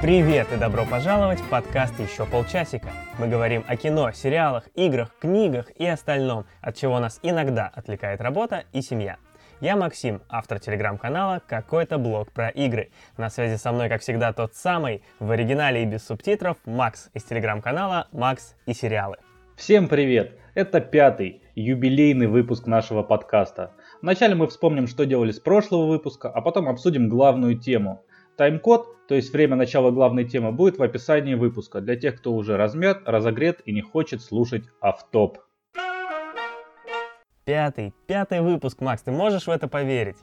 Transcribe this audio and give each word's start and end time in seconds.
Привет 0.00 0.50
и 0.50 0.56
добро 0.56 0.86
пожаловать 0.86 1.40
в 1.40 1.48
подкаст 1.50 2.00
«Еще 2.00 2.24
полчасика». 2.24 2.88
Мы 3.18 3.28
говорим 3.28 3.62
о 3.68 3.76
кино, 3.76 4.10
сериалах, 4.12 4.64
играх, 4.74 5.14
книгах 5.20 5.70
и 5.76 5.84
остальном, 5.84 6.46
от 6.62 6.74
чего 6.74 6.98
нас 7.00 7.20
иногда 7.22 7.66
отвлекает 7.66 8.22
работа 8.22 8.64
и 8.72 8.80
семья. 8.80 9.18
Я 9.60 9.76
Максим, 9.76 10.22
автор 10.30 10.58
телеграм-канала 10.58 11.42
«Какой-то 11.46 11.98
блог 11.98 12.32
про 12.32 12.48
игры». 12.48 12.88
На 13.18 13.28
связи 13.28 13.58
со 13.58 13.72
мной, 13.72 13.90
как 13.90 14.00
всегда, 14.00 14.32
тот 14.32 14.54
самый, 14.54 15.02
в 15.18 15.30
оригинале 15.32 15.82
и 15.82 15.86
без 15.86 16.06
субтитров, 16.06 16.56
Макс 16.64 17.10
из 17.12 17.24
телеграм-канала 17.24 18.08
«Макс 18.10 18.56
и 18.64 18.72
сериалы». 18.72 19.18
Всем 19.54 19.86
привет! 19.86 20.38
Это 20.54 20.80
пятый, 20.80 21.42
юбилейный 21.54 22.26
выпуск 22.26 22.66
нашего 22.66 23.02
подкаста. 23.02 23.72
Вначале 24.00 24.34
мы 24.34 24.46
вспомним, 24.46 24.86
что 24.86 25.04
делали 25.04 25.30
с 25.30 25.38
прошлого 25.40 25.86
выпуска, 25.86 26.30
а 26.30 26.40
потом 26.40 26.70
обсудим 26.70 27.10
главную 27.10 27.58
тему. 27.58 28.02
Тайм-код, 28.40 29.06
то 29.06 29.14
есть 29.14 29.34
время 29.34 29.54
начала 29.54 29.90
главной 29.90 30.24
темы, 30.24 30.50
будет 30.50 30.78
в 30.78 30.82
описании 30.82 31.34
выпуска 31.34 31.82
для 31.82 31.94
тех, 31.94 32.16
кто 32.16 32.32
уже 32.32 32.56
размят, 32.56 33.06
разогрет 33.06 33.60
и 33.66 33.72
не 33.74 33.82
хочет 33.82 34.22
слушать 34.22 34.64
автоп. 34.80 35.40
Пятый, 37.44 37.92
пятый 38.06 38.40
выпуск, 38.40 38.80
Макс, 38.80 39.02
ты 39.02 39.10
можешь 39.12 39.46
в 39.46 39.50
это 39.50 39.68
поверить? 39.68 40.16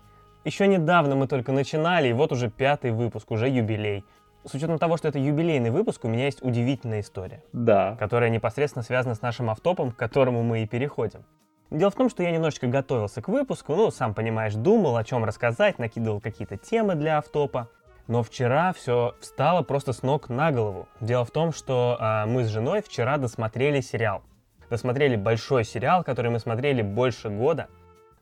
Еще 0.46 0.66
недавно 0.66 1.16
мы 1.16 1.28
только 1.28 1.52
начинали, 1.52 2.08
и 2.08 2.14
вот 2.14 2.32
уже 2.32 2.50
пятый 2.50 2.90
выпуск, 2.90 3.30
уже 3.30 3.50
юбилей. 3.50 4.04
С 4.44 4.56
учетом 4.56 4.80
того, 4.80 4.98
что 4.98 5.08
это 5.08 5.20
юбилейный 5.20 5.70
выпуск, 5.70 6.04
у 6.04 6.08
меня 6.08 6.26
есть 6.26 6.42
удивительная 6.42 7.02
история. 7.02 7.44
Да. 7.54 7.98
Которая 8.00 8.32
непосредственно 8.32 8.82
связана 8.82 9.14
с 9.14 9.22
нашим 9.22 9.52
автопом, 9.52 9.92
к 9.92 9.96
которому 9.96 10.42
мы 10.42 10.64
и 10.64 10.68
переходим. 10.68 11.24
Дело 11.70 11.92
в 11.92 11.96
том, 11.96 12.10
что 12.10 12.24
я 12.24 12.32
немножечко 12.32 12.66
готовился 12.66 13.22
к 13.22 13.28
выпуску, 13.28 13.76
ну, 13.76 13.92
сам 13.92 14.16
понимаешь, 14.16 14.56
думал, 14.56 14.98
о 14.98 15.04
чем 15.04 15.24
рассказать, 15.24 15.78
накидывал 15.78 16.20
какие-то 16.20 16.58
темы 16.58 16.96
для 16.96 17.20
автопа. 17.20 17.70
Но 18.08 18.24
вчера 18.24 18.74
все 18.74 19.16
встало 19.20 19.64
просто 19.64 19.94
с 19.94 20.02
ног 20.02 20.30
на 20.30 20.52
голову. 20.52 20.88
Дело 21.02 21.26
в 21.26 21.32
том, 21.32 21.52
что 21.52 21.98
э, 22.00 22.26
мы 22.26 22.44
с 22.44 22.48
женой 22.48 22.82
вчера 22.82 23.18
досмотрели 23.18 23.82
сериал 23.82 24.24
досмотрели 24.70 25.16
большой 25.16 25.64
сериал, 25.64 26.04
который 26.04 26.32
мы 26.32 26.40
смотрели 26.40 26.82
больше 26.82 27.30
года. 27.30 27.68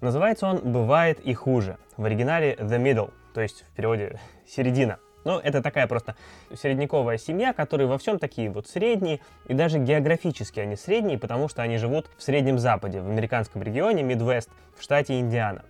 Называется 0.01 0.47
он 0.47 0.59
«Бывает 0.59 1.19
и 1.19 1.33
хуже». 1.33 1.77
В 1.97 2.05
оригинале 2.05 2.53
«The 2.55 2.81
Middle», 2.81 3.11
то 3.33 3.41
есть 3.41 3.63
в 3.63 3.75
переводе 3.75 4.19
«середина». 4.47 4.99
Ну, 5.23 5.39
это 5.39 5.63
такая 5.63 5.87
просто 5.87 6.15
среднековая 6.53 7.17
семья, 7.17 7.51
которые 7.51 7.87
во 7.87 7.97
всем 7.97 8.19
такие 8.19 8.51
вот 8.51 8.67
средние, 8.67 9.21
и 9.47 9.55
даже 9.55 9.79
географически 9.79 10.59
они 10.59 10.75
средние, 10.75 11.17
потому 11.17 11.49
что 11.49 11.63
они 11.63 11.77
живут 11.77 12.11
в 12.15 12.21
Среднем 12.21 12.59
Западе, 12.59 13.01
в 13.01 13.09
американском 13.09 13.63
регионе 13.63 14.03
Мидвест, 14.03 14.51
в 14.77 14.83
штате 14.83 15.19
Индиана. 15.19 15.63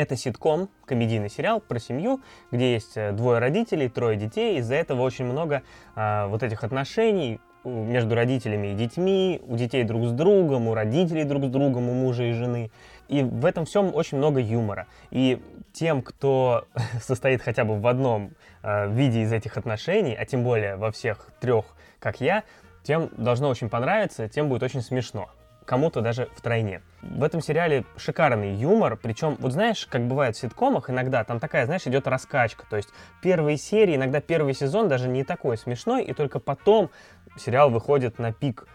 Это 0.00 0.16
ситком, 0.16 0.70
комедийный 0.86 1.28
сериал 1.28 1.60
про 1.60 1.78
семью, 1.78 2.22
где 2.50 2.72
есть 2.72 2.96
э, 2.96 3.12
двое 3.12 3.38
родителей, 3.38 3.90
трое 3.90 4.16
детей. 4.16 4.56
Из-за 4.56 4.76
этого 4.76 5.02
очень 5.02 5.26
много 5.26 5.62
а, 5.94 6.26
вот 6.28 6.42
этих 6.42 6.64
отношений, 6.64 7.38
между 7.64 8.14
родителями 8.14 8.68
и 8.68 8.74
детьми, 8.74 9.42
у 9.46 9.58
детей 9.58 9.84
друг 9.84 10.06
с 10.06 10.12
другом, 10.12 10.68
у 10.68 10.74
родителей 10.74 11.24
друг 11.24 11.44
с 11.44 11.48
другом, 11.48 11.90
у 11.90 11.92
мужа 11.92 12.22
и 12.22 12.32
жены. 12.32 12.70
И 13.08 13.22
в 13.22 13.44
этом 13.44 13.66
всем 13.66 13.94
очень 13.94 14.16
много 14.16 14.40
юмора. 14.40 14.86
И 15.10 15.38
тем, 15.74 16.00
кто 16.00 16.64
состоит 17.02 17.42
хотя 17.42 17.64
бы 17.66 17.78
в 17.78 17.86
одном 17.86 18.30
э, 18.62 18.90
виде 18.90 19.20
из 19.20 19.34
этих 19.34 19.58
отношений, 19.58 20.16
а 20.18 20.24
тем 20.24 20.44
более 20.44 20.76
во 20.76 20.92
всех 20.92 21.28
трех, 21.40 21.66
как 21.98 22.22
я, 22.22 22.44
тем 22.84 23.10
должно 23.18 23.50
очень 23.50 23.68
понравиться, 23.68 24.30
тем 24.30 24.48
будет 24.48 24.62
очень 24.62 24.80
смешно 24.80 25.28
кому-то 25.70 26.00
даже 26.00 26.28
втройне. 26.34 26.82
В 27.00 27.22
этом 27.22 27.40
сериале 27.40 27.84
шикарный 27.96 28.54
юмор, 28.54 28.96
причем, 28.96 29.36
вот 29.38 29.52
знаешь, 29.52 29.86
как 29.86 30.08
бывает 30.08 30.34
в 30.34 30.40
ситкомах, 30.40 30.90
иногда 30.90 31.22
там 31.22 31.38
такая, 31.38 31.64
знаешь, 31.64 31.86
идет 31.86 32.08
раскачка, 32.08 32.64
то 32.68 32.76
есть 32.76 32.88
первые 33.22 33.56
серии, 33.56 33.94
иногда 33.94 34.20
первый 34.20 34.52
сезон 34.52 34.88
даже 34.88 35.08
не 35.08 35.22
такой 35.22 35.56
смешной, 35.56 36.02
и 36.02 36.12
только 36.12 36.40
потом 36.40 36.90
сериал 37.38 37.70
выходит 37.70 38.18
на 38.18 38.32
пик. 38.32 38.66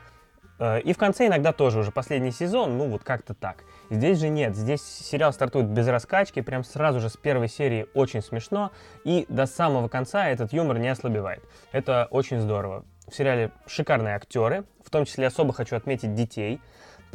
Э, 0.57 0.79
и 0.79 0.94
в 0.94 0.97
конце 0.97 1.28
иногда 1.28 1.51
тоже 1.51 1.79
уже 1.79 1.91
последний 1.91 2.31
сезон, 2.31 2.78
ну 2.78 2.88
вот 2.88 3.03
как-то 3.03 3.33
так. 3.33 3.66
Здесь 3.89 4.17
же 4.17 4.29
нет, 4.29 4.56
здесь 4.56 4.81
сериал 4.81 5.33
стартует 5.33 5.67
без 5.67 5.89
раскачки, 5.89 6.39
прям 6.39 6.63
сразу 6.63 7.01
же 7.01 7.09
с 7.09 7.17
первой 7.17 7.50
серии 7.50 7.88
очень 7.94 8.22
смешно, 8.22 8.72
и 9.03 9.25
до 9.27 9.47
самого 9.47 9.89
конца 9.89 10.29
этот 10.29 10.53
юмор 10.53 10.77
не 10.77 10.88
ослабевает. 10.88 11.44
Это 11.73 12.07
очень 12.09 12.39
здорово. 12.39 12.85
В 13.09 13.13
сериале 13.13 13.51
шикарные 13.67 14.16
актеры, 14.16 14.63
в 14.81 14.89
том 14.89 15.03
числе 15.03 15.27
особо 15.27 15.51
хочу 15.51 15.75
отметить 15.75 16.16
детей, 16.16 16.62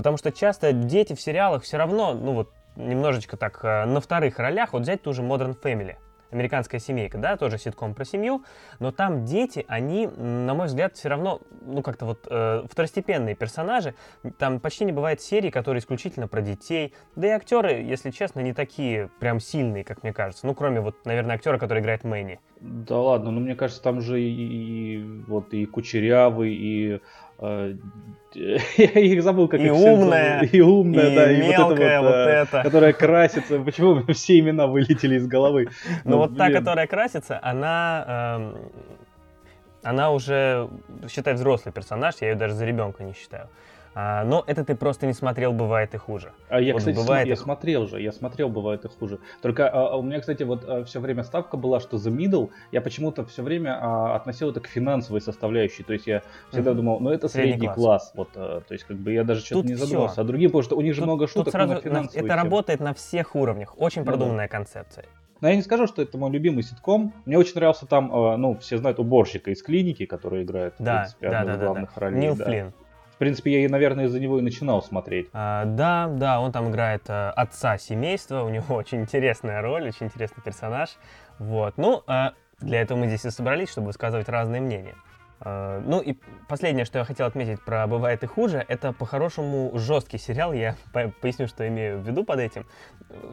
потому 0.00 0.16
что 0.16 0.32
часто 0.32 0.72
дети 0.72 1.14
в 1.14 1.20
сериалах 1.20 1.62
все 1.62 1.76
равно, 1.76 2.14
ну 2.14 2.32
вот, 2.32 2.54
немножечко 2.74 3.36
так 3.36 3.62
э, 3.62 3.84
на 3.84 4.00
вторых 4.00 4.38
ролях, 4.38 4.72
вот 4.72 4.80
взять 4.80 5.02
ту 5.02 5.12
же 5.12 5.20
Modern 5.20 5.54
Family– 5.62 5.96
американская 6.30 6.80
семейка, 6.80 7.18
да, 7.18 7.36
тоже 7.36 7.58
ситком 7.58 7.94
про 7.94 8.04
семью, 8.04 8.44
но 8.78 8.92
там 8.92 9.24
дети, 9.24 9.64
они, 9.68 10.06
на 10.06 10.54
мой 10.54 10.66
взгляд, 10.66 10.96
все 10.96 11.08
равно, 11.08 11.40
ну, 11.62 11.82
как-то 11.82 12.06
вот 12.06 12.26
э, 12.30 12.64
второстепенные 12.70 13.34
персонажи. 13.34 13.94
Там 14.38 14.60
почти 14.60 14.84
не 14.84 14.92
бывает 14.92 15.20
серий, 15.20 15.50
которые 15.50 15.80
исключительно 15.80 16.28
про 16.28 16.40
детей. 16.40 16.94
Да 17.16 17.26
и 17.26 17.30
актеры, 17.30 17.82
если 17.82 18.10
честно, 18.10 18.40
не 18.40 18.52
такие 18.52 19.10
прям 19.18 19.40
сильные, 19.40 19.84
как 19.84 20.02
мне 20.02 20.12
кажется. 20.12 20.46
Ну, 20.46 20.54
кроме 20.54 20.80
вот, 20.80 21.04
наверное, 21.04 21.36
актера, 21.36 21.58
который 21.58 21.80
играет 21.80 22.04
Мэнни. 22.04 22.40
Да 22.60 22.98
ладно, 22.98 23.30
ну 23.30 23.40
мне 23.40 23.54
кажется, 23.54 23.82
там 23.82 24.00
же 24.00 24.20
и, 24.20 24.98
и 24.98 25.22
вот 25.26 25.52
и 25.54 25.64
Кучерявый, 25.64 26.54
и 26.54 27.00
я 28.34 29.00
их 29.00 29.22
забыл, 29.22 29.48
как 29.48 29.60
и 29.60 29.64
их 29.64 29.72
умная, 29.72 30.42
и 30.42 30.60
умная, 30.60 31.10
и 31.10 31.14
да, 31.16 31.32
и 31.32 31.42
вот 31.42 31.78
это 31.78 32.00
вот, 32.00 32.06
вот 32.06 32.14
это. 32.14 32.62
которая 32.62 32.92
красится. 32.92 33.58
Почему 33.58 34.04
все 34.12 34.38
имена 34.38 34.66
вылетели 34.66 35.16
из 35.16 35.26
головы? 35.26 35.68
Ну, 36.04 36.10
ну 36.12 36.16
вот 36.18 36.36
та, 36.36 36.50
которая 36.50 36.86
красится, 36.86 37.40
она, 37.42 38.52
э, 38.52 39.88
она 39.88 40.10
уже, 40.12 40.68
считай, 41.08 41.34
взрослый 41.34 41.72
персонаж, 41.72 42.16
я 42.20 42.30
ее 42.30 42.34
даже 42.36 42.54
за 42.54 42.64
ребенка 42.66 43.02
не 43.02 43.14
считаю. 43.14 43.48
А, 43.94 44.24
но 44.24 44.44
это 44.46 44.64
ты 44.64 44.76
просто 44.76 45.06
не 45.06 45.12
смотрел, 45.12 45.52
бывает 45.52 45.94
и 45.94 45.98
хуже. 45.98 46.32
А 46.48 46.60
я, 46.60 46.74
вот 46.74 46.80
кстати, 46.80 46.96
бывает 46.96 47.26
я 47.26 47.34
и... 47.34 47.36
смотрел 47.36 47.88
же, 47.88 48.00
я 48.00 48.12
смотрел, 48.12 48.48
бывает 48.48 48.84
и 48.84 48.88
хуже. 48.88 49.18
Только 49.42 49.68
а, 49.68 49.90
а 49.92 49.96
у 49.96 50.02
меня, 50.02 50.20
кстати, 50.20 50.44
вот 50.44 50.64
а, 50.66 50.84
все 50.84 51.00
время 51.00 51.24
ставка 51.24 51.56
была, 51.56 51.80
что 51.80 51.96
The 51.96 52.14
Middle, 52.14 52.50
я 52.70 52.80
почему-то 52.82 53.24
все 53.24 53.42
время 53.42 53.78
а, 53.80 54.14
относил 54.14 54.50
это 54.50 54.60
к 54.60 54.68
финансовой 54.68 55.20
составляющей. 55.20 55.82
То 55.82 55.92
есть 55.92 56.06
я 56.06 56.22
всегда 56.50 56.70
mm-hmm. 56.70 56.74
думал, 56.74 57.00
ну 57.00 57.10
это 57.10 57.28
средний, 57.28 57.52
средний 57.52 57.66
класс. 57.66 57.76
класс. 57.76 58.12
Вот, 58.14 58.28
а, 58.36 58.60
то 58.60 58.72
есть 58.72 58.84
как 58.84 58.96
бы 58.96 59.12
я 59.12 59.24
даже 59.24 59.44
что-то 59.44 59.66
не 59.66 59.74
задумался. 59.74 60.12
Все. 60.14 60.20
А 60.22 60.24
другие, 60.24 60.48
потому 60.48 60.62
что 60.62 60.76
у 60.76 60.82
них 60.82 60.94
же 60.94 61.00
тут, 61.00 61.06
много 61.06 61.26
шуток 61.26 61.44
тут 61.46 61.52
сразу 61.52 61.74
на 61.74 61.80
финансовую 61.80 62.24
Это 62.24 62.34
тему. 62.34 62.44
работает 62.44 62.80
на 62.80 62.94
всех 62.94 63.34
уровнях. 63.34 63.74
Очень 63.76 64.02
ну, 64.02 64.06
продуманная 64.06 64.48
да. 64.48 64.56
концепция. 64.56 65.06
Но 65.40 65.48
я 65.48 65.56
не 65.56 65.62
скажу, 65.62 65.86
что 65.86 66.02
это 66.02 66.16
мой 66.16 66.30
любимый 66.30 66.62
ситком. 66.62 67.12
Мне 67.24 67.38
очень 67.38 67.54
нравился 67.54 67.86
там, 67.86 68.08
ну, 68.38 68.58
все 68.58 68.76
знают 68.76 69.00
уборщика 69.00 69.50
из 69.50 69.62
клиники, 69.62 70.04
который 70.04 70.42
играет, 70.42 70.74
да, 70.78 70.92
в 70.92 71.00
принципе, 71.00 71.30
да, 71.30 71.40
одну 71.40 71.52
да, 71.52 71.54
из 71.54 71.60
главных 71.60 71.88
да, 71.88 71.94
да. 71.94 72.00
ролей. 72.00 72.20
Нил 72.20 72.36
да. 72.36 72.44
Флинн 72.44 72.74
принципе, 73.20 73.62
я, 73.62 73.69
наверное, 73.69 74.06
из-за 74.06 74.19
него 74.19 74.38
и 74.38 74.42
начинал 74.42 74.82
смотреть. 74.82 75.28
А, 75.32 75.64
да, 75.64 76.08
да, 76.08 76.41
он 76.41 76.53
там 76.53 76.70
играет 76.70 77.04
а, 77.08 77.31
отца 77.31 77.78
семейства, 77.78 78.42
у 78.42 78.48
него 78.48 78.75
очень 78.75 79.03
интересная 79.03 79.62
роль, 79.62 79.86
очень 79.88 80.06
интересный 80.06 80.42
персонаж. 80.42 80.97
Вот, 81.38 81.76
ну, 81.76 82.03
а, 82.06 82.32
для 82.59 82.80
этого 82.80 82.98
мы 82.98 83.06
здесь 83.06 83.25
и 83.25 83.30
собрались, 83.30 83.70
чтобы 83.70 83.88
высказывать 83.88 84.28
разные 84.28 84.60
мнения. 84.60 84.94
А, 85.42 85.80
ну 85.80 86.00
и 86.00 86.16
последнее, 86.48 86.84
что 86.84 86.98
я 86.98 87.04
хотел 87.04 87.26
отметить 87.26 87.62
про 87.62 87.86
«Бывает 87.86 88.22
и 88.22 88.26
хуже», 88.26 88.64
это 88.69 88.92
по-хорошему 88.92 89.70
жесткий 89.75 90.19
сериал, 90.19 90.53
я 90.53 90.76
поясню, 91.20 91.47
что 91.48 91.66
имею 91.66 92.00
в 92.00 92.06
виду 92.06 92.25
под 92.25 92.41
этим. 92.41 92.66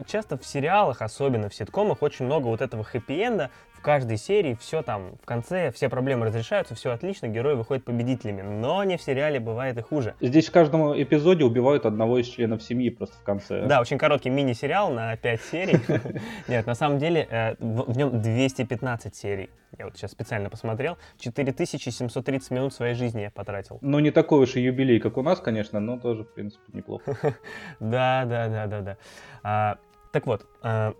Часто 0.06 0.38
в 0.38 0.46
сериалах, 0.46 1.02
особенно 1.02 1.48
в 1.48 1.54
ситкомах, 1.54 2.02
очень 2.02 2.24
много 2.24 2.46
вот 2.46 2.62
этого 2.62 2.82
хэппи-энда, 2.82 3.50
в 3.78 3.80
каждой 3.80 4.16
серии 4.16 4.56
все 4.60 4.82
там 4.82 5.16
в 5.22 5.24
конце, 5.24 5.70
все 5.70 5.88
проблемы 5.88 6.26
разрешаются, 6.26 6.74
все 6.74 6.90
отлично, 6.90 7.28
герои 7.28 7.54
выходят 7.54 7.84
победителями. 7.84 8.42
Но 8.42 8.82
не 8.82 8.96
в 8.96 9.02
сериале 9.02 9.38
бывает 9.38 9.78
и 9.78 9.82
хуже. 9.82 10.14
Здесь 10.20 10.48
в 10.48 10.52
каждом 10.52 11.00
эпизоде 11.00 11.44
убивают 11.44 11.86
одного 11.86 12.18
из 12.18 12.26
членов 12.26 12.62
семьи 12.62 12.90
просто 12.90 13.16
в 13.16 13.22
конце. 13.22 13.66
Да, 13.66 13.80
очень 13.80 13.96
короткий 13.96 14.30
мини-сериал 14.30 14.90
на 14.90 15.16
5 15.16 15.40
серий. 15.40 15.78
Нет, 16.48 16.66
на 16.66 16.74
самом 16.74 16.98
деле 16.98 17.26
э, 17.30 17.54
в 17.60 17.96
нем 17.96 18.20
215 18.20 19.14
серий. 19.14 19.50
Я 19.78 19.84
вот 19.84 19.96
сейчас 19.96 20.10
специально 20.10 20.50
посмотрел. 20.50 20.98
4730 21.20 22.50
минут 22.50 22.74
своей 22.74 22.94
жизни 22.94 23.20
я 23.20 23.30
потратил. 23.30 23.78
Ну, 23.80 24.00
не 24.00 24.10
такой 24.10 24.42
уж 24.42 24.56
и 24.56 24.60
юбилей, 24.60 24.98
как 24.98 25.16
у 25.18 25.22
нас, 25.22 25.40
конечно, 25.40 25.78
но 25.78 25.98
тоже, 25.98 26.24
в 26.24 26.34
принципе, 26.34 26.64
неплохо. 26.72 27.16
Да, 27.80 28.24
да, 28.24 28.48
да, 28.48 28.66
да, 28.66 28.80
да. 28.80 28.96
А, 29.42 29.78
так 30.12 30.26
вот, 30.26 30.46
а, 30.62 30.94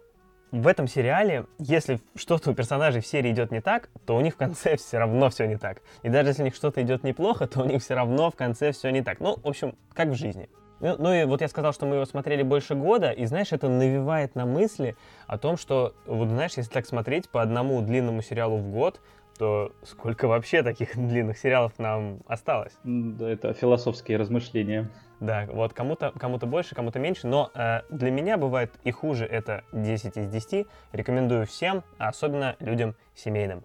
в 0.50 0.66
этом 0.66 0.88
сериале, 0.88 1.46
если 1.58 2.00
что-то 2.14 2.50
у 2.50 2.54
персонажей 2.54 3.02
в 3.02 3.06
серии 3.06 3.30
идет 3.30 3.50
не 3.50 3.60
так, 3.60 3.90
то 4.06 4.16
у 4.16 4.20
них 4.20 4.34
в 4.34 4.36
конце 4.36 4.76
все 4.76 4.98
равно 4.98 5.28
все 5.30 5.46
не 5.46 5.56
так. 5.56 5.82
И 6.02 6.08
даже 6.08 6.30
если 6.30 6.42
у 6.42 6.44
них 6.46 6.54
что-то 6.54 6.82
идет 6.82 7.04
неплохо, 7.04 7.46
то 7.46 7.60
у 7.60 7.64
них 7.64 7.82
все 7.82 7.94
равно 7.94 8.30
в 8.30 8.36
конце 8.36 8.72
все 8.72 8.90
не 8.90 9.02
так. 9.02 9.20
Ну, 9.20 9.36
в 9.36 9.46
общем, 9.46 9.74
как 9.92 10.08
в 10.08 10.14
жизни. 10.14 10.48
Ну, 10.80 10.94
ну 10.98 11.12
и 11.12 11.24
вот 11.24 11.40
я 11.40 11.48
сказал, 11.48 11.72
что 11.72 11.86
мы 11.86 11.96
его 11.96 12.04
смотрели 12.04 12.42
больше 12.42 12.74
года, 12.74 13.10
и 13.10 13.26
знаешь, 13.26 13.52
это 13.52 13.68
навевает 13.68 14.36
на 14.36 14.46
мысли 14.46 14.96
о 15.26 15.36
том, 15.36 15.56
что, 15.56 15.94
вот 16.06 16.28
знаешь, 16.28 16.52
если 16.56 16.70
так 16.70 16.86
смотреть 16.86 17.28
по 17.28 17.42
одному 17.42 17.82
длинному 17.82 18.22
сериалу 18.22 18.58
в 18.58 18.70
год, 18.70 19.00
то 19.38 19.72
сколько 19.82 20.28
вообще 20.28 20.62
таких 20.62 20.96
длинных 20.96 21.38
сериалов 21.38 21.78
нам 21.78 22.20
осталось? 22.26 22.76
Да, 22.84 23.28
это 23.28 23.52
философские 23.52 24.18
размышления. 24.18 24.90
Да, 25.20 25.46
вот 25.50 25.72
кому-то 25.72 26.12
кому 26.18 26.38
больше, 26.38 26.74
кому-то 26.74 26.98
меньше, 26.98 27.26
но 27.26 27.50
э, 27.54 27.80
для 27.90 28.10
меня 28.10 28.36
бывает 28.36 28.72
и 28.84 28.90
хуже, 28.90 29.24
это 29.24 29.64
10 29.72 30.16
из 30.16 30.28
10. 30.28 30.66
Рекомендую 30.92 31.46
всем, 31.46 31.82
а 31.98 32.08
особенно 32.08 32.56
людям 32.60 32.94
семейным. 33.14 33.64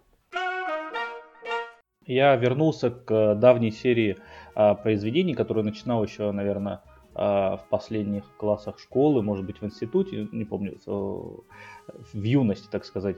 Я 2.06 2.36
вернулся 2.36 2.90
к 2.90 3.36
давней 3.36 3.72
серии 3.72 4.18
а, 4.56 4.76
произведений, 4.76 5.36
которую 5.36 5.64
начинал 5.64 6.04
еще, 6.04 6.32
наверное, 6.32 6.82
а, 7.16 7.58
в 7.58 7.70
последних 7.70 8.26
классах 8.36 8.78
школы, 8.78 9.22
может 9.22 9.46
быть, 9.46 9.62
в 9.62 9.66
институте, 9.66 10.28
не 10.34 10.44
помню, 10.44 10.78
в 10.86 12.24
юности, 12.24 12.68
так 12.70 12.84
сказать. 12.84 13.16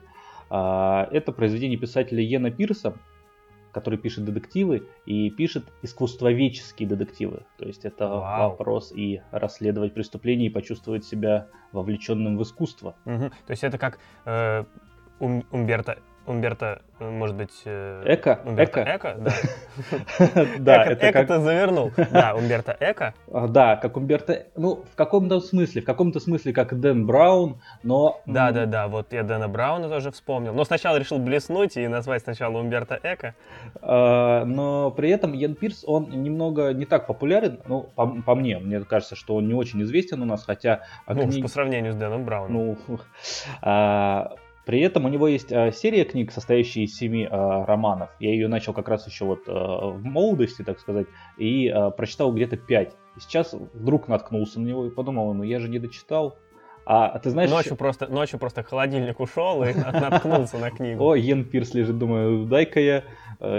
А, 0.50 1.08
это 1.12 1.32
произведение 1.32 1.78
писателя 1.78 2.22
Йена 2.22 2.52
Пирса, 2.52 2.96
который 3.72 4.00
пишет 4.00 4.24
детективы 4.24 4.88
и 5.06 5.30
пишет 5.30 5.66
искусствоведческие 5.82 6.88
детективы. 6.88 7.44
То 7.58 7.66
есть 7.66 7.84
это 7.84 8.08
Вау. 8.08 8.52
вопрос 8.52 8.94
и 8.96 9.22
расследовать 9.32 9.94
преступления 9.94 10.48
и 10.48 10.50
почувствовать 10.50 11.04
себя 11.04 11.48
вовлеченным 11.74 12.38
в 12.38 12.44
искусство. 12.44 12.96
Угу. 13.06 13.30
То 13.30 13.52
есть 13.52 13.64
это 13.64 13.78
как 13.78 14.00
э, 14.26 14.64
Умберто 15.20 15.98
Умберто, 16.28 16.82
э, 17.00 17.10
может 17.10 17.36
быть... 17.36 17.52
Э, 17.66 18.02
Эко? 18.06 18.40
Умберто 18.46 18.82
Эко, 18.82 18.96
Эко 18.96 19.16
да. 19.20 20.46
Да, 20.60 20.84
это 20.86 21.12
Эко 21.12 21.24
ты 21.26 21.40
завернул. 21.40 21.92
Да, 22.12 22.34
Умберто 22.34 22.76
Эко. 22.80 23.14
А, 23.32 23.48
да, 23.48 23.76
как 23.76 23.96
Умберто... 23.96 24.48
Ну, 24.56 24.84
в 24.92 24.96
каком-то 24.96 25.40
смысле, 25.40 25.84
в 25.84 25.86
каком-то 25.86 26.20
смысле 26.20 26.52
как 26.54 26.80
Дэн 26.80 27.06
Браун, 27.06 27.62
но... 27.84 28.22
Да, 28.26 28.52
да, 28.52 28.66
да, 28.66 28.88
вот 28.88 29.14
я 29.14 29.24
Дэна 29.24 29.48
Брауна 29.48 29.88
тоже 29.88 30.12
вспомнил. 30.12 30.54
Но 30.54 30.64
сначала 30.64 30.98
решил 30.98 31.20
блеснуть 31.20 31.78
и 31.78 31.88
назвать 31.88 32.24
сначала 32.24 32.58
Умберто 32.58 33.00
Эко. 33.04 33.36
А, 33.82 34.46
но 34.46 34.90
при 34.90 35.12
этом 35.12 35.34
Йен 35.34 35.54
Пирс, 35.54 35.84
он 35.86 36.10
немного 36.10 36.74
не 36.74 36.86
так 36.86 37.06
популярен, 37.06 37.60
ну, 37.68 37.90
по, 37.96 38.08
по 38.08 38.34
мне, 38.34 38.58
мне 38.58 38.80
кажется, 38.82 39.16
что 39.16 39.36
он 39.36 39.48
не 39.48 39.54
очень 39.54 39.82
известен 39.84 40.24
у 40.24 40.26
нас, 40.26 40.44
хотя... 40.44 40.82
Ну, 41.08 41.30
книг... 41.30 41.44
по 41.44 41.48
сравнению 41.50 41.94
с 41.94 41.96
Дэном 41.96 42.26
Брауном. 42.26 42.78
Ну, 42.88 43.00
а, 43.62 44.36
при 44.66 44.82
этом 44.82 45.06
у 45.06 45.10
него 45.10 45.28
есть 45.28 45.52
э, 45.52 45.72
серия 45.72 46.06
книг, 46.06 46.32
состоящая 46.32 46.84
из 46.84 46.96
семи 46.96 47.24
э, 47.24 47.30
романов. 47.30 48.10
Я 48.20 48.32
ее 48.32 48.48
начал 48.48 48.74
как 48.74 48.90
раз 48.90 49.08
еще 49.08 49.26
вот 49.26 49.48
э, 49.48 49.52
в 49.52 50.04
молодости, 50.04 50.64
так 50.64 50.80
сказать, 50.80 51.08
и 51.38 51.68
э, 51.68 51.92
прочитал 51.92 52.34
где-то 52.34 52.58
пять. 52.58 52.96
И 53.16 53.20
сейчас 53.20 53.54
вдруг 53.54 54.08
наткнулся 54.08 54.60
на 54.60 54.68
него 54.68 54.86
и 54.88 54.90
подумал, 54.90 55.34
ну 55.34 55.44
я 55.44 55.60
же 55.60 55.70
не 55.70 55.78
дочитал. 55.78 56.36
А 56.88 57.18
ты 57.20 57.30
знаешь... 57.30 57.50
Ночью 57.50 57.76
просто, 57.76 58.08
ночью 58.08 58.38
просто 58.40 58.64
холодильник 58.64 59.20
ушел 59.20 59.64
и 59.64 59.74
наткнулся 59.74 60.58
на 60.58 60.70
книгу. 60.72 61.04
О, 61.04 61.16
Йен 61.16 61.46
Пирс 61.46 61.74
лежит, 61.74 61.98
думаю, 61.98 62.46
дай-ка 62.46 62.80
я 62.80 63.04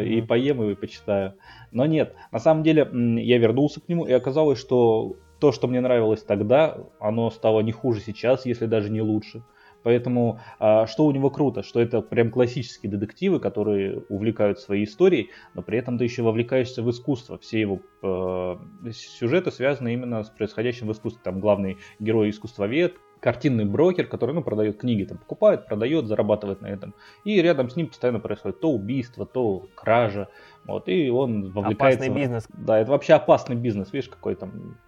и 0.00 0.22
поем, 0.22 0.62
и 0.62 0.76
почитаю. 0.76 1.34
Но 1.72 1.86
нет, 1.86 2.14
на 2.30 2.38
самом 2.38 2.62
деле 2.62 2.88
я 3.20 3.38
вернулся 3.38 3.80
к 3.80 3.88
нему, 3.88 4.06
и 4.06 4.12
оказалось, 4.12 4.60
что 4.60 5.16
то, 5.40 5.50
что 5.50 5.66
мне 5.66 5.80
нравилось 5.80 6.22
тогда, 6.22 6.78
оно 7.00 7.30
стало 7.30 7.60
не 7.60 7.72
хуже 7.72 8.00
сейчас, 8.00 8.46
если 8.46 8.66
даже 8.66 8.90
не 8.90 9.02
лучше. 9.02 9.42
Поэтому 9.86 10.40
а, 10.58 10.88
что 10.88 11.06
у 11.06 11.12
него 11.12 11.30
круто, 11.30 11.62
что 11.62 11.80
это 11.80 12.00
прям 12.00 12.32
классические 12.32 12.90
детективы, 12.90 13.38
которые 13.38 14.00
увлекают 14.08 14.58
своей 14.58 14.82
историей, 14.82 15.30
но 15.54 15.62
при 15.62 15.78
этом 15.78 15.96
ты 15.96 16.02
еще 16.02 16.24
вовлекаешься 16.24 16.82
в 16.82 16.90
искусство. 16.90 17.38
Все 17.38 17.60
его 17.60 17.78
э, 18.02 18.90
сюжеты 18.90 19.52
связаны 19.52 19.94
именно 19.94 20.24
с 20.24 20.30
происходящим 20.30 20.88
в 20.88 20.92
искусстве. 20.92 21.20
Там 21.22 21.38
главный 21.38 21.78
герой 22.00 22.30
искусствовед, 22.30 22.96
картинный 23.20 23.64
брокер, 23.64 24.08
который 24.08 24.34
ну, 24.34 24.42
продает 24.42 24.80
книги, 24.80 25.04
там, 25.04 25.18
покупает, 25.18 25.68
продает, 25.68 26.08
зарабатывает 26.08 26.62
на 26.62 26.66
этом. 26.66 26.92
И 27.22 27.40
рядом 27.40 27.70
с 27.70 27.76
ним 27.76 27.86
постоянно 27.86 28.18
происходит 28.18 28.58
то 28.58 28.72
убийство, 28.72 29.24
то 29.24 29.68
кража. 29.76 30.26
Вот, 30.64 30.88
и 30.88 31.10
он 31.10 31.52
вовлекается... 31.52 32.00
Опасный 32.00 32.22
бизнес. 32.22 32.48
Да, 32.48 32.80
это 32.80 32.90
вообще 32.90 33.12
опасный 33.12 33.54
бизнес. 33.54 33.92
Видишь, 33.92 34.08
какой 34.08 34.34
там 34.34 34.78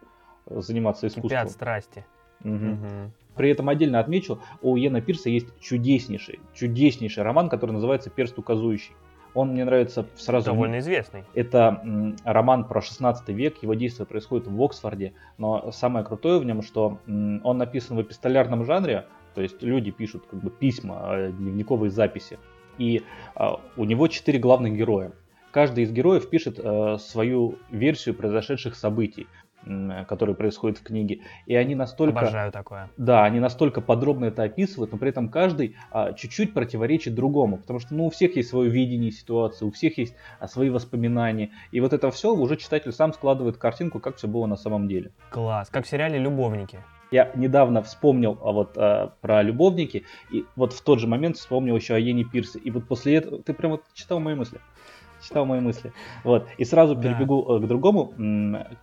заниматься 0.47 1.07
искусством. 1.07 1.31
Кипят 1.31 1.53
страсти. 1.53 2.05
Угу. 2.43 2.53
Угу. 2.53 3.13
При 3.39 3.51
этом 3.51 3.69
отдельно 3.69 4.01
отмечу, 4.01 4.41
у 4.61 4.77
Йена 4.77 5.01
Пирса 5.01 5.31
есть 5.31 5.47
чудеснейший, 5.61 6.41
чудеснейший 6.55 7.23
роман, 7.23 7.49
который 7.49 7.71
называется 7.71 8.11
«Перст 8.11 8.37
указующий». 8.37 8.93
Он 9.33 9.51
мне 9.51 9.65
нравится 9.65 10.07
сразу... 10.17 10.47
Довольно 10.47 10.81
известный. 10.81 11.23
Это 11.35 11.81
м, 11.85 12.17
роман 12.25 12.65
про 12.65 12.83
16 12.83 13.29
век, 13.29 13.63
его 13.63 13.75
действие 13.75 14.07
происходит 14.07 14.49
в 14.49 14.63
Оксфорде, 14.63 15.13
но 15.37 15.71
самое 15.71 16.05
крутое 16.05 16.41
в 16.41 16.45
нем, 16.45 16.63
что 16.63 16.99
м, 17.07 17.41
он 17.45 17.59
написан 17.59 17.97
в 17.97 18.03
эпистолярном 18.03 18.65
жанре, 18.65 19.07
то 19.37 19.41
есть 19.41 19.63
люди 19.63 19.93
пишут 19.93 20.25
как 20.29 20.41
бы 20.41 20.51
письма, 20.51 21.11
э, 21.13 21.31
дневниковые 21.31 21.91
записи, 21.91 22.39
и 22.79 23.03
а, 23.37 23.61
у 23.77 23.85
него 23.85 24.09
четыре 24.09 24.41
главных 24.41 24.75
героя. 24.75 25.13
Каждый 25.53 25.85
из 25.85 25.93
героев 25.93 26.29
пишет 26.29 26.59
э, 26.59 26.97
свою 26.99 27.59
версию 27.71 28.17
произошедших 28.17 28.75
событий 28.75 29.29
которые 30.09 30.35
происходят 30.35 30.79
в 30.79 30.83
книге. 30.83 31.21
И 31.47 31.55
они 31.55 31.75
настолько... 31.75 32.21
Обожаю 32.21 32.53
такое. 32.53 32.91
Да, 32.97 33.25
они 33.25 33.41
настолько 33.41 33.81
подробно 33.81 34.27
это 34.27 34.43
описывают, 34.43 34.93
но 34.93 34.99
при 34.99 35.11
этом 35.11 35.29
каждый 35.29 35.77
а, 35.91 36.13
чуть-чуть 36.13 36.55
противоречит 36.55 37.15
другому. 37.15 37.59
Потому 37.59 37.79
что 37.79 37.95
ну, 37.95 38.07
у 38.07 38.11
всех 38.11 38.37
есть 38.37 38.49
свое 38.49 38.71
видение 38.71 39.11
ситуации, 39.11 39.65
у 39.65 39.71
всех 39.71 39.99
есть 39.99 40.15
а, 40.41 40.49
свои 40.49 40.71
воспоминания. 40.71 41.51
И 41.73 41.81
вот 41.81 41.93
это 41.93 42.11
все 42.11 42.35
уже 42.35 42.57
читатель 42.57 42.93
сам 42.93 43.13
складывает 43.13 43.57
картинку, 43.57 44.01
как 44.01 44.17
все 44.17 44.29
было 44.29 44.47
на 44.47 44.57
самом 44.57 44.89
деле. 44.89 45.13
Класс. 45.31 45.69
Как 45.71 45.85
в 45.85 45.89
сериале 45.89 46.19
«Любовники». 46.19 46.79
Я 47.11 47.31
недавно 47.35 47.83
вспомнил 47.83 48.39
а, 48.43 48.53
вот 48.53 48.77
а, 48.77 49.15
про 49.21 49.43
любовники, 49.43 50.05
и 50.31 50.45
вот 50.57 50.73
в 50.73 50.83
тот 50.83 51.01
же 51.01 51.07
момент 51.07 51.37
вспомнил 51.37 51.75
еще 51.77 51.95
о 51.95 51.99
Йене 51.99 52.25
Пирсе. 52.25 52.59
И 52.59 52.71
вот 52.71 52.87
после 52.87 53.17
этого 53.17 53.43
ты 53.43 53.55
прям 53.55 53.73
вот 53.73 53.83
читал 53.95 54.21
мои 54.21 54.35
мысли 54.35 54.61
читал 55.23 55.47
мои 55.47 55.61
мысли. 55.61 55.93
Вот. 56.25 56.47
И 56.59 56.65
сразу 56.65 56.95
да. 56.95 57.03
перебегу 57.03 57.45
э, 57.49 57.61
к 57.61 57.67
другому. 57.67 58.13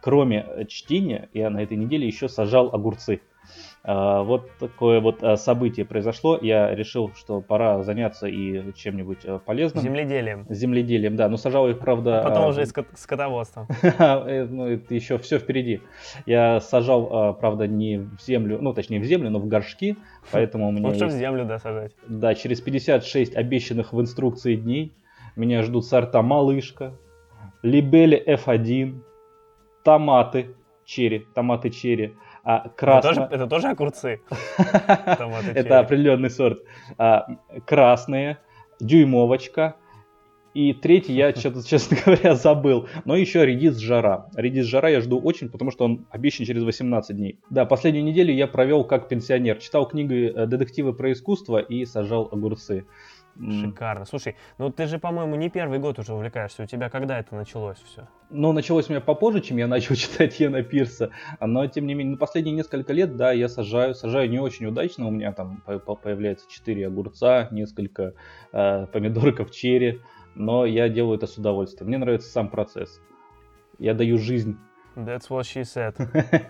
Кроме 0.01 0.65
чтения, 0.67 1.29
я 1.33 1.49
на 1.49 1.61
этой 1.61 1.77
неделе 1.77 2.07
еще 2.07 2.29
сажал 2.29 2.69
огурцы. 2.73 3.21
А, 3.87 4.23
вот 4.23 4.49
такое 4.57 4.99
вот 4.99 5.21
э, 5.21 5.37
событие 5.37 5.85
произошло. 5.85 6.39
Я 6.41 6.73
решил, 6.73 7.11
что 7.15 7.41
пора 7.41 7.83
заняться 7.83 8.27
и 8.27 8.73
чем-нибудь 8.73 9.19
э, 9.23 9.39
полезным. 9.45 9.83
Земледелием. 9.83 10.47
Земледелием, 10.49 11.15
да. 11.15 11.29
Но 11.29 11.37
сажал 11.37 11.69
их, 11.69 11.77
правда... 11.77 12.21
А 12.21 12.23
потом 12.23 12.47
уже 12.49 12.63
и 12.63 12.65
скотоводством. 12.65 13.67
ну, 13.99 14.65
это 14.65 14.95
еще 14.95 15.19
все 15.19 15.37
впереди. 15.37 15.81
Я 16.25 16.61
сажал, 16.61 17.35
правда, 17.35 17.67
не 17.67 17.97
в 17.97 18.21
землю, 18.21 18.57
ну, 18.59 18.73
точнее, 18.73 18.99
в 18.99 19.05
землю, 19.05 19.29
но 19.29 19.37
в 19.37 19.47
горшки. 19.47 19.97
Поэтому 20.31 20.67
у 20.67 20.71
меня 20.71 20.87
Лучше 20.87 21.05
есть... 21.05 21.15
в 21.15 21.19
землю, 21.19 21.45
да, 21.45 21.59
сажать. 21.59 21.91
Да, 22.07 22.33
через 22.33 22.61
56 22.61 23.35
обещанных 23.35 23.93
в 23.93 24.01
инструкции 24.01 24.55
дней 24.55 24.93
меня 25.35 25.63
ждут 25.63 25.85
сорта 25.85 26.21
малышка, 26.21 26.97
либели 27.61 28.21
F1, 28.27 29.01
томаты 29.83 30.55
черри, 30.85 31.25
томаты 31.33 31.69
черри, 31.69 32.15
а, 32.43 32.69
красно... 32.69 33.09
это, 33.09 33.15
тоже, 33.15 33.27
это 33.31 33.47
тоже 33.47 33.67
огурцы? 33.69 34.21
Это 34.57 35.79
определенный 35.79 36.29
сорт. 36.29 36.59
А, 36.97 37.25
красные, 37.65 38.37
дюймовочка, 38.79 39.75
и 40.55 40.73
третий 40.73 41.13
я 41.13 41.31
что-то, 41.35 41.67
честно 41.67 41.97
говоря, 42.03 42.33
забыл. 42.33 42.87
Но 43.03 43.15
еще 43.15 43.45
редис 43.45 43.77
жара. 43.77 44.27
Редис 44.35 44.65
жара 44.65 44.89
я 44.89 45.01
жду 45.01 45.19
очень, 45.19 45.49
потому 45.49 45.69
что 45.69 45.83
он 45.85 46.07
обещан 46.09 46.45
через 46.45 46.63
18 46.63 47.15
дней. 47.15 47.39
Да, 47.49 47.65
последнюю 47.65 48.05
неделю 48.05 48.33
я 48.33 48.47
провел 48.47 48.85
как 48.85 49.09
пенсионер. 49.09 49.57
Читал 49.57 49.87
книги 49.87 50.31
э, 50.33 50.47
детективы 50.47 50.93
про 50.93 51.11
искусство 51.11 51.59
и 51.59 51.85
сажал 51.85 52.29
огурцы. 52.31 52.85
Шикарно. 53.37 54.05
Слушай, 54.05 54.35
ну 54.57 54.71
ты 54.71 54.87
же, 54.87 54.97
по-моему, 54.97 55.35
не 55.35 55.49
первый 55.49 55.79
год 55.79 55.99
уже 55.99 56.13
увлекаешься. 56.13 56.63
У 56.63 56.65
тебя 56.65 56.89
когда 56.89 57.19
это 57.19 57.35
началось 57.35 57.77
все? 57.77 58.07
Ну, 58.29 58.53
началось 58.53 58.87
у 58.87 58.93
меня 58.93 59.01
попозже, 59.01 59.41
чем 59.41 59.57
я 59.57 59.67
начал 59.75 59.95
читать 59.95 60.39
Йена 60.39 60.63
Пирса. 60.63 61.11
Но, 61.39 61.67
тем 61.67 61.85
не 61.85 61.93
менее, 61.93 62.13
ну, 62.13 62.17
последние 62.17 62.55
несколько 62.55 62.93
лет, 62.93 63.17
да, 63.17 63.31
я 63.31 63.49
сажаю. 63.49 63.93
Сажаю 63.93 64.29
не 64.29 64.39
очень 64.39 64.65
удачно. 64.65 65.07
У 65.07 65.11
меня 65.11 65.33
там 65.33 65.61
появляется 65.61 66.49
4 66.49 66.87
огурца, 66.87 67.49
несколько 67.51 68.13
э, 68.53 68.87
помидорков 68.87 69.51
черри. 69.51 70.01
Но 70.35 70.65
я 70.65 70.89
делаю 70.89 71.17
это 71.17 71.27
с 71.27 71.37
удовольствием. 71.37 71.87
Мне 71.87 71.97
нравится 71.97 72.29
сам 72.29 72.49
процесс. 72.49 73.01
Я 73.79 73.93
даю 73.93 74.17
жизнь. 74.17 74.57
That's 74.95 75.29
what 75.29 75.43
she 75.43 75.63
said. 75.63 75.95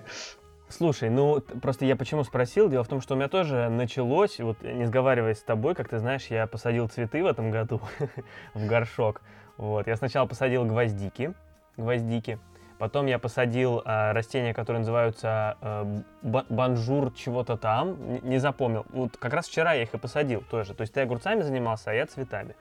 Слушай, 0.77 1.09
ну 1.09 1.39
просто 1.61 1.85
я 1.85 1.95
почему 1.95 2.25
спросил? 2.25 2.67
Дело 2.69 2.83
в 2.83 2.89
том, 2.89 2.99
что 2.99 3.13
у 3.13 3.17
меня 3.17 3.29
тоже 3.29 3.69
началось, 3.69 4.41
вот 4.41 4.61
не 4.61 4.83
сговариваясь 4.83 5.37
с 5.37 5.41
тобой, 5.41 5.73
как 5.73 5.87
ты 5.87 5.99
знаешь, 5.99 6.25
я 6.27 6.47
посадил 6.47 6.89
цветы 6.89 7.23
в 7.23 7.27
этом 7.27 7.49
году 7.49 7.79
в 8.53 8.67
горшок. 8.67 9.21
Вот, 9.55 9.87
я 9.87 9.95
сначала 9.95 10.27
посадил 10.27 10.65
гвоздики, 10.65 11.33
гвоздики, 11.77 12.39
потом 12.77 13.05
я 13.05 13.19
посадил 13.19 13.83
э, 13.85 14.11
растения, 14.11 14.53
которые 14.53 14.79
называются 14.79 15.55
э, 15.61 16.01
банжур 16.21 17.13
чего-то 17.13 17.55
там, 17.55 17.95
не, 18.11 18.19
не 18.19 18.37
запомнил. 18.39 18.85
Вот 18.89 19.15
как 19.15 19.33
раз 19.33 19.47
вчера 19.47 19.71
я 19.75 19.83
их 19.83 19.93
и 19.93 19.97
посадил 19.97 20.41
тоже. 20.41 20.73
То 20.73 20.81
есть 20.81 20.93
ты 20.93 20.99
огурцами 20.99 21.41
занимался, 21.41 21.91
а 21.91 21.93
я 21.93 22.05
цветами 22.05 22.53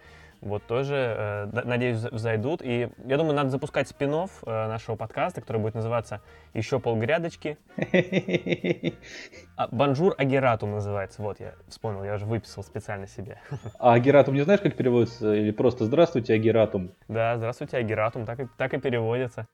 вот 0.45 0.67
тоже, 0.67 0.95
э, 0.95 1.63
надеюсь, 1.65 1.99
взойдут. 1.99 2.61
И 2.63 2.91
я 3.05 3.17
думаю, 3.17 3.35
надо 3.35 3.51
запускать 3.51 3.89
спин-офф 3.89 4.27
нашего 4.47 4.97
подкаста, 4.97 5.41
который 5.41 5.61
будет 5.61 5.75
называться 5.75 6.21
«Еще 6.53 6.79
полгрядочки». 6.79 7.59
А, 9.57 9.69
«Bonjour 9.69 10.15
Агератум» 10.19 10.73
называется. 10.73 11.23
Вот, 11.23 11.39
я 11.41 11.55
вспомнил, 11.69 12.05
я 12.05 12.15
уже 12.15 12.27
выписал 12.27 12.65
специально 12.65 13.07
себе. 13.07 13.41
А 13.79 13.95
Агератум 13.95 14.35
не 14.35 14.43
знаешь, 14.43 14.61
как 14.61 14.77
переводится? 14.77 15.33
Или 15.33 15.53
просто 15.53 15.85
«Здравствуйте, 15.85 16.35
Агератум»? 16.35 16.93
Да, 17.09 17.37
«Здравствуйте, 17.37 17.77
Агератум», 17.77 18.27
так 18.27 18.41
и, 18.41 18.49
так 18.57 18.75
и 18.75 18.79
переводится. 18.79 19.47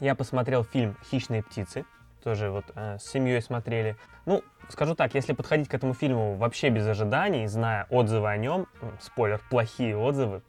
Я 0.00 0.14
посмотрел 0.14 0.64
фильм 0.64 0.96
«Хищные 1.10 1.42
птицы», 1.42 1.84
тоже 2.26 2.50
вот 2.50 2.64
э, 2.74 2.98
с 2.98 3.04
семьей 3.04 3.40
смотрели. 3.40 3.96
Ну, 4.24 4.42
скажу 4.68 4.96
так, 4.96 5.14
если 5.14 5.32
подходить 5.32 5.68
к 5.68 5.74
этому 5.74 5.94
фильму 5.94 6.34
вообще 6.34 6.70
без 6.70 6.84
ожиданий, 6.84 7.46
зная 7.46 7.86
отзывы 7.88 8.28
о 8.28 8.36
нем, 8.36 8.66
спойлер, 9.00 9.40
плохие 9.48 9.96
отзывы, 9.96 10.42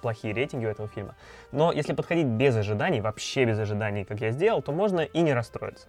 плохие 0.00 0.34
рейтинги 0.34 0.66
у 0.66 0.68
этого 0.68 0.88
фильма. 0.88 1.14
Но 1.52 1.70
если 1.70 1.92
подходить 1.92 2.26
без 2.26 2.56
ожиданий, 2.56 3.00
вообще 3.00 3.44
без 3.44 3.56
ожиданий, 3.60 4.04
как 4.04 4.20
я 4.20 4.32
сделал, 4.32 4.62
то 4.62 4.72
можно 4.72 4.98
и 4.98 5.20
не 5.20 5.32
расстроиться. 5.32 5.86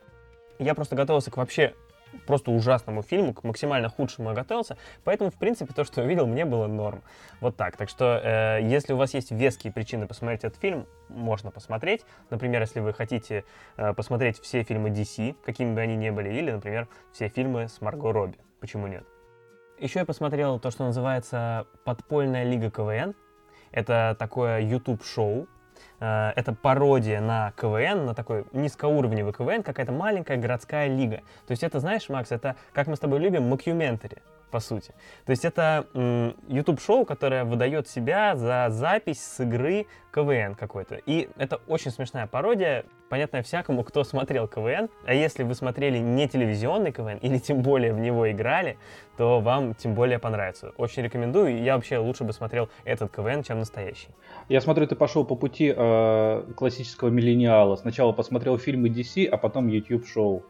Я 0.59 0.75
просто 0.75 0.95
готовился 0.95 1.31
к 1.31 1.37
вообще 1.37 1.73
просто 2.25 2.51
ужасному 2.51 3.01
фильму, 3.01 3.33
к 3.33 3.43
максимально 3.43 3.89
худшему 3.89 4.33
готовился, 4.33 4.77
поэтому, 5.03 5.31
в 5.31 5.35
принципе, 5.35 5.73
то, 5.73 5.83
что 5.83 6.01
увидел, 6.01 6.27
мне 6.27 6.45
было 6.45 6.67
норм. 6.67 7.01
Вот 7.41 7.57
так. 7.57 7.77
Так 7.77 7.89
что, 7.89 8.21
э, 8.23 8.59
если 8.63 8.93
у 8.93 8.97
вас 8.97 9.13
есть 9.13 9.31
веские 9.31 9.73
причины 9.73 10.07
посмотреть 10.07 10.43
этот 10.43 10.59
фильм, 10.59 10.85
можно 11.09 11.51
посмотреть. 11.51 12.05
Например, 12.29 12.61
если 12.61 12.79
вы 12.79 12.93
хотите 12.93 13.43
э, 13.77 13.93
посмотреть 13.93 14.39
все 14.39 14.63
фильмы 14.63 14.89
DC, 14.89 15.35
какими 15.45 15.73
бы 15.73 15.81
они 15.81 15.95
ни 15.95 16.09
были, 16.09 16.29
или, 16.29 16.51
например, 16.51 16.87
все 17.11 17.27
фильмы 17.27 17.67
с 17.67 17.81
Марго 17.81 18.11
Робби. 18.11 18.37
Почему 18.59 18.87
нет? 18.87 19.03
Еще 19.79 19.99
я 19.99 20.05
посмотрел 20.05 20.59
то, 20.59 20.71
что 20.71 20.85
называется 20.85 21.67
«Подпольная 21.83 22.43
лига 22.43 22.69
КВН». 22.69 23.15
Это 23.71 24.15
такое 24.17 24.61
YouTube-шоу, 24.61 25.47
это 25.99 26.53
пародия 26.53 27.21
на 27.21 27.53
КВН, 27.55 28.05
на 28.05 28.13
такой 28.13 28.45
низкоуровневый 28.51 29.33
КВН, 29.33 29.63
какая-то 29.63 29.91
маленькая 29.91 30.37
городская 30.37 30.87
лига. 30.87 31.17
То 31.47 31.51
есть 31.51 31.63
это, 31.63 31.79
знаешь, 31.79 32.09
Макс, 32.09 32.31
это, 32.31 32.55
как 32.73 32.87
мы 32.87 32.95
с 32.95 32.99
тобой 32.99 33.19
любим, 33.19 33.43
мокюментари 33.43 34.17
по 34.53 34.59
сути. 34.59 34.93
То 35.25 35.31
есть 35.31 35.45
это 35.45 35.87
YouTube-шоу, 36.47 37.05
которое 37.05 37.43
выдает 37.43 37.87
себя 37.87 38.35
за 38.35 38.67
запись 38.69 39.19
с 39.19 39.39
игры 39.39 39.87
КВН 40.13 40.53
какой-то. 40.53 40.99
И 41.07 41.27
это 41.37 41.59
очень 41.65 41.89
смешная 41.89 42.27
пародия, 42.27 42.85
понятная 43.09 43.41
всякому, 43.41 43.83
кто 43.83 44.03
смотрел 44.03 44.47
КВН. 44.47 44.89
А 45.07 45.13
если 45.15 45.41
вы 45.41 45.55
смотрели 45.55 45.97
не 45.97 46.27
телевизионный 46.27 46.91
КВН, 46.91 47.17
или 47.17 47.39
тем 47.39 47.63
более 47.63 47.93
в 47.93 47.99
него 47.99 48.31
играли, 48.31 48.77
то 49.17 49.39
вам 49.39 49.73
тем 49.73 49.95
более 49.95 50.19
понравится. 50.19 50.71
Очень 50.77 51.01
рекомендую. 51.01 51.63
Я 51.63 51.73
вообще 51.75 51.97
лучше 51.97 52.23
бы 52.23 52.31
смотрел 52.31 52.69
этот 52.85 53.11
КВН, 53.11 53.41
чем 53.41 53.57
настоящий. 53.57 54.09
Я 54.49 54.61
смотрю, 54.61 54.85
ты 54.85 54.95
пошел 54.95 55.25
по 55.25 55.35
пути 55.35 55.73
э, 55.75 56.43
классического 56.55 57.09
миллениала. 57.09 57.75
Сначала 57.75 58.11
посмотрел 58.11 58.59
фильмы 58.59 58.89
DC, 58.89 59.25
а 59.25 59.37
потом 59.37 59.67
YouTube-шоу. 59.67 60.43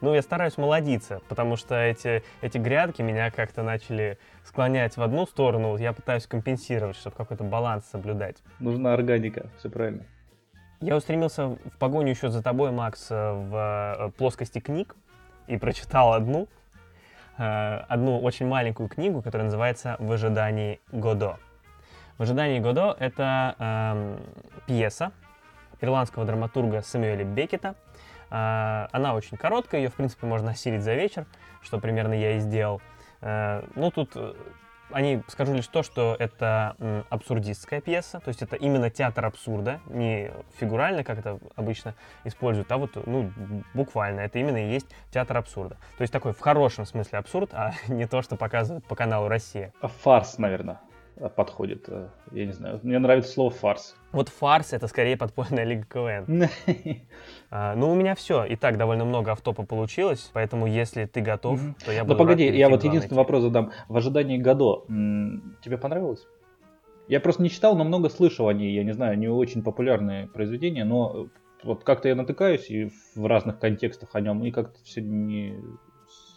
Ну, 0.00 0.14
я 0.14 0.22
стараюсь 0.22 0.56
молодиться, 0.56 1.20
потому 1.28 1.56
что 1.56 1.74
эти, 1.74 2.22
эти 2.40 2.56
грядки 2.56 3.02
меня 3.02 3.30
как-то 3.30 3.62
начали 3.62 4.18
склонять 4.44 4.96
в 4.96 5.02
одну 5.02 5.26
сторону. 5.26 5.76
Я 5.76 5.92
пытаюсь 5.92 6.26
компенсировать, 6.26 6.96
чтобы 6.96 7.16
какой-то 7.16 7.44
баланс 7.44 7.84
соблюдать. 7.90 8.36
Нужна 8.60 8.94
органика, 8.94 9.46
все 9.58 9.68
правильно. 9.68 10.04
Я 10.80 10.96
устремился 10.96 11.48
в 11.48 11.78
погоню 11.78 12.10
еще 12.10 12.30
за 12.30 12.42
тобой, 12.42 12.70
Макс, 12.70 13.10
в 13.10 13.98
э, 13.98 14.10
плоскости 14.16 14.60
книг 14.60 14.96
и 15.46 15.58
прочитал 15.58 16.14
одну, 16.14 16.48
э, 17.36 17.84
одну 17.86 18.18
очень 18.20 18.46
маленькую 18.46 18.88
книгу, 18.88 19.20
которая 19.20 19.44
называется 19.44 19.96
«В 19.98 20.10
ожидании 20.10 20.80
Годо». 20.90 21.36
«В 22.16 22.22
ожидании 22.22 22.60
Годо»— 22.60 22.96
это 22.98 23.54
э, 23.58 24.18
пьеса 24.66 25.12
ирландского 25.82 26.24
драматурга 26.24 26.80
Самуэля 26.80 27.24
Бекета— 27.24 27.74
она 28.30 29.14
очень 29.14 29.36
короткая, 29.36 29.80
ее, 29.80 29.88
в 29.88 29.94
принципе, 29.94 30.26
можно 30.26 30.50
осилить 30.50 30.82
за 30.82 30.94
вечер, 30.94 31.26
что 31.62 31.78
примерно 31.78 32.14
я 32.14 32.36
и 32.36 32.38
сделал. 32.38 32.80
А, 33.20 33.64
ну, 33.74 33.90
тут 33.90 34.12
э, 34.14 34.34
они, 34.92 35.22
скажу 35.28 35.54
лишь 35.54 35.66
то, 35.66 35.82
что 35.82 36.16
это 36.18 37.04
абсурдистская 37.10 37.80
пьеса, 37.80 38.20
то 38.20 38.28
есть 38.28 38.42
это 38.42 38.56
именно 38.56 38.90
театр 38.90 39.24
абсурда, 39.24 39.80
не 39.86 40.30
фигурально, 40.58 41.04
как 41.04 41.18
это 41.18 41.38
обычно 41.56 41.94
используют, 42.24 42.70
а 42.72 42.78
вот, 42.78 42.92
ну, 43.06 43.30
буквально, 43.74 44.20
это 44.20 44.38
именно 44.38 44.64
и 44.64 44.70
есть 44.70 44.86
театр 45.10 45.36
абсурда. 45.36 45.76
То 45.98 46.02
есть 46.02 46.12
такой 46.12 46.32
в 46.32 46.40
хорошем 46.40 46.86
смысле 46.86 47.18
абсурд, 47.18 47.50
а 47.52 47.72
не 47.88 48.06
то, 48.06 48.22
что 48.22 48.36
показывают 48.36 48.84
по 48.86 48.94
каналу 48.94 49.28
«Россия». 49.28 49.72
Фарс, 50.02 50.38
наверное 50.38 50.80
подходит. 51.28 51.84
Э, 51.88 52.08
я 52.32 52.46
не 52.46 52.52
знаю. 52.52 52.80
Мне 52.82 52.98
нравится 52.98 53.32
слово 53.32 53.50
фарс. 53.50 53.94
Вот 54.12 54.28
фарс 54.28 54.72
это 54.72 54.86
скорее 54.88 55.16
подпольная 55.16 55.64
лига 55.64 55.84
КВН. 55.86 56.48
а, 57.50 57.74
ну, 57.76 57.90
у 57.90 57.94
меня 57.94 58.14
все. 58.14 58.44
И 58.44 58.56
так 58.56 58.78
довольно 58.78 59.04
много 59.04 59.32
автопа 59.32 59.64
получилось, 59.64 60.30
поэтому 60.32 60.66
если 60.66 61.04
ты 61.04 61.20
готов, 61.20 61.60
то 61.84 61.92
я 61.92 62.04
буду. 62.04 62.14
Ну 62.14 62.18
погоди, 62.18 62.46
я 62.48 62.68
вот 62.68 62.84
единственный 62.84 63.18
вопрос 63.18 63.42
задам. 63.42 63.72
В 63.88 63.96
ожидании 63.96 64.38
Годо 64.38 64.84
тебе 65.62 65.78
понравилось? 65.78 66.26
Я 67.08 67.20
просто 67.20 67.42
не 67.42 67.50
читал, 67.50 67.76
но 67.76 67.84
много 67.84 68.08
слышал 68.08 68.48
о 68.48 68.54
ней. 68.54 68.72
Я 68.72 68.84
не 68.84 68.92
знаю, 68.92 69.18
не 69.18 69.28
очень 69.28 69.62
популярные 69.62 70.28
произведения, 70.28 70.84
но 70.84 71.28
вот 71.64 71.84
как-то 71.84 72.08
я 72.08 72.14
натыкаюсь 72.14 72.70
и 72.70 72.90
в 73.14 73.26
разных 73.26 73.58
контекстах 73.58 74.10
о 74.14 74.20
нем, 74.20 74.44
и 74.44 74.50
как-то 74.50 74.82
все 74.84 75.02
не 75.02 75.60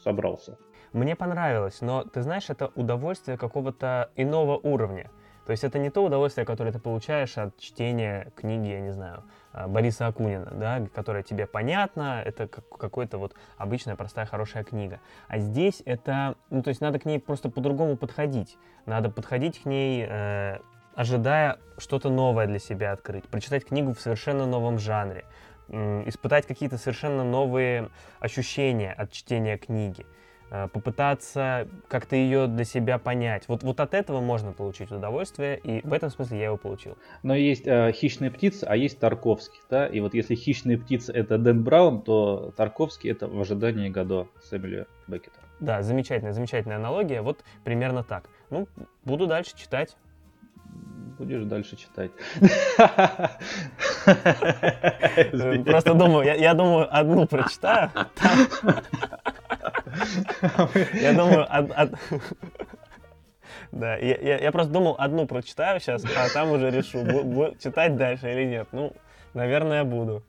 собрался. 0.04 0.58
Мне 0.94 1.16
понравилось, 1.16 1.82
но 1.82 2.04
ты 2.04 2.22
знаешь, 2.22 2.52
это 2.52 2.72
удовольствие 2.76 3.36
какого-то 3.36 4.12
иного 4.16 4.58
уровня. 4.58 5.10
То 5.46 5.52
есть 5.52 5.64
это 5.64 5.80
не 5.80 5.90
то 5.90 6.06
удовольствие, 6.06 6.46
которое 6.46 6.72
ты 6.72 6.80
получаешь 6.80 7.38
от 7.38 7.58
чтения 7.60 8.32
книги, 8.36 8.68
я 8.68 8.80
не 8.80 8.92
знаю, 8.94 9.24
а, 9.52 9.68
Бориса 9.68 10.06
Акунина, 10.08 10.52
да, 10.54 10.82
которая 10.94 11.24
тебе 11.24 11.48
понятна, 11.48 12.22
это 12.24 12.48
какая-то 12.48 13.18
вот 13.18 13.34
обычная, 13.58 13.96
простая, 13.96 14.26
хорошая 14.26 14.64
книга. 14.64 15.00
А 15.28 15.40
здесь 15.40 15.82
это, 15.86 16.36
ну, 16.52 16.62
то 16.62 16.70
есть 16.70 16.80
надо 16.80 17.00
к 17.00 17.06
ней 17.06 17.20
просто 17.20 17.50
по-другому 17.50 17.98
подходить. 17.98 18.58
Надо 18.86 19.10
подходить 19.10 19.64
к 19.64 19.66
ней, 19.66 20.06
э, 20.08 20.60
ожидая 20.96 21.58
что-то 21.78 22.10
новое 22.10 22.46
для 22.46 22.60
себя 22.60 22.94
открыть, 22.94 23.28
прочитать 23.28 23.66
книгу 23.66 23.94
в 23.94 24.00
совершенно 24.00 24.46
новом 24.46 24.78
жанре, 24.78 25.26
э, 25.68 26.04
испытать 26.08 26.46
какие-то 26.46 26.78
совершенно 26.78 27.24
новые 27.24 27.90
ощущения 28.20 28.94
от 28.94 29.12
чтения 29.12 29.58
книги. 29.58 30.06
Э, 30.55 30.67
попытаться 30.67 31.67
как-то 31.88 32.15
ее 32.15 32.45
для 32.45 32.63
себя 32.63 33.00
понять. 33.00 33.45
Вот, 33.48 33.63
вот 33.63 33.79
от 33.79 33.95
этого 33.95 34.22
можно 34.22 34.51
получить 34.51 34.91
удовольствие, 34.91 35.57
и 35.57 35.81
в 35.83 35.91
этом 35.91 36.12
смысле 36.12 36.38
я 36.38 36.45
его 36.45 36.57
получил. 36.57 36.95
Но 37.24 37.33
есть 37.33 37.65
э, 37.65 37.91
«Хищные 37.91 38.29
птицы», 38.29 38.63
а 38.65 38.75
есть 38.75 39.00
Тарковский, 39.00 39.60
да, 39.67 39.88
и 39.88 40.00
вот 40.00 40.13
если 40.13 40.36
«Хищные 40.36 40.77
птицы»— 40.77 41.12
это 41.13 41.39
Дэн 41.39 41.63
Браун, 41.63 42.03
то 42.03 42.53
Тарковский— 42.55 43.10
это 43.12 43.27
«В 43.27 43.41
ожидании 43.41 43.89
Годо» 43.89 44.27
Сэмюэля 44.43 44.86
Беккета. 45.07 45.39
Да, 45.60 45.81
замечательная, 45.81 46.33
замечательная 46.33 46.77
аналогия, 46.77 47.24
вот 47.24 47.43
примерно 47.63 48.03
так. 48.03 48.29
Ну, 48.51 48.67
буду 49.05 49.25
дальше 49.25 49.57
читать. 49.57 49.98
Будешь 51.17 51.45
дальше 51.45 51.77
читать. 51.77 52.12
Просто 55.65 55.95
думаю, 55.95 56.39
я 56.39 56.53
думаю, 56.53 56.88
одну 56.95 57.25
прочитаю. 57.25 57.89
Я 60.94 61.14
думаю, 61.14 61.48
да, 63.72 63.96
я, 63.98 64.16
я, 64.16 64.38
я 64.38 64.52
просто 64.52 64.72
думал, 64.72 64.96
одну 64.98 65.26
прочитаю 65.26 65.80
сейчас, 65.80 66.04
а 66.06 66.30
там 66.34 66.52
уже 66.52 66.70
решу, 66.70 67.04
буду 67.04 67.56
читать 67.62 67.96
дальше 67.96 68.32
или 68.32 68.46
нет. 68.46 68.68
Ну, 68.72 68.94
наверное, 69.34 69.84
буду. 69.84 70.24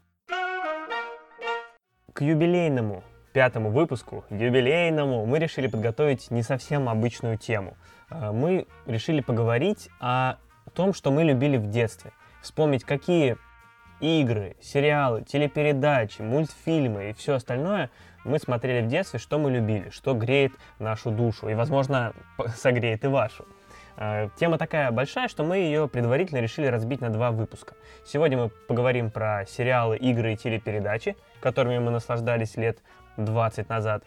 К 2.12 2.22
юбилейному 2.22 3.02
пятому 3.34 3.70
выпуску, 3.70 4.24
юбилейному, 4.30 5.26
мы 5.26 5.40
решили 5.40 5.66
подготовить 5.66 6.30
не 6.30 6.42
совсем 6.42 6.88
обычную 6.88 7.36
тему. 7.36 7.76
А, 8.08 8.32
мы 8.32 8.66
решили 8.86 9.20
поговорить 9.20 9.90
о 10.00 10.36
том, 10.72 10.94
что 10.94 11.10
мы 11.10 11.24
любили 11.24 11.56
в 11.56 11.68
детстве. 11.68 12.12
Вспомнить, 12.42 12.84
какие 12.84 13.36
игры, 14.00 14.56
сериалы, 14.62 15.22
телепередачи, 15.22 16.22
мультфильмы 16.22 17.10
и 17.10 17.12
все 17.12 17.34
остальное 17.34 17.90
мы 18.24 18.38
смотрели 18.38 18.84
в 18.84 18.88
детстве, 18.88 19.18
что 19.18 19.38
мы 19.38 19.50
любили, 19.50 19.90
что 19.90 20.14
греет 20.14 20.52
нашу 20.78 21.10
душу 21.10 21.48
и, 21.48 21.54
возможно, 21.54 22.12
согреет 22.56 23.04
и 23.04 23.06
вашу. 23.06 23.44
А, 23.96 24.28
тема 24.36 24.58
такая 24.58 24.90
большая, 24.90 25.28
что 25.28 25.44
мы 25.44 25.58
ее 25.58 25.88
предварительно 25.88 26.38
решили 26.38 26.66
разбить 26.66 27.00
на 27.00 27.10
два 27.10 27.30
выпуска. 27.30 27.74
Сегодня 28.04 28.38
мы 28.38 28.48
поговорим 28.48 29.10
про 29.10 29.44
сериалы, 29.46 29.96
игры 29.96 30.32
и 30.32 30.36
телепередачи, 30.36 31.16
которыми 31.40 31.78
мы 31.78 31.90
наслаждались 31.90 32.56
лет 32.56 32.78
20 33.16 33.68
назад. 33.68 34.02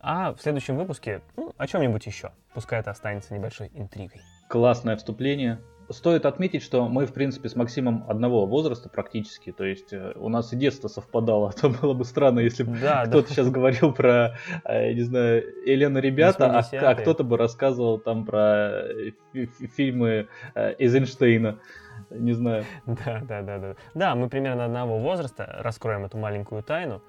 А 0.00 0.32
в 0.34 0.40
следующем 0.40 0.76
выпуске 0.76 1.20
ну, 1.36 1.52
о 1.56 1.66
чем-нибудь 1.66 2.06
еще. 2.06 2.32
Пускай 2.54 2.80
это 2.80 2.90
останется 2.90 3.34
небольшой 3.34 3.70
интригой. 3.74 4.20
Классное 4.48 4.96
вступление 4.96 5.58
стоит 5.92 6.26
отметить, 6.26 6.62
что 6.62 6.88
мы, 6.88 7.06
в 7.06 7.12
принципе, 7.12 7.48
с 7.48 7.56
Максимом 7.56 8.04
одного 8.08 8.46
возраста 8.46 8.88
практически, 8.88 9.52
то 9.52 9.64
есть 9.64 9.92
э, 9.92 10.12
у 10.16 10.28
нас 10.28 10.52
и 10.52 10.56
детство 10.56 10.88
совпадало, 10.88 11.50
а 11.50 11.52
то 11.60 11.68
было 11.68 11.94
бы 11.94 12.04
странно, 12.04 12.40
если 12.40 12.62
бы 12.62 12.78
да, 12.78 13.06
кто-то 13.06 13.28
да. 13.28 13.34
сейчас 13.34 13.50
говорил 13.50 13.92
про, 13.92 14.36
э, 14.64 14.88
я 14.88 14.94
не 14.94 15.02
знаю, 15.02 15.44
Елена 15.64 15.98
Ребята, 15.98 16.58
а, 16.58 16.90
а 16.90 16.94
кто-то 16.94 17.24
бы 17.24 17.36
рассказывал 17.36 17.98
там 17.98 18.24
про 18.24 18.84
э, 18.88 19.12
фильмы 19.76 20.28
Эйзенштейна. 20.54 21.58
Не 22.10 22.32
знаю. 22.32 22.64
Да, 22.86 23.22
да, 23.22 23.42
да, 23.42 23.58
да. 23.58 23.76
Да, 23.94 24.14
мы 24.14 24.28
примерно 24.28 24.64
одного 24.64 24.98
возраста, 24.98 25.58
раскроем 25.60 26.04
эту 26.04 26.18
маленькую 26.18 26.62
тайну. 26.62 27.02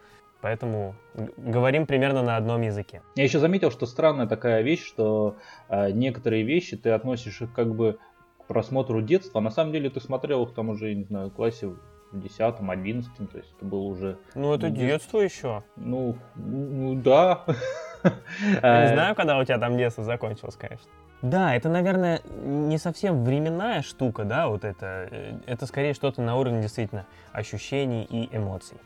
Поэтому 0.43 0.93
говорим 1.37 1.85
примерно 1.85 2.21
на 2.21 2.35
одном 2.35 2.61
языке. 2.63 3.01
Я 3.15 3.23
еще 3.23 3.39
заметил, 3.39 3.71
что 3.71 3.85
странная 3.85 4.27
такая 4.27 4.61
вещь, 4.61 4.85
что 4.85 5.37
э, 5.69 5.91
некоторые 5.91 6.43
вещи 6.43 6.75
ты 6.75 6.89
относишь 6.89 7.41
как 7.55 7.73
бы 7.73 7.97
просмотру 8.47 9.01
детства. 9.01 9.39
На 9.39 9.51
самом 9.51 9.71
деле 9.71 9.89
ты 9.89 9.99
смотрел 9.99 10.43
их 10.43 10.53
там 10.53 10.69
уже, 10.69 10.89
я 10.89 10.95
не 10.95 11.03
знаю, 11.03 11.29
в 11.29 11.33
классе 11.33 11.67
в 11.67 12.19
10 12.19 12.39
11 12.59 13.31
то 13.31 13.37
есть 13.37 13.53
это 13.57 13.65
было 13.65 13.81
уже... 13.81 14.17
Ну, 14.35 14.53
это 14.53 14.69
детство 14.69 15.19
еще. 15.19 15.63
Ну, 15.75 16.15
ну 16.35 16.95
да. 16.95 17.43
Я 18.61 18.81
не 18.81 18.93
знаю, 18.93 19.15
когда 19.15 19.39
у 19.39 19.43
тебя 19.43 19.57
там 19.57 19.77
детство 19.77 20.03
закончилось, 20.03 20.55
конечно. 20.55 20.89
Да, 21.23 21.55
это, 21.55 21.69
наверное, 21.69 22.21
не 22.43 22.77
совсем 22.77 23.23
временная 23.23 23.81
штука, 23.81 24.25
да, 24.25 24.49
вот 24.49 24.65
это. 24.65 25.39
Это 25.45 25.65
скорее 25.65 25.93
что-то 25.93 26.21
на 26.21 26.35
уровне 26.35 26.61
действительно 26.61 27.05
ощущений 27.31 28.03
и 28.03 28.27
эмоций. 28.35 28.77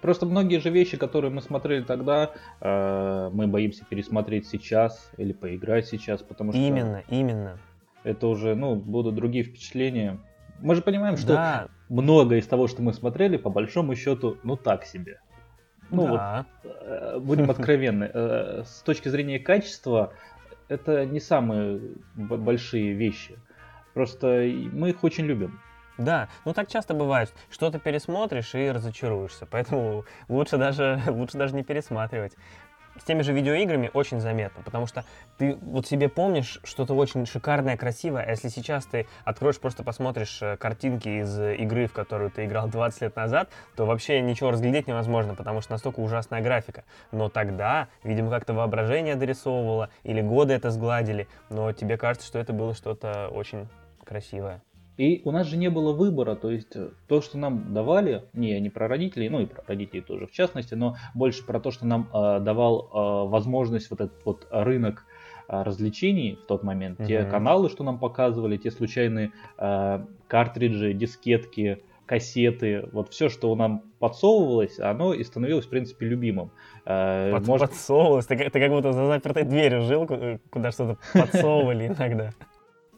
Просто 0.00 0.26
многие 0.26 0.58
же 0.58 0.70
вещи, 0.70 0.96
которые 0.96 1.30
мы 1.30 1.40
смотрели 1.40 1.84
тогда, 1.84 2.32
э, 2.60 3.30
мы 3.32 3.46
боимся 3.46 3.84
пересмотреть 3.84 4.48
сейчас 4.48 5.12
или 5.16 5.32
поиграть 5.32 5.86
сейчас, 5.86 6.22
потому 6.22 6.50
что... 6.50 6.60
Именно, 6.60 7.04
именно. 7.08 7.56
Это 8.04 8.26
уже, 8.26 8.54
ну, 8.54 8.76
будут 8.76 9.14
другие 9.14 9.44
впечатления. 9.44 10.18
Мы 10.60 10.74
же 10.74 10.82
понимаем, 10.82 11.16
что 11.16 11.28
да. 11.28 11.68
многое 11.88 12.38
из 12.38 12.46
того, 12.46 12.66
что 12.66 12.82
мы 12.82 12.92
смотрели, 12.92 13.36
по 13.36 13.50
большому 13.50 13.94
счету, 13.94 14.38
ну 14.42 14.56
так 14.56 14.84
себе. 14.84 15.20
Ну 15.90 16.06
да. 16.06 16.46
вот, 16.62 16.72
э, 16.72 17.18
будем 17.18 17.50
откровенны, 17.50 18.10
с 18.64 18.82
точки 18.84 19.08
зрения 19.08 19.38
качества, 19.38 20.12
это 20.68 21.04
не 21.04 21.20
самые 21.20 21.80
большие 22.14 22.92
вещи. 22.92 23.38
Просто 23.94 24.48
мы 24.72 24.90
их 24.90 25.02
очень 25.02 25.24
любим. 25.24 25.60
Да, 25.98 26.28
ну 26.46 26.54
так 26.54 26.68
часто 26.68 26.94
бывает, 26.94 27.32
что-то 27.50 27.78
пересмотришь 27.78 28.54
и 28.54 28.70
разочаруешься, 28.70 29.46
поэтому 29.46 30.04
лучше 30.28 30.56
даже, 30.56 31.02
лучше 31.08 31.36
даже 31.36 31.54
не 31.54 31.62
пересматривать 31.62 32.32
с 33.00 33.04
теми 33.04 33.22
же 33.22 33.32
видеоиграми 33.32 33.90
очень 33.92 34.20
заметно, 34.20 34.62
потому 34.62 34.86
что 34.86 35.04
ты 35.38 35.56
вот 35.62 35.86
себе 35.86 36.08
помнишь 36.08 36.60
что-то 36.64 36.94
очень 36.94 37.26
шикарное, 37.26 37.76
красивое, 37.76 38.24
а 38.24 38.30
если 38.30 38.48
сейчас 38.48 38.86
ты 38.86 39.06
откроешь, 39.24 39.58
просто 39.58 39.82
посмотришь 39.82 40.38
э, 40.42 40.56
картинки 40.56 41.08
из 41.22 41.38
игры, 41.38 41.86
в 41.86 41.92
которую 41.92 42.30
ты 42.30 42.44
играл 42.44 42.68
20 42.70 43.02
лет 43.02 43.16
назад, 43.16 43.48
то 43.76 43.86
вообще 43.86 44.20
ничего 44.20 44.50
разглядеть 44.50 44.86
невозможно, 44.86 45.34
потому 45.34 45.60
что 45.60 45.72
настолько 45.72 46.00
ужасная 46.00 46.40
графика. 46.42 46.84
Но 47.12 47.28
тогда, 47.28 47.88
видимо, 48.04 48.30
как-то 48.30 48.52
воображение 48.52 49.16
дорисовывало, 49.16 49.90
или 50.02 50.20
годы 50.20 50.52
это 50.54 50.70
сгладили, 50.70 51.28
но 51.48 51.72
тебе 51.72 51.96
кажется, 51.96 52.26
что 52.26 52.38
это 52.38 52.52
было 52.52 52.74
что-то 52.74 53.28
очень 53.28 53.68
красивое. 54.04 54.60
И 55.00 55.22
у 55.24 55.30
нас 55.30 55.46
же 55.46 55.56
не 55.56 55.70
было 55.70 55.94
выбора, 55.94 56.34
то 56.34 56.50
есть 56.50 56.76
э, 56.76 56.90
то, 57.08 57.22
что 57.22 57.38
нам 57.38 57.72
давали, 57.72 58.24
не, 58.34 58.60
не 58.60 58.68
про 58.68 58.86
родителей, 58.86 59.30
ну 59.30 59.40
и 59.40 59.46
про 59.46 59.64
родителей 59.66 60.02
тоже 60.02 60.26
в 60.26 60.30
частности, 60.30 60.74
но 60.74 60.96
больше 61.14 61.42
про 61.46 61.58
то, 61.58 61.70
что 61.70 61.86
нам 61.86 62.10
э, 62.12 62.40
давал 62.40 62.82
э, 62.82 63.30
возможность 63.30 63.90
вот 63.90 64.02
этот 64.02 64.22
вот 64.26 64.46
рынок 64.50 65.06
э, 65.48 65.62
развлечений 65.62 66.38
в 66.42 66.46
тот 66.46 66.64
момент, 66.64 67.00
mm-hmm. 67.00 67.06
те 67.06 67.24
каналы, 67.24 67.70
что 67.70 67.82
нам 67.82 67.98
показывали, 67.98 68.58
те 68.58 68.70
случайные 68.70 69.32
э, 69.56 70.04
картриджи, 70.28 70.92
дискетки, 70.92 71.82
кассеты, 72.04 72.86
вот 72.92 73.10
все, 73.10 73.30
что 73.30 73.56
нам 73.56 73.84
подсовывалось, 74.00 74.78
оно 74.80 75.14
и 75.14 75.24
становилось, 75.24 75.64
в 75.64 75.70
принципе, 75.70 76.04
любимым. 76.04 76.50
Э, 76.84 77.32
Под, 77.32 77.46
Может... 77.46 77.70
Подсовывалось? 77.70 78.26
Ты, 78.26 78.36
ты 78.36 78.60
как 78.60 78.68
будто 78.68 78.92
за 78.92 79.06
запертой 79.06 79.44
дверью 79.44 79.80
жил, 79.80 80.06
куда 80.06 80.72
что-то 80.72 80.98
подсовывали 81.14 81.86
иногда. 81.86 82.32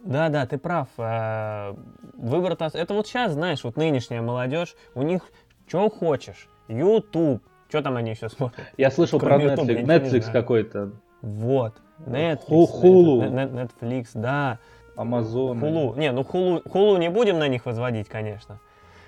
Да, 0.05 0.29
да, 0.29 0.47
ты 0.47 0.59
прав. 0.59 0.89
Э, 0.99 1.75
выбор 2.15 2.57
это 2.61 2.95
вот 2.95 3.07
сейчас, 3.07 3.33
знаешь, 3.33 3.63
вот 3.63 3.77
нынешняя 3.77 4.21
молодежь, 4.21 4.75
у 4.95 5.03
них 5.03 5.23
что 5.67 5.89
хочешь, 5.89 6.49
YouTube, 6.69 7.43
что 7.69 7.83
там 7.83 7.97
они 7.97 8.11
еще 8.11 8.29
смотрят? 8.29 8.67
Я 8.77 8.91
слышал 8.91 9.19
Кроме 9.19 9.47
про 9.47 9.63
Netflix, 9.63 9.81
YouTube, 9.81 9.89
Netflix 9.89 10.33
какой-то. 10.33 10.91
Вот, 11.23 11.75
Netflix, 12.01 12.69
Hulu. 12.83 13.71
Netflix, 13.81 14.09
да. 14.15 14.59
Amazon. 14.97 15.59
Hulu, 15.59 15.99
не, 15.99 16.13
ну 16.13 16.23
Hulu, 16.23 16.63
Hulu 16.65 16.99
не 16.99 17.09
будем 17.09 17.39
на 17.39 17.49
них 17.49 17.65
возводить, 17.65 18.09
конечно. 18.09 18.59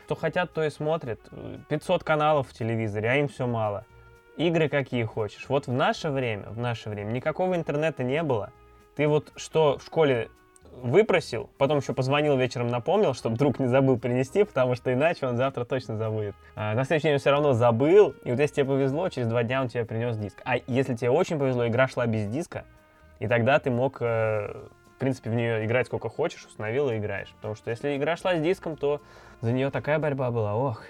Что 0.06 0.14
хотят, 0.14 0.52
то 0.52 0.62
и 0.62 0.70
смотрят. 0.70 1.20
500 1.68 2.04
каналов 2.04 2.48
в 2.48 2.52
телевизоре, 2.52 3.10
а 3.10 3.16
им 3.16 3.28
все 3.28 3.46
мало. 3.46 3.84
Игры 4.36 4.68
какие 4.68 5.04
хочешь. 5.04 5.46
Вот 5.48 5.66
в 5.66 5.72
наше 5.72 6.10
время, 6.10 6.48
в 6.48 6.58
наше 6.58 6.88
время 6.88 7.10
никакого 7.12 7.54
интернета 7.54 8.02
не 8.02 8.22
было. 8.22 8.50
Ты 8.96 9.08
вот 9.08 9.32
что 9.36 9.78
в 9.78 9.84
школе 9.84 10.30
выпросил, 10.82 11.50
потом 11.58 11.78
еще 11.78 11.94
позвонил 11.94 12.36
вечером, 12.36 12.68
напомнил, 12.68 13.14
чтобы 13.14 13.36
друг 13.36 13.58
не 13.58 13.66
забыл 13.66 13.98
принести, 13.98 14.44
потому 14.44 14.74
что 14.74 14.92
иначе 14.92 15.26
он 15.26 15.36
завтра 15.36 15.64
точно 15.64 15.96
забудет. 15.96 16.34
А, 16.54 16.74
на 16.74 16.84
следующий 16.84 17.08
день 17.08 17.14
он 17.14 17.20
все 17.20 17.30
равно 17.30 17.52
забыл, 17.52 18.14
и 18.24 18.30
вот 18.30 18.40
если 18.40 18.56
тебе 18.56 18.66
повезло, 18.66 19.08
через 19.08 19.28
два 19.28 19.42
дня 19.42 19.62
он 19.62 19.68
тебе 19.68 19.84
принес 19.84 20.16
диск. 20.16 20.40
А 20.44 20.56
если 20.66 20.94
тебе 20.94 21.10
очень 21.10 21.38
повезло, 21.38 21.66
игра 21.66 21.88
шла 21.88 22.06
без 22.06 22.26
диска, 22.26 22.64
и 23.18 23.26
тогда 23.26 23.58
ты 23.58 23.70
мог, 23.70 23.98
э, 24.00 24.54
в 24.96 24.98
принципе, 24.98 25.30
в 25.30 25.34
нее 25.34 25.64
играть 25.64 25.86
сколько 25.86 26.08
хочешь, 26.08 26.44
установил 26.44 26.90
и 26.90 26.98
играешь. 26.98 27.32
Потому 27.36 27.54
что 27.54 27.70
если 27.70 27.96
игра 27.96 28.16
шла 28.16 28.36
с 28.36 28.40
диском, 28.40 28.76
то 28.76 29.00
за 29.40 29.52
нее 29.52 29.70
такая 29.70 29.98
борьба 29.98 30.30
была, 30.30 30.54
ох. 30.54 30.82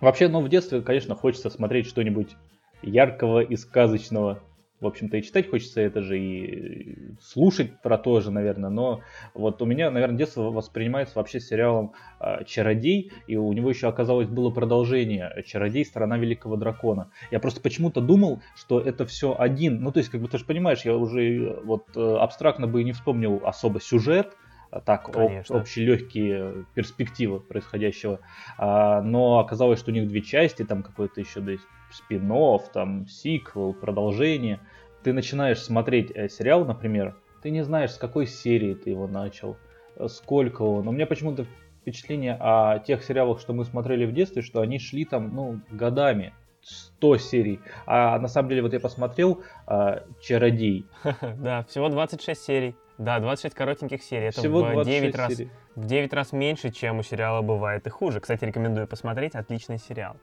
Вообще, 0.00 0.28
ну, 0.28 0.40
в 0.40 0.48
детстве, 0.48 0.82
конечно, 0.82 1.14
хочется 1.14 1.48
смотреть 1.48 1.86
что-нибудь 1.86 2.36
яркого 2.82 3.40
и 3.40 3.56
сказочного 3.56 4.40
в 4.80 4.86
общем-то, 4.86 5.16
и 5.16 5.22
читать 5.22 5.48
хочется 5.48 5.80
это 5.80 6.02
же, 6.02 6.18
и 6.18 7.16
слушать 7.20 7.80
про 7.82 7.96
то 7.96 8.20
же, 8.20 8.30
наверное. 8.30 8.68
Но 8.68 9.00
вот 9.32 9.62
у 9.62 9.64
меня, 9.64 9.90
наверное, 9.90 10.18
детство 10.18 10.50
воспринимается 10.50 11.14
вообще 11.16 11.40
сериалом 11.40 11.92
э, 12.20 12.44
«Чародей», 12.44 13.10
и 13.26 13.36
у 13.36 13.52
него 13.52 13.70
еще 13.70 13.88
оказалось 13.88 14.28
было 14.28 14.50
продолжение 14.50 15.42
«Чародей. 15.46 15.84
Страна 15.84 16.18
Великого 16.18 16.56
Дракона». 16.56 17.10
Я 17.30 17.40
просто 17.40 17.60
почему-то 17.60 18.00
думал, 18.00 18.42
что 18.54 18.78
это 18.78 19.06
все 19.06 19.34
один. 19.38 19.80
Ну, 19.80 19.92
то 19.92 19.98
есть, 19.98 20.10
как 20.10 20.20
бы 20.20 20.28
ты 20.28 20.38
же 20.38 20.44
понимаешь, 20.44 20.82
я 20.84 20.94
уже 20.94 21.58
вот 21.64 21.84
э, 21.96 22.16
абстрактно 22.16 22.66
бы 22.66 22.82
и 22.82 22.84
не 22.84 22.92
вспомнил 22.92 23.40
особо 23.44 23.80
сюжет, 23.80 24.36
а 24.76 24.80
так 24.80 25.10
Конечно. 25.10 25.56
общие 25.56 25.86
легкие 25.86 26.66
перспективы 26.74 27.40
происходящего. 27.40 28.20
А, 28.58 29.00
но 29.00 29.38
оказалось, 29.38 29.78
что 29.78 29.90
у 29.90 29.94
них 29.94 30.06
две 30.06 30.20
части, 30.20 30.64
там 30.64 30.82
какой-то 30.82 31.20
еще 31.20 31.40
да, 31.40 31.52
спин 31.90 32.30
там 32.74 33.06
сиквел, 33.06 33.72
продолжение. 33.72 34.60
Ты 35.02 35.12
начинаешь 35.12 35.62
смотреть 35.62 36.10
э, 36.14 36.28
сериал, 36.28 36.64
например, 36.64 37.16
ты 37.42 37.50
не 37.50 37.62
знаешь, 37.62 37.92
с 37.92 37.98
какой 37.98 38.26
серии 38.26 38.74
ты 38.74 38.90
его 38.90 39.06
начал, 39.06 39.56
э, 39.96 40.08
сколько 40.08 40.62
он. 40.62 40.88
У 40.88 40.92
меня 40.92 41.06
почему-то 41.06 41.46
впечатление 41.80 42.36
о 42.38 42.78
тех 42.80 43.02
сериалах, 43.02 43.40
что 43.40 43.54
мы 43.54 43.64
смотрели 43.64 44.04
в 44.04 44.12
детстве, 44.12 44.42
что 44.42 44.60
они 44.60 44.78
шли 44.78 45.04
там, 45.04 45.34
ну, 45.34 45.60
годами. 45.70 46.34
100 46.62 47.18
серий. 47.18 47.60
А 47.86 48.18
на 48.18 48.26
самом 48.26 48.48
деле, 48.48 48.62
вот 48.62 48.72
я 48.72 48.80
посмотрел 48.80 49.44
э, 49.68 50.00
«Чародей». 50.20 50.84
Да, 51.36 51.62
всего 51.62 51.88
26 51.88 52.42
серий. 52.42 52.74
Да, 52.98 53.18
26 53.20 53.54
коротеньких 53.54 54.02
серий. 54.02 54.28
Это 54.28 54.40
Всего 54.40 54.62
в 54.62 54.84
9 54.84 55.14
раз, 55.14 55.38
в 55.74 55.84
9 55.84 56.12
раз 56.12 56.32
меньше, 56.32 56.70
чем 56.70 56.98
у 56.98 57.02
сериала 57.02 57.42
бывает 57.42 57.86
и 57.86 57.90
хуже. 57.90 58.20
Кстати, 58.20 58.44
рекомендую 58.44 58.86
посмотреть. 58.86 59.34
Отличный 59.34 59.78
сериал. 59.78 60.16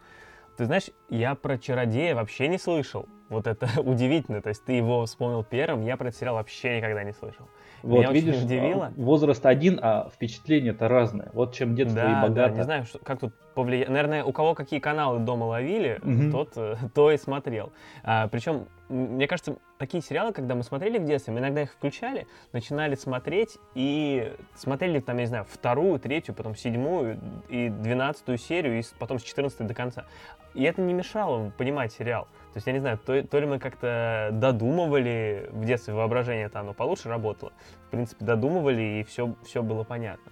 Ты 0.57 0.65
знаешь, 0.65 0.89
я 1.09 1.35
про 1.35 1.57
чародея 1.57 2.15
вообще 2.15 2.47
не 2.47 2.57
слышал. 2.57 3.07
Вот 3.29 3.47
это 3.47 3.67
удивительно. 3.81 4.41
То 4.41 4.49
есть 4.49 4.63
ты 4.65 4.73
его 4.73 5.05
вспомнил 5.05 5.43
первым, 5.43 5.83
я 5.83 5.97
про 5.97 6.09
этот 6.09 6.19
сериал 6.19 6.35
вообще 6.35 6.77
никогда 6.77 7.03
не 7.03 7.13
слышал. 7.13 7.47
Вот, 7.81 7.99
Меня 7.99 8.11
видишь, 8.13 8.35
очень 8.35 8.45
удивило. 8.45 8.93
возраст 8.95 9.45
один, 9.45 9.77
а 9.81 10.09
впечатления-то 10.09 10.87
разные. 10.87 11.29
Вот 11.33 11.53
чем 11.53 11.75
детство 11.75 12.01
да, 12.01 12.11
и 12.11 12.21
богато. 12.21 12.51
Да, 12.51 12.57
не 12.57 12.63
знаю, 12.63 12.85
что, 12.85 12.99
как 12.99 13.19
тут 13.19 13.33
повлиять. 13.55 13.89
Наверное, 13.89 14.23
у 14.23 14.31
кого 14.31 14.55
какие 14.55 14.79
каналы 14.79 15.19
дома 15.19 15.43
ловили, 15.43 15.99
угу. 16.01 16.31
тот 16.31 16.53
э, 16.55 16.75
то 16.93 17.11
и 17.11 17.17
смотрел. 17.17 17.73
А, 18.03 18.29
причем, 18.29 18.67
мне 18.87 19.27
кажется, 19.27 19.57
такие 19.77 20.01
сериалы, 20.01 20.31
когда 20.31 20.55
мы 20.55 20.63
смотрели 20.63 20.97
в 20.97 21.03
детстве, 21.03 21.33
мы 21.33 21.39
иногда 21.39 21.63
их 21.63 21.73
включали, 21.73 22.25
начинали 22.53 22.95
смотреть 22.95 23.57
и 23.75 24.33
смотрели 24.55 24.99
там, 24.99 25.17
я 25.17 25.23
не 25.23 25.27
знаю, 25.27 25.45
вторую, 25.49 25.99
третью, 25.99 26.33
потом 26.35 26.55
седьмую 26.55 27.19
и 27.49 27.67
двенадцатую 27.67 28.37
серию, 28.37 28.79
и 28.79 28.83
потом 28.97 29.19
с 29.19 29.23
четырнадцатой 29.23 29.67
до 29.67 29.73
конца. 29.73 30.05
И 30.53 30.63
это 30.63 30.81
не 30.81 30.93
мешало 30.93 31.51
понимать 31.57 31.91
сериал. 31.91 32.27
То 32.53 32.57
есть, 32.57 32.67
я 32.67 32.73
не 32.73 32.79
знаю, 32.79 32.99
то, 32.99 33.23
то 33.23 33.39
ли 33.39 33.47
мы 33.47 33.57
как-то 33.57 34.29
додумывали 34.31 35.49
в 35.51 35.65
детстве, 35.65 35.95
воображение-то 35.95 36.59
оно 36.59 36.73
получше 36.75 37.09
работало. 37.09 37.51
В 37.87 37.89
принципе, 37.89 38.23
додумывали, 38.23 38.99
и 38.99 39.03
все, 39.03 39.35
все 39.43 39.63
было 39.63 39.83
понятно. 39.83 40.31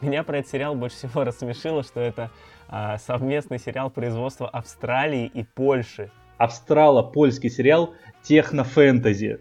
Меня 0.00 0.24
про 0.24 0.38
этот 0.38 0.50
сериал 0.50 0.74
больше 0.74 0.96
всего 0.96 1.22
рассмешило, 1.24 1.84
что 1.84 2.00
это 2.00 2.30
а, 2.68 2.98
совместный 2.98 3.60
сериал 3.60 3.88
производства 3.88 4.48
Австралии 4.48 5.26
и 5.26 5.44
Польши. 5.44 6.10
Австрало-польский 6.38 7.50
сериал 7.50 7.94
техно-фэнтези. 8.22 9.38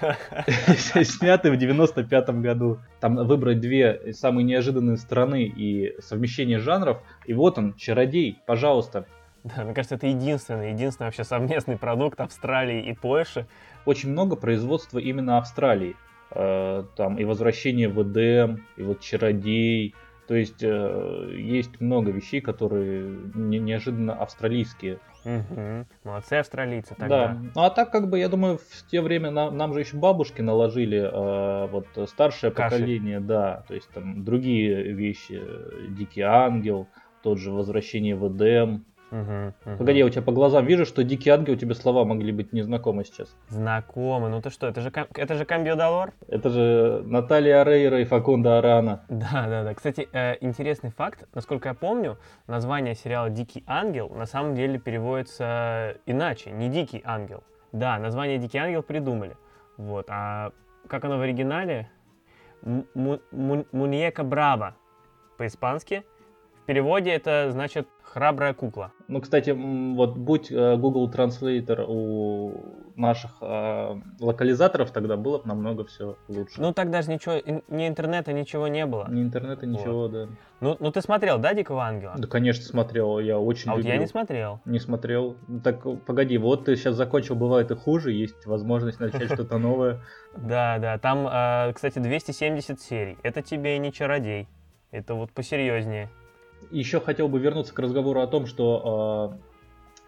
Снятый 1.02 1.50
в 1.50 1.56
95 1.56 2.30
году. 2.40 2.78
Там 3.00 3.16
выбрать 3.16 3.60
две 3.60 4.14
самые 4.14 4.44
неожиданные 4.44 4.96
страны 4.96 5.44
и 5.44 6.00
совмещение 6.00 6.60
жанров. 6.60 7.02
И 7.26 7.34
вот 7.34 7.58
он, 7.58 7.74
чародей, 7.74 8.40
пожалуйста, 8.46 9.06
да, 9.44 9.64
мне 9.64 9.74
кажется, 9.74 9.94
это 9.94 10.06
единственный, 10.06 10.72
единственный 10.72 11.06
вообще 11.06 11.24
совместный 11.24 11.76
продукт 11.76 12.20
Австралии 12.20 12.88
и 12.90 12.94
Польши. 12.94 13.46
Очень 13.84 14.10
много 14.10 14.36
производства 14.36 14.98
именно 14.98 15.38
Австралии. 15.38 15.96
Э, 16.30 16.84
там 16.96 17.18
и 17.18 17.24
возвращение 17.24 17.88
в 17.88 18.02
Эдем, 18.02 18.66
и 18.76 18.82
вот 18.82 19.00
Чародей. 19.00 19.94
То 20.26 20.34
есть 20.34 20.62
э, 20.62 21.30
есть 21.36 21.80
много 21.80 22.10
вещей, 22.10 22.40
которые 22.40 23.18
не, 23.34 23.58
неожиданно 23.58 24.14
австралийские. 24.14 24.98
Угу. 25.24 25.86
Молодцы 26.04 26.34
австралийцы 26.34 26.94
тогда. 26.94 27.28
Да. 27.28 27.38
Ну 27.54 27.62
а 27.62 27.70
так 27.70 27.90
как 27.90 28.10
бы, 28.10 28.18
я 28.18 28.28
думаю, 28.28 28.58
в 28.58 28.90
те 28.90 29.00
время 29.00 29.30
нам, 29.30 29.56
нам 29.56 29.72
же 29.72 29.80
еще 29.80 29.96
бабушки 29.96 30.42
наложили 30.42 30.98
э, 30.98 31.66
вот 31.68 31.86
старшее 32.08 32.50
Каши. 32.50 32.76
поколение, 32.76 33.20
да, 33.20 33.64
то 33.68 33.74
есть 33.74 33.88
там 33.90 34.24
другие 34.24 34.92
вещи, 34.92 35.40
Дикий 35.90 36.22
Ангел, 36.22 36.88
тот 37.22 37.38
же 37.38 37.50
Возвращение 37.50 38.14
в 38.14 38.28
Эдем, 38.28 38.84
Мгм, 39.10 39.54
мгм. 39.64 39.78
Погоди, 39.78 39.98
я 39.98 40.06
у 40.06 40.10
тебя 40.10 40.22
по 40.22 40.32
глазам 40.32 40.66
вижу, 40.66 40.84
что 40.84 41.02
Дикий 41.02 41.30
Ангел 41.30 41.56
тебе 41.56 41.74
слова 41.74 42.04
могли 42.04 42.30
быть 42.32 42.52
незнакомы 42.52 43.04
сейчас. 43.04 43.34
Знакомо. 43.48 44.28
Ну 44.28 44.42
ты 44.42 44.50
что, 44.50 44.66
это 44.66 44.80
же, 44.80 44.92
это 45.14 45.34
же 45.34 45.44
Камбио 45.44 45.76
Долор? 45.76 46.12
Это 46.28 46.50
же 46.50 47.02
Наталья 47.06 47.64
Рейра 47.64 48.00
и 48.00 48.04
Факунда 48.04 48.58
Арана. 48.58 49.04
Да, 49.08 49.46
да, 49.48 49.64
да. 49.64 49.74
Кстати, 49.74 50.08
э, 50.12 50.36
интересный 50.40 50.90
факт. 50.90 51.26
Насколько 51.34 51.70
я 51.70 51.74
помню, 51.74 52.18
название 52.46 52.94
сериала 52.94 53.30
«Дикий 53.30 53.64
ангел» 53.66 54.10
на 54.10 54.26
самом 54.26 54.54
деле 54.54 54.78
переводится 54.78 55.96
иначе, 56.06 56.50
не 56.50 56.68
«Дикий 56.68 57.02
ангел». 57.04 57.42
Да, 57.72 57.98
название 57.98 58.38
«Дикий 58.38 58.58
ангел» 58.58 58.82
придумали. 58.82 59.36
Вот. 59.76 60.06
А 60.10 60.52
как 60.86 61.04
оно 61.04 61.18
в 61.18 61.22
оригинале? 61.22 61.90
Муньека 62.62 64.24
Браво 64.24 64.74
по-испански. 65.36 66.04
В 66.62 66.66
переводе 66.66 67.10
это 67.10 67.50
значит 67.50 67.88
«храбрая 68.12 68.54
кукла». 68.54 68.92
Ну, 69.08 69.20
кстати, 69.20 69.50
вот 69.50 70.16
будь 70.16 70.50
э, 70.50 70.76
Google 70.76 71.10
Translator 71.10 71.84
у 71.88 72.88
наших 72.96 73.36
э, 73.40 74.00
локализаторов, 74.20 74.90
тогда 74.90 75.16
было 75.16 75.38
бы 75.38 75.46
намного 75.46 75.84
все 75.84 76.16
лучше. 76.28 76.60
Ну, 76.60 76.72
так 76.72 76.90
даже 76.90 77.10
ничего, 77.10 77.34
ни 77.68 77.86
интернета, 77.86 78.32
ничего 78.32 78.68
не 78.68 78.86
было. 78.86 79.06
Ни 79.08 79.22
интернета, 79.22 79.66
ничего, 79.66 80.08
да. 80.08 80.28
Ну, 80.60 80.76
ну 80.80 80.90
ты 80.90 81.00
смотрел, 81.00 81.38
да, 81.38 81.54
«Дикого 81.54 81.84
ангела»? 81.84 82.14
Да, 82.18 82.26
конечно, 82.26 82.64
смотрел, 82.64 83.20
я 83.20 83.38
очень 83.38 83.70
а 83.70 83.74
вот 83.74 83.78
любил. 83.78 83.92
я 83.92 83.98
не 83.98 84.06
смотрел. 84.06 84.60
Не 84.64 84.80
смотрел. 84.80 85.36
Так, 85.62 85.82
погоди, 86.04 86.36
вот 86.38 86.64
ты 86.64 86.76
сейчас 86.76 86.96
закончил, 86.96 87.36
бывает 87.36 87.70
и 87.70 87.76
хуже, 87.76 88.12
есть 88.12 88.44
возможность 88.46 88.98
начать 88.98 89.32
что-то 89.32 89.58
новое. 89.58 90.00
Да, 90.36 90.78
да, 90.78 90.98
там, 90.98 91.28
э, 91.30 91.72
кстати, 91.72 91.98
270 92.00 92.80
серий. 92.80 93.18
Это 93.22 93.42
тебе 93.42 93.76
и 93.76 93.78
не 93.78 93.92
чародей. 93.92 94.48
Это 94.90 95.14
вот 95.14 95.30
посерьезнее. 95.30 96.08
Еще 96.70 97.00
хотел 97.00 97.28
бы 97.28 97.38
вернуться 97.38 97.74
к 97.74 97.78
разговору 97.78 98.20
о 98.20 98.26
том, 98.26 98.46
что 98.46 99.34
э, 99.34 99.38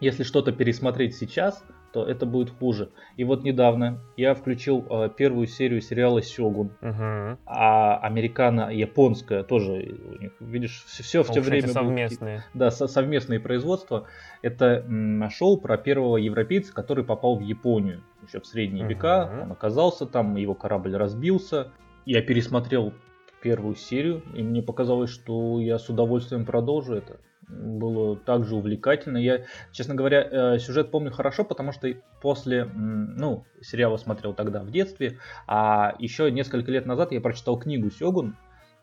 если 0.00 0.22
что-то 0.24 0.52
пересмотреть 0.52 1.16
сейчас, 1.16 1.64
то 1.92 2.04
это 2.04 2.24
будет 2.24 2.50
хуже. 2.50 2.90
И 3.16 3.24
вот 3.24 3.42
недавно 3.42 3.98
я 4.16 4.34
включил 4.34 4.86
э, 4.88 5.10
первую 5.16 5.46
серию 5.48 5.80
сериала 5.80 6.22
Сёгун, 6.22 6.70
Угу. 6.82 7.38
а 7.46 7.98
американо-японская 8.02 9.42
тоже, 9.42 9.72
у 9.72 10.18
них, 10.22 10.32
видишь, 10.40 10.84
все, 10.86 11.22
в 11.22 11.30
те 11.32 11.40
время... 11.40 11.68
совместные. 11.68 12.44
Да, 12.54 12.70
со- 12.70 12.86
совместные 12.86 13.40
производства. 13.40 14.06
Это 14.42 14.84
м, 14.86 15.28
шоу 15.30 15.56
про 15.60 15.76
первого 15.76 16.16
европейца, 16.16 16.72
который 16.72 17.04
попал 17.04 17.36
в 17.36 17.40
Японию 17.42 18.02
еще 18.26 18.40
в 18.40 18.46
средние 18.46 18.84
Мгм. 18.84 18.88
века. 18.94 19.40
Он 19.44 19.52
оказался 19.52 20.06
там, 20.06 20.36
его 20.36 20.54
корабль 20.54 20.94
разбился. 20.96 21.72
Я 22.06 22.22
пересмотрел 22.22 22.92
первую 23.40 23.74
серию, 23.74 24.22
и 24.34 24.42
мне 24.42 24.62
показалось, 24.62 25.10
что 25.10 25.60
я 25.60 25.78
с 25.78 25.88
удовольствием 25.88 26.44
продолжу 26.44 26.94
это. 26.94 27.20
Было 27.48 28.16
также 28.16 28.54
увлекательно. 28.54 29.18
Я, 29.18 29.44
честно 29.72 29.94
говоря, 29.94 30.22
э, 30.22 30.58
сюжет 30.60 30.92
помню 30.92 31.10
хорошо, 31.10 31.44
потому 31.44 31.72
что 31.72 31.92
после, 32.22 32.64
ну, 32.64 33.44
сериала 33.60 33.96
смотрел 33.96 34.34
тогда 34.34 34.60
в 34.60 34.70
детстве, 34.70 35.18
а 35.48 35.96
еще 35.98 36.30
несколько 36.30 36.70
лет 36.70 36.86
назад 36.86 37.10
я 37.10 37.20
прочитал 37.20 37.58
книгу 37.58 37.90
Сёгун 37.90 38.36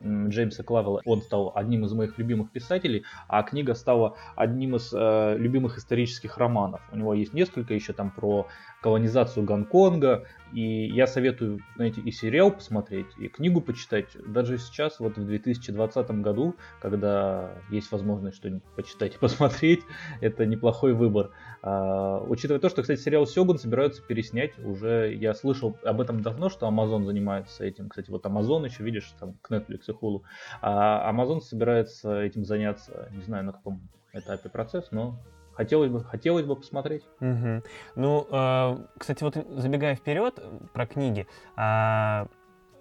Джеймса 0.04 0.64
Клавелла. 0.64 1.02
Он 1.06 1.22
стал 1.22 1.52
одним 1.56 1.86
из 1.86 1.94
моих 1.94 2.18
любимых 2.18 2.52
писателей, 2.52 3.04
а 3.28 3.44
книга 3.44 3.74
стала 3.74 4.16
одним 4.36 4.76
из 4.76 4.94
э, 4.94 5.36
любимых 5.38 5.78
исторических 5.78 6.38
романов. 6.38 6.82
У 6.92 6.98
него 6.98 7.14
есть 7.14 7.34
несколько 7.34 7.74
еще 7.74 7.94
там 7.94 8.12
про 8.12 8.48
колонизацию 8.82 9.44
Гонконга, 9.46 10.26
и 10.54 10.88
я 10.88 11.08
советую, 11.08 11.60
знаете, 11.76 12.02
и 12.02 12.12
сериал 12.12 12.52
посмотреть, 12.52 13.08
и 13.18 13.28
книгу 13.28 13.60
почитать. 13.60 14.08
Даже 14.26 14.58
сейчас, 14.58 15.00
вот 15.00 15.18
в 15.18 15.26
2020 15.26 16.12
году, 16.22 16.56
когда 16.80 17.52
есть 17.70 17.92
возможность 17.92 18.38
что-нибудь 18.38 18.64
почитать 18.76 19.16
и 19.16 19.18
посмотреть, 19.18 19.82
это 20.22 20.46
неплохой 20.46 20.94
выбор. 20.94 21.32
А, 21.62 22.20
учитывая 22.20 22.60
то, 22.60 22.70
что, 22.70 22.82
кстати, 22.82 23.00
сериал 23.00 23.26
Сёгун 23.26 23.58
собираются 23.58 24.02
переснять, 24.02 24.58
уже 24.60 25.14
я 25.14 25.34
слышал 25.34 25.78
об 25.84 26.02
этом 26.02 26.22
давно, 26.22 26.50
что 26.50 26.68
Amazon 26.68 27.06
занимается 27.06 27.64
этим. 27.66 27.90
Кстати, 27.90 28.10
вот 28.10 28.26
Amazon 28.26 28.66
еще, 28.66 28.84
видишь, 28.84 29.14
там 29.20 29.34
к 29.42 29.52
Netflix 29.52 29.82
и 29.88 29.92
Hulu. 29.92 30.22
А 30.62 31.12
Amazon 31.12 31.42
собирается 31.42 32.22
этим 32.22 32.46
заняться, 32.46 33.10
не 33.12 33.24
знаю 33.24 33.46
на 33.46 33.54
каком 33.54 33.82
этапе 34.14 34.50
процесс, 34.50 34.92
но 34.92 35.20
хотелось 35.54 35.90
бы, 35.90 36.04
хотелось 36.04 36.46
бы 36.46 36.56
посмотреть. 36.56 37.04
Мгм. 37.20 37.64
Ну, 37.96 38.28
э, 38.30 38.78
кстати, 38.98 39.24
вот 39.24 39.36
забегая 39.58 39.96
вперед 39.96 40.36
э, 40.38 40.60
про 40.74 40.86
книги, 40.86 41.28
а, 41.56 42.28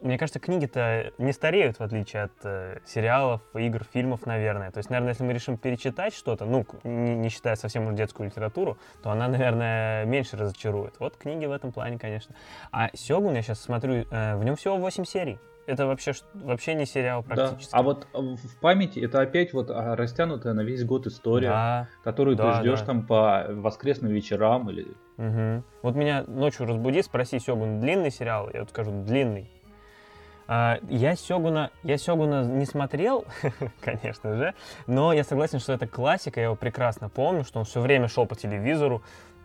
мне 0.07 0.19
кажется, 0.19 0.39
книги-то 0.39 1.13
не 1.19 1.33
стареют, 1.33 1.79
в 1.79 1.83
отличие 1.83 2.23
от 2.25 2.33
э, 2.45 2.79
сериалов, 2.87 3.43
игр, 3.55 3.85
фильмов, 3.93 4.25
наверное. 4.25 4.71
То 4.71 4.79
есть, 4.79 4.89
наверное, 4.89 5.13
если 5.13 5.25
мы 5.25 5.33
решим 5.33 5.57
перечитать 5.59 6.15
что-то, 6.15 6.45
ну, 6.45 6.65
не, 6.85 7.17
не 7.17 7.29
считая 7.29 7.57
совсем 7.57 7.89
уж 7.89 7.95
детскую 7.95 8.29
литературу, 8.29 8.79
то 9.03 9.11
она, 9.11 9.29
наверное, 9.29 10.05
меньше 10.05 10.37
разочарует. 10.37 10.95
Вот 11.01 11.17
книги 11.17 11.45
в 11.47 11.53
этом 11.53 11.73
плане, 11.73 11.99
конечно. 11.99 12.35
А 12.73 12.91
Сёгун, 12.95 13.35
я 13.35 13.43
сейчас 13.43 13.61
смотрю, 13.61 14.07
э, 14.11 14.37
в 14.37 14.45
нем 14.45 14.57
всего 14.57 14.77
8 14.77 15.05
серий. 15.05 15.39
Это 15.67 15.87
вообще, 15.87 16.13
вообще 16.35 16.75
не 16.75 16.87
сериал 16.87 17.25
Да. 17.27 17.35
практически. 17.35 17.75
А 17.75 17.83
вот 17.83 18.07
в 18.13 18.37
в 18.37 18.61
памяти 18.61 19.01
это 19.01 19.21
опять 19.21 19.53
вот 19.53 19.69
а, 19.71 19.97
растянутая 19.97 20.53
на 20.53 20.61
весь 20.61 20.85
год 20.85 21.09
история, 21.09 21.49
Да. 21.49 21.89
которую 22.05 22.37
Да, 22.37 22.53
ты 22.53 22.61
ждешь 22.61 22.81
да. 22.81 22.87
там 22.87 23.05
по 23.05 23.47
воскресным 23.49 24.13
вечерам 24.13 24.71
или 24.71 24.87
Мгм. 25.17 25.65
Вот 25.83 25.97
меня 25.97 26.23
ночью 26.29 26.67
разбуди, 26.67 27.03
спроси 27.03 27.41
Сёгун, 27.41 27.81
длинный 27.81 28.13
сериал? 28.13 28.49
Я 28.55 28.61
вот 28.61 28.71
скажу, 28.71 28.93
длинный. 28.93 29.51
А, 30.49 30.79
я 30.89 31.17
Сёгуна, 31.17 31.71
я 31.83 31.99
Сёгуна 31.99 32.45
не 32.45 32.67
смотрел, 32.67 33.25
конечно 33.81 34.37
же, 34.37 34.55
но 34.87 35.13
я 35.13 35.25
согласен, 35.25 35.59
что 35.59 35.73
это 35.73 35.87
классика, 35.87 36.41
я 36.41 36.47
его 36.47 36.57
прекрасно 36.57 37.09
помню, 37.09 37.45
что 37.45 37.59
он 37.59 37.65
все 37.65 37.81
время 37.81 38.09
шел 38.09 38.27
по 38.27 38.37
телевизору. 38.37 39.03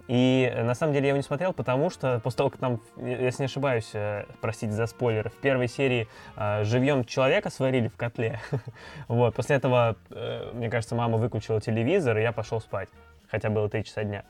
И 0.08 0.52
э, 0.54 0.64
на 0.64 0.76
самом 0.76 0.94
деле 0.94 1.06
я 1.06 1.10
его 1.10 1.18
не 1.18 1.24
смотрел, 1.24 1.54
потому 1.54 1.90
что 1.90 2.20
после 2.20 2.38
того, 2.38 2.50
как 2.50 2.60
там, 2.60 2.82
э, 2.98 3.26
если 3.26 3.44
не 3.44 3.46
ошибаюсь, 3.46 3.92
э, 3.94 4.26
простите 4.42 4.74
за 4.74 4.86
спойлеры, 4.86 5.30
в 5.30 5.36
первой 5.38 5.68
серии 5.68 6.08
э, 6.36 6.64
живьем 6.66 7.06
человека 7.06 7.50
сварили 7.50 7.88
в 7.88 7.96
котле. 7.96 8.40
вот, 9.08 9.36
после 9.36 9.56
этого, 9.56 9.96
э, 10.10 10.52
мне 10.54 10.70
кажется, 10.70 10.96
мама 10.96 11.18
выключила 11.18 11.62
телевизор, 11.62 12.18
и 12.18 12.22
я 12.22 12.32
пошел 12.32 12.60
спать. 12.60 12.90
Хотя 13.30 13.50
было 13.50 13.70
3 13.70 13.86
часа 13.86 14.04
дня. 14.04 14.26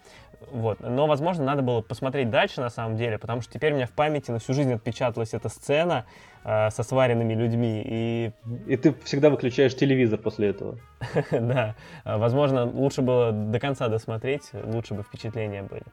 Вот. 0.52 0.80
Но, 0.82 1.08
возможно, 1.08 1.44
надо 1.46 1.64
было 1.64 1.82
посмотреть 1.82 2.30
дальше, 2.30 2.62
на 2.62 2.70
самом 2.70 2.98
деле, 2.98 3.18
потому 3.18 3.42
что 3.42 3.54
теперь 3.54 3.74
у 3.74 3.76
меня 3.76 3.88
в 3.88 3.92
памяти 3.92 4.30
на 4.30 4.38
всю 4.38 4.54
жизнь 4.54 4.74
отпечаталась 4.74 5.34
эта 5.34 5.50
сцена 5.50 6.06
со 6.44 6.84
сваренными 6.84 7.34
людьми. 7.34 7.84
И 7.86 8.32
и 8.68 8.78
ты 8.78 8.94
всегда 9.04 9.30
выключаешь 9.30 9.76
телевизор 9.76 10.20
после 10.20 10.50
этого. 10.50 10.78
да, 11.32 11.76
э, 12.06 12.18
возможно, 12.18 12.66
лучше 12.66 13.02
было 13.02 13.32
до 13.32 13.60
конца 13.60 13.88
досмотреть, 13.88 14.52
лучше 14.54 14.94
бы 14.94 15.04
впечатления 15.04 15.64
были. 15.64 15.84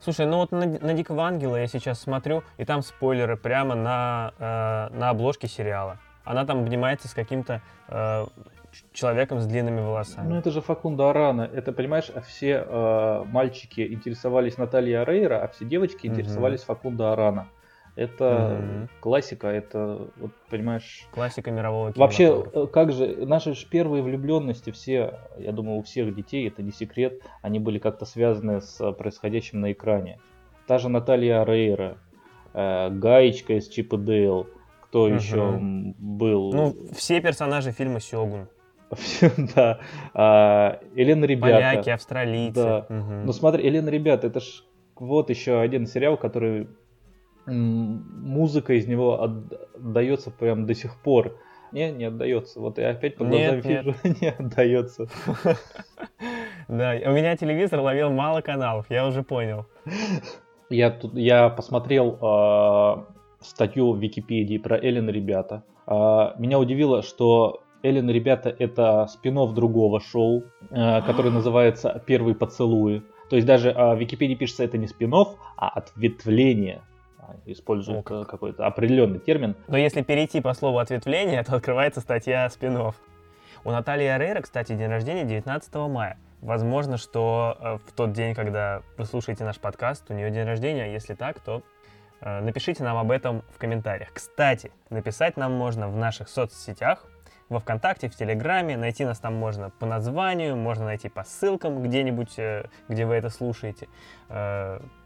Слушай, 0.00 0.26
ну 0.26 0.38
вот 0.38 0.50
на, 0.50 0.66
на 0.66 0.94
Дикого 0.94 1.24
Ангела 1.24 1.56
я 1.56 1.66
сейчас 1.68 2.00
смотрю, 2.00 2.42
и 2.58 2.64
там 2.64 2.82
спойлеры 2.82 3.36
прямо 3.36 3.74
на, 3.74 4.32
э, 4.38 4.96
на 4.96 5.10
обложке 5.10 5.46
сериала. 5.48 5.98
Она 6.24 6.44
там 6.44 6.60
обнимается 6.60 7.08
с 7.08 7.14
каким-то 7.14 7.62
э, 7.88 8.26
человеком 8.92 9.40
с 9.40 9.46
длинными 9.46 9.80
волосами. 9.80 10.28
Ну 10.28 10.36
это 10.36 10.50
же 10.50 10.60
Факунда 10.60 11.10
Арана. 11.10 11.42
Это, 11.42 11.72
понимаешь, 11.72 12.10
а 12.14 12.20
все 12.20 12.64
э, 12.66 13.24
мальчики 13.26 13.80
интересовались 13.92 14.58
Натальей 14.58 15.00
Арейра, 15.00 15.42
а 15.42 15.48
все 15.48 15.64
девочки 15.64 16.06
интересовались 16.06 16.62
Факунда 16.62 17.12
Арана. 17.12 17.48
Это 17.94 18.58
Мгм. 18.62 18.88
классика, 19.00 19.48
это, 19.48 20.08
вот, 20.16 20.30
понимаешь... 20.48 21.06
Классика 21.10 21.50
мирового 21.50 21.92
Вообще, 21.94 22.28
кинематографа. 22.28 22.58
э, 22.58 22.66
как 22.68 22.92
же, 22.92 23.26
наши 23.26 23.54
же 23.54 23.66
первые 23.66 24.02
влюбленности, 24.02 24.70
все, 24.70 25.18
я 25.36 25.52
думаю, 25.52 25.78
у 25.78 25.82
всех 25.82 26.14
детей, 26.14 26.48
это 26.48 26.62
не 26.62 26.72
секрет, 26.72 27.20
они 27.42 27.58
были 27.58 27.78
как-то 27.78 28.06
связаны 28.06 28.62
с 28.62 28.80
э, 28.80 28.92
происходящим 28.92 29.60
на 29.60 29.72
экране. 29.72 30.18
Та 30.66 30.78
же 30.78 30.88
Наталья 30.88 31.42
Арейра, 31.42 31.98
э, 32.54 32.88
Гаечка 32.90 33.54
из 33.58 33.68
Чип 33.68 33.92
и 33.92 33.98
Дейл, 33.98 34.48
кто 34.84 35.08
Мгм. 35.08 35.16
еще 35.18 35.58
был? 35.98 36.52
Ну, 36.54 36.74
все 36.96 37.20
персонажи 37.20 37.72
фильма 37.72 38.00
Сёгун. 38.00 38.48
да. 39.54 39.80
А, 40.14 40.80
Елена 40.94 41.24
Ребята. 41.26 41.54
Поляки, 41.56 41.90
австралийцы. 41.90 42.54
Да. 42.54 42.86
Ну 42.88 43.32
смотри, 43.32 43.66
Елена 43.66 43.88
Ребята, 43.88 44.26
это 44.28 44.40
ж 44.40 44.64
вот 44.96 45.30
еще 45.30 45.60
один 45.60 45.86
сериал, 45.86 46.16
который 46.16 46.68
музыка 47.46 48.74
из 48.74 48.86
него 48.86 49.22
отдается 49.22 50.30
прям 50.30 50.66
до 50.66 50.74
сих 50.74 51.00
пор. 51.02 51.36
Не, 51.72 51.90
не 51.90 52.04
отдается. 52.04 52.60
Вот 52.60 52.78
я 52.78 52.90
опять 52.90 53.16
по 53.16 53.24
глазам 53.24 53.56
Нет, 53.56 53.64
нет. 53.64 53.84
вижу, 53.84 53.96
не 54.20 54.28
отдается. 54.28 55.06
Да, 56.68 56.94
у 57.04 57.10
меня 57.10 57.36
телевизор 57.36 57.80
ловил 57.80 58.10
мало 58.10 58.40
каналов, 58.40 58.86
я 58.88 59.06
уже 59.06 59.22
понял. 59.22 59.66
Я 60.70 60.90
тут 60.90 61.14
я 61.14 61.50
посмотрел 61.50 62.18
а, 62.22 63.04
статью 63.40 63.92
в 63.92 63.98
Википедии 63.98 64.58
про 64.58 64.78
Эллен 64.78 65.10
ребята. 65.10 65.64
А, 65.86 66.34
меня 66.38 66.58
удивило, 66.58 67.02
что 67.02 67.62
Эллен 67.82 68.08
ребята 68.08 68.54
это 68.56 69.06
спин 69.08 69.34
другого 69.54 70.00
шоу, 70.00 70.44
а, 70.70 71.02
которое 71.02 71.30
называется 71.32 72.02
Первые 72.06 72.34
поцелуи. 72.34 73.02
То 73.28 73.36
есть 73.36 73.46
даже 73.46 73.70
а, 73.70 73.94
в 73.94 73.98
Википедии 73.98 74.34
пишется 74.34 74.64
это 74.64 74.78
не 74.78 74.86
спин 74.86 75.12
а 75.14 75.68
ответвление. 75.68 76.82
Используют 77.46 78.00
О, 78.00 78.02
как. 78.02 78.26
э, 78.26 78.30
какой-то 78.30 78.66
определенный 78.66 79.18
термин. 79.18 79.56
Но 79.68 79.76
если 79.76 80.02
перейти 80.02 80.40
по 80.40 80.54
слову 80.54 80.78
ответвление, 80.78 81.42
то 81.42 81.56
открывается 81.56 82.00
статья 82.00 82.48
спин 82.48 82.76
У 83.64 83.70
Натальи 83.70 84.06
Арейра, 84.06 84.40
кстати, 84.40 84.74
день 84.74 84.88
рождения 84.88 85.24
19 85.24 85.74
мая. 85.74 86.18
Возможно, 86.40 86.96
что 86.96 87.56
э, 87.60 87.78
в 87.86 87.92
тот 87.92 88.12
день, 88.12 88.34
когда 88.34 88.82
вы 88.98 89.04
слушаете 89.04 89.44
наш 89.44 89.58
подкаст, 89.58 90.10
у 90.10 90.14
нее 90.14 90.30
день 90.30 90.44
рождения, 90.44 90.92
если 90.92 91.14
так, 91.14 91.38
то 91.38 91.62
э, 92.20 92.40
напишите 92.40 92.82
нам 92.82 92.96
об 92.96 93.10
этом 93.12 93.42
в 93.54 93.58
комментариях. 93.58 94.12
Кстати, 94.12 94.72
написать 94.90 95.36
нам 95.36 95.52
можно 95.52 95.88
в 95.88 95.96
наших 95.96 96.28
соцсетях, 96.28 97.06
во 97.48 97.60
Вконтакте, 97.60 98.08
в 98.08 98.16
Телеграме. 98.16 98.76
Найти 98.76 99.04
нас 99.04 99.18
там 99.20 99.34
можно 99.34 99.70
по 99.70 99.86
названию, 99.86 100.56
можно 100.56 100.86
найти 100.86 101.08
по 101.08 101.22
ссылкам 101.22 101.82
где-нибудь, 101.82 102.36
где 102.88 103.04
вы 103.04 103.14
это 103.14 103.28
слушаете. 103.28 103.88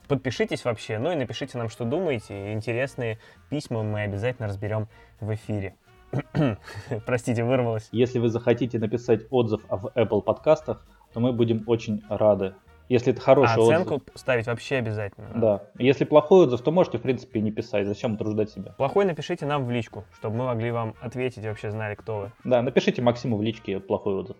Подпишитесь 0.09 0.65
вообще, 0.65 0.99
ну 0.99 1.11
и 1.11 1.17
напишите 1.17 1.59
нам, 1.59 1.69
что 1.69 1.85
думаете. 1.85 2.53
Интересные 2.53 3.19
письма 3.51 3.83
мы 3.83 4.03
обязательно 4.03 4.47
разберем 4.47 4.89
в 5.21 5.35
эфире. 5.35 5.75
Простите, 7.07 7.43
вырвалось. 7.43 7.89
Если 7.91 8.19
вы 8.19 8.29
захотите 8.29 8.79
написать 8.79 9.23
отзыв 9.31 9.63
в 9.69 9.87
Apple 9.97 10.23
подкастах, 10.23 10.87
то 11.13 11.21
мы 11.21 11.33
будем 11.33 11.65
очень 11.67 12.03
рады. 12.09 12.55
Если 12.89 13.13
это 13.13 13.21
хороший 13.21 13.57
а 13.57 13.63
оценку 13.63 13.95
отзыв. 13.97 14.11
ставить 14.15 14.47
вообще 14.47 14.77
обязательно. 14.77 15.29
Да. 15.35 15.63
Если 15.77 16.05
плохой 16.05 16.45
отзыв, 16.45 16.63
то 16.63 16.71
можете, 16.71 16.99
в 16.99 17.03
принципе, 17.03 17.41
не 17.41 17.51
писать. 17.51 17.87
Зачем 17.89 18.15
утруждать 18.15 18.51
себя? 18.51 18.75
Плохой 18.77 19.05
напишите 19.05 19.45
нам 19.45 19.65
в 19.65 19.71
личку, 19.73 20.05
чтобы 20.17 20.37
мы 20.37 20.45
могли 20.45 20.71
вам 20.71 20.95
ответить 21.01 21.45
и 21.45 21.49
вообще 21.49 21.73
знали, 21.73 21.97
кто 21.97 22.19
вы. 22.19 22.33
Да, 22.45 22.63
напишите 22.63 23.03
Максиму 23.03 23.37
в 23.39 23.43
личке 23.43 23.81
плохой 23.81 24.15
отзыв. 24.15 24.37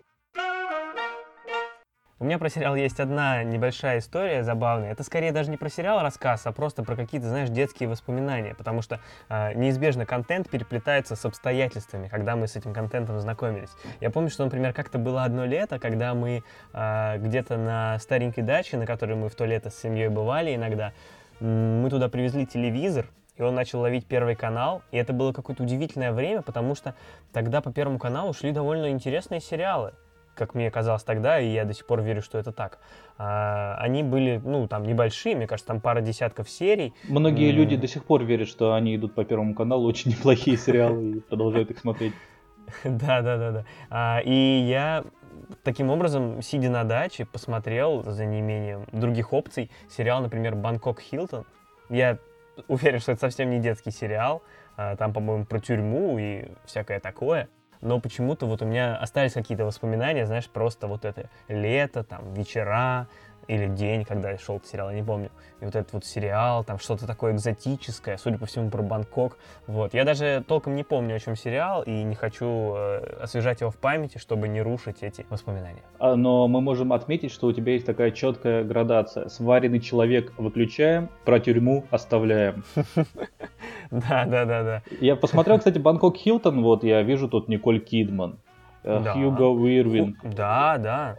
У 2.19 2.25
меня 2.25 2.39
про 2.39 2.49
сериал 2.49 2.75
есть 2.75 2.99
одна 2.99 3.43
небольшая 3.43 3.99
история 3.99 4.41
забавная. 4.41 4.91
Это 4.91 5.03
скорее 5.03 5.31
даже 5.31 5.51
не 5.51 5.57
про 5.57 5.69
сериал 5.69 6.01
рассказ, 6.01 6.47
а 6.47 6.51
просто 6.51 6.81
про 6.81 6.95
какие-то, 6.95 7.29
знаешь, 7.29 7.49
детские 7.49 7.87
воспоминания. 7.87 8.55
Потому 8.55 8.81
что 8.81 8.99
э, 9.29 9.53
неизбежно 9.53 10.07
контент 10.07 10.49
переплетается 10.49 11.15
с 11.15 11.23
обстоятельствами, 11.25 12.07
когда 12.07 12.35
мы 12.35 12.47
с 12.47 12.55
этим 12.55 12.73
контентом 12.73 13.19
знакомились. 13.19 13.69
Я 14.01 14.09
помню, 14.09 14.31
что, 14.31 14.43
например, 14.43 14.73
как-то 14.73 14.97
было 14.97 15.25
одно 15.25 15.45
лето, 15.45 15.77
когда 15.77 16.15
мы 16.15 16.41
э, 16.73 17.17
где-то 17.19 17.55
на 17.55 17.99
старенькой 17.99 18.43
даче, 18.43 18.77
на 18.77 18.87
которой 18.87 19.15
мы 19.15 19.29
в 19.29 19.35
то 19.35 19.45
лето 19.45 19.69
с 19.69 19.79
семьей 19.79 20.07
бывали 20.07 20.55
иногда, 20.55 20.93
мы 21.39 21.87
туда 21.91 22.09
привезли 22.09 22.47
телевизор, 22.47 23.05
и 23.35 23.43
он 23.43 23.53
начал 23.53 23.81
ловить 23.81 24.07
Первый 24.07 24.35
канал, 24.35 24.81
и 24.89 24.97
это 24.97 25.13
было 25.13 25.33
какое-то 25.33 25.61
удивительное 25.61 26.11
время, 26.11 26.41
потому 26.41 26.73
что 26.73 26.95
тогда 27.31 27.61
по 27.61 27.71
Первому 27.71 27.99
каналу 27.99 28.33
шли 28.33 28.51
довольно 28.51 28.89
интересные 28.89 29.39
сериалы 29.39 29.93
как 30.37 30.53
мне 30.53 30.71
казалось 30.71 31.03
тогда, 31.03 31.39
и 31.39 31.47
я 31.47 31.65
до 31.65 31.73
сих 31.73 31.85
пор 31.85 32.01
верю, 32.01 32.21
что 32.21 32.37
это 32.37 32.51
так. 32.51 32.79
А, 33.17 33.75
они 33.79 34.03
были, 34.03 34.41
ну, 34.43 34.67
там, 34.67 34.83
небольшие, 34.83 35.35
мне 35.35 35.47
кажется, 35.47 35.67
там 35.67 35.81
пара 35.81 36.01
десятков 36.01 36.49
серий. 36.49 36.93
Многие 37.09 37.51
люди 37.51 37.75
до 37.75 37.87
сих 37.87 38.05
пор 38.05 38.23
верят, 38.23 38.47
что 38.47 38.73
они 38.73 38.95
идут 38.95 39.15
по 39.15 39.25
Первому 39.25 39.55
каналу, 39.55 39.87
очень 39.87 40.11
неплохие 40.17 40.57
сериалы, 40.57 41.11
и 41.11 41.19
продолжают 41.19 41.71
их 41.71 41.79
смотреть. 41.79 42.13
Да, 42.83 43.21
да, 43.21 43.37
да, 43.37 43.63
да. 43.89 44.21
И 44.25 44.65
я 44.67 45.05
таким 45.63 45.89
образом, 45.89 46.41
сидя 46.41 46.69
на 46.69 46.83
даче, 46.83 47.25
посмотрел 47.25 48.03
за 48.03 48.25
неимением 48.25 48.85
других 48.91 49.31
опций 49.31 49.71
сериал, 49.89 50.21
например, 50.21 50.55
«Бангкок 50.55 50.99
Хилтон». 50.99 51.45
Я 51.89 52.19
уверен, 52.67 52.99
что 52.99 53.13
это 53.13 53.21
совсем 53.21 53.49
не 53.49 53.59
детский 53.59 53.91
сериал. 53.91 54.43
А, 54.75 54.97
там, 54.97 55.13
по-моему, 55.13 55.45
про 55.45 55.59
тюрьму 55.59 56.19
и 56.19 56.49
всякое 56.65 56.99
такое 56.99 57.47
но 57.81 57.99
почему-то 57.99 58.45
вот 58.45 58.61
у 58.61 58.65
меня 58.65 58.97
остались 58.97 59.33
какие-то 59.33 59.65
воспоминания, 59.65 60.25
знаешь, 60.25 60.47
просто 60.47 60.87
вот 60.87 61.05
это 61.05 61.29
лето, 61.47 62.03
там, 62.03 62.33
вечера, 62.33 63.07
или 63.47 63.67
день, 63.67 64.03
когда 64.03 64.31
я 64.31 64.37
шел 64.37 64.61
сериал, 64.63 64.89
я 64.89 64.95
не 64.95 65.03
помню. 65.03 65.29
И 65.61 65.65
вот 65.65 65.75
этот 65.75 65.93
вот 65.93 66.05
сериал, 66.05 66.63
там 66.63 66.79
что-то 66.79 67.07
такое 67.07 67.33
экзотическое, 67.33 68.17
судя 68.17 68.37
по 68.37 68.45
всему, 68.45 68.69
про 68.69 68.81
Бангкок. 68.81 69.37
Вот. 69.65 69.93
Я 69.93 70.03
даже 70.03 70.43
толком 70.47 70.75
не 70.75 70.83
помню, 70.83 71.15
о 71.15 71.19
чем 71.19 71.35
сериал, 71.35 71.83
и 71.83 72.03
не 72.03 72.15
хочу 72.15 72.75
э, 72.75 73.19
освежать 73.21 73.61
его 73.61 73.71
в 73.71 73.77
памяти, 73.77 74.17
чтобы 74.17 74.47
не 74.47 74.61
рушить 74.61 75.01
эти 75.01 75.25
воспоминания. 75.29 75.81
А, 75.99 76.15
но 76.15 76.47
мы 76.47 76.61
можем 76.61 76.93
отметить, 76.93 77.31
что 77.31 77.47
у 77.47 77.53
тебя 77.53 77.73
есть 77.73 77.85
такая 77.85 78.11
четкая 78.11 78.63
градация. 78.63 79.29
Сваренный 79.29 79.79
человек 79.79 80.33
выключаем, 80.37 81.09
про 81.25 81.39
тюрьму 81.39 81.85
оставляем. 81.89 82.63
Да, 83.89 84.25
да, 84.25 84.45
да, 84.45 84.63
да. 84.63 84.83
Я 84.99 85.15
посмотрел, 85.15 85.57
кстати, 85.57 85.77
Бангкок 85.77 86.17
Хилтон, 86.17 86.61
вот 86.61 86.83
я 86.83 87.01
вижу 87.03 87.29
тут 87.29 87.47
Николь 87.47 87.79
Кидман. 87.79 88.37
Э, 88.87 89.01
да. 89.03 89.13
Хьюго 89.13 89.49
Уирвин. 89.49 90.17
Да, 90.23 90.77
да. 90.77 91.17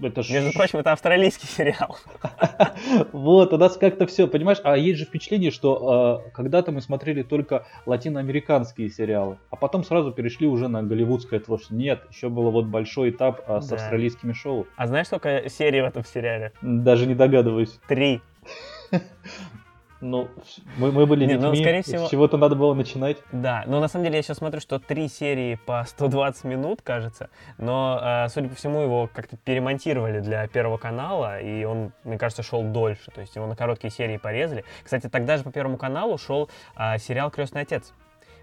Это 0.00 0.22
ж... 0.22 0.30
Между 0.30 0.52
прочим, 0.52 0.78
это 0.78 0.92
австралийский 0.92 1.46
сериал. 1.48 1.96
Вот, 3.12 3.52
у 3.52 3.58
нас 3.58 3.76
как-то 3.76 4.06
все, 4.06 4.28
понимаешь? 4.28 4.58
А 4.62 4.76
есть 4.76 5.00
же 5.00 5.04
впечатление, 5.04 5.50
что 5.50 6.22
э, 6.26 6.30
когда-то 6.30 6.70
мы 6.70 6.80
смотрели 6.80 7.22
только 7.22 7.66
латиноамериканские 7.86 8.88
сериалы, 8.88 9.38
а 9.50 9.56
потом 9.56 9.82
сразу 9.82 10.12
перешли 10.12 10.46
уже 10.46 10.68
на 10.68 10.82
голливудское 10.82 11.40
творчество. 11.40 11.74
Нет, 11.74 12.04
еще 12.08 12.28
был 12.28 12.50
вот 12.52 12.66
большой 12.66 13.10
этап 13.10 13.42
э, 13.48 13.60
с 13.60 13.72
австралийскими 13.72 14.32
шоу. 14.32 14.66
А 14.76 14.86
знаешь, 14.86 15.06
сколько 15.08 15.48
серий 15.48 15.80
в 15.80 15.86
этом 15.86 16.04
сериале? 16.04 16.52
Даже 16.62 17.06
не 17.06 17.16
догадываюсь. 17.16 17.80
Три. 17.88 18.20
Ну, 20.00 20.28
мы, 20.76 20.92
мы 20.92 21.06
были 21.06 21.24
Не, 21.24 21.34
детьми, 21.34 21.48
ну, 21.48 21.54
скорее 21.56 21.82
всего... 21.82 22.06
с 22.06 22.10
чего-то 22.10 22.36
надо 22.36 22.54
было 22.54 22.74
начинать. 22.74 23.16
Да, 23.32 23.64
но 23.66 23.80
на 23.80 23.88
самом 23.88 24.04
деле 24.04 24.16
я 24.16 24.22
сейчас 24.22 24.38
смотрю, 24.38 24.60
что 24.60 24.78
три 24.78 25.08
серии 25.08 25.56
по 25.66 25.84
120 25.84 26.44
минут, 26.44 26.82
кажется, 26.82 27.30
но, 27.58 28.00
э, 28.00 28.28
судя 28.28 28.48
по 28.48 28.54
всему, 28.54 28.80
его 28.80 29.10
как-то 29.12 29.36
перемонтировали 29.36 30.20
для 30.20 30.46
Первого 30.46 30.76
канала, 30.76 31.40
и 31.40 31.64
он, 31.64 31.92
мне 32.04 32.16
кажется, 32.16 32.42
шел 32.42 32.62
дольше, 32.62 33.10
то 33.10 33.20
есть 33.20 33.34
его 33.34 33.46
на 33.46 33.56
короткие 33.56 33.90
серии 33.90 34.18
порезали. 34.18 34.64
Кстати, 34.84 35.08
тогда 35.08 35.36
же 35.36 35.42
по 35.42 35.50
Первому 35.50 35.78
каналу 35.78 36.16
шел 36.16 36.48
э, 36.76 36.98
сериал 36.98 37.30
«Крестный 37.30 37.62
отец». 37.62 37.92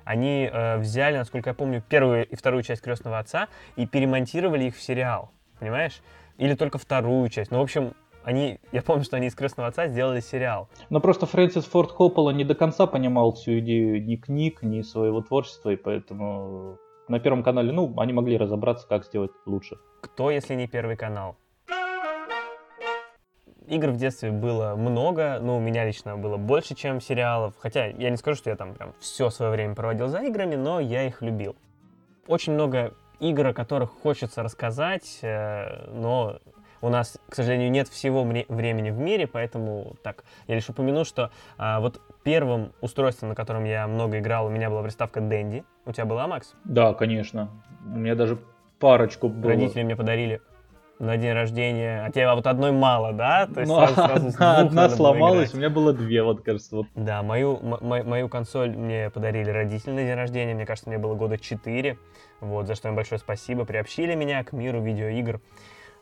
Они 0.03 0.49
э, 0.51 0.77
взяли, 0.77 1.17
насколько 1.17 1.49
я 1.49 1.53
помню, 1.53 1.81
первую 1.81 2.27
и 2.27 2.35
вторую 2.35 2.63
часть 2.63 2.81
«Крестного 2.81 3.17
отца» 3.17 3.47
и 3.75 3.87
перемонтировали 3.87 4.65
их 4.65 4.75
в 4.75 4.81
сериал, 4.81 5.31
понимаешь? 5.59 6.01
Или 6.37 6.53
только 6.53 6.77
вторую 6.77 7.29
часть. 7.29 7.49
Ну, 7.49 7.59
в 7.59 7.61
общем, 7.61 7.93
они, 8.25 8.59
я 8.71 8.81
помню, 8.81 9.03
что 9.03 9.17
они 9.17 9.27
из 9.27 9.35
«Крестного 9.35 9.69
отца» 9.69 9.87
сделали 9.87 10.19
сериал. 10.19 10.67
Но 10.89 10.99
просто 10.99 11.27
Фрэнсис 11.27 11.65
Форд 11.65 11.93
Коппола 11.93 12.31
не 12.31 12.43
до 12.43 12.55
конца 12.55 12.87
понимал 12.87 13.33
всю 13.33 13.59
идею 13.59 14.03
ни 14.03 14.15
книг, 14.15 14.63
ни 14.63 14.81
своего 14.81 15.21
творчества, 15.21 15.69
и 15.69 15.75
поэтому 15.75 16.79
на 17.07 17.19
Первом 17.19 17.43
канале, 17.43 17.71
ну, 17.71 17.93
они 17.97 18.13
могли 18.13 18.35
разобраться, 18.37 18.87
как 18.87 19.05
сделать 19.05 19.31
лучше. 19.45 19.77
Кто, 20.01 20.31
если 20.31 20.55
не 20.55 20.67
Первый 20.67 20.97
канал? 20.97 21.35
Игр 23.67 23.89
в 23.89 23.97
детстве 23.97 24.31
было 24.31 24.75
много, 24.75 25.39
но 25.39 25.57
у 25.57 25.59
меня 25.59 25.85
лично 25.85 26.17
было 26.17 26.37
больше, 26.37 26.73
чем 26.73 27.01
сериалов. 27.01 27.53
Хотя 27.59 27.85
я 27.85 28.09
не 28.09 28.17
скажу, 28.17 28.37
что 28.37 28.49
я 28.49 28.55
там 28.55 28.73
прям 28.73 28.93
все 28.99 29.29
свое 29.29 29.51
время 29.51 29.75
проводил 29.75 30.07
за 30.07 30.21
играми, 30.23 30.55
но 30.55 30.79
я 30.79 31.05
их 31.05 31.21
любил. 31.21 31.55
Очень 32.27 32.53
много 32.53 32.95
игр, 33.19 33.47
о 33.47 33.53
которых 33.53 33.91
хочется 33.91 34.41
рассказать, 34.41 35.19
э, 35.21 35.89
но 35.91 36.39
у 36.85 36.89
нас, 36.89 37.17
к 37.29 37.35
сожалению, 37.35 37.71
нет 37.71 37.87
всего 37.87 38.23
времени 38.23 38.91
в 38.91 38.99
мире, 38.99 39.25
поэтому 39.25 39.95
так, 40.03 40.23
я 40.47 40.55
лишь 40.55 40.69
упомяну, 40.69 41.03
что 41.03 41.31
а, 41.57 41.79
вот 41.79 41.99
первым 42.23 42.73
устройством, 42.79 43.29
на 43.29 43.35
котором 43.35 43.63
я 43.63 43.87
много 43.87 44.19
играл, 44.19 44.45
у 44.45 44.49
меня 44.49 44.69
была 44.69 44.83
приставка 44.83 45.19
Dendy. 45.19 45.63
У 45.85 45.91
тебя 45.91 46.05
была, 46.05 46.27
Макс? 46.27 46.53
Да, 46.63 46.93
конечно. 46.93 47.49
У 47.83 47.97
меня 47.97 48.13
даже 48.13 48.37
парочку 48.79 49.29
было. 49.29 49.53
Родители 49.53 49.81
мне 49.81 49.95
подарили 49.95 50.41
на 50.99 51.17
день 51.17 51.33
рождения, 51.33 52.05
а 52.05 52.11
тебе 52.11 52.31
вот 52.31 52.45
одной 52.45 52.71
мало, 52.71 53.13
да? 53.13 53.47
То 53.47 53.61
есть 53.61 53.71
ну, 53.71 53.85
сразу, 53.87 54.31
сразу 54.31 54.37
одна 54.67 54.89
сломалась, 54.89 55.53
у 55.55 55.57
меня 55.57 55.71
было 55.71 55.91
две, 55.91 56.21
вот 56.21 56.41
кажется. 56.41 56.77
Вот. 56.77 56.87
Да, 56.93 57.23
мою, 57.23 57.59
мою 57.81 58.29
консоль 58.29 58.69
мне 58.69 59.09
подарили 59.09 59.49
родители 59.49 59.91
на 59.91 60.03
день 60.03 60.13
рождения, 60.13 60.53
мне 60.53 60.67
кажется, 60.67 60.89
мне 60.89 60.99
было 60.99 61.15
года 61.15 61.39
четыре, 61.39 61.97
вот, 62.39 62.67
за 62.67 62.75
что 62.75 62.89
им 62.89 62.95
большое 62.95 63.17
спасибо, 63.17 63.65
приобщили 63.65 64.13
меня 64.13 64.43
к 64.43 64.53
миру 64.53 64.81
видеоигр. 64.81 65.41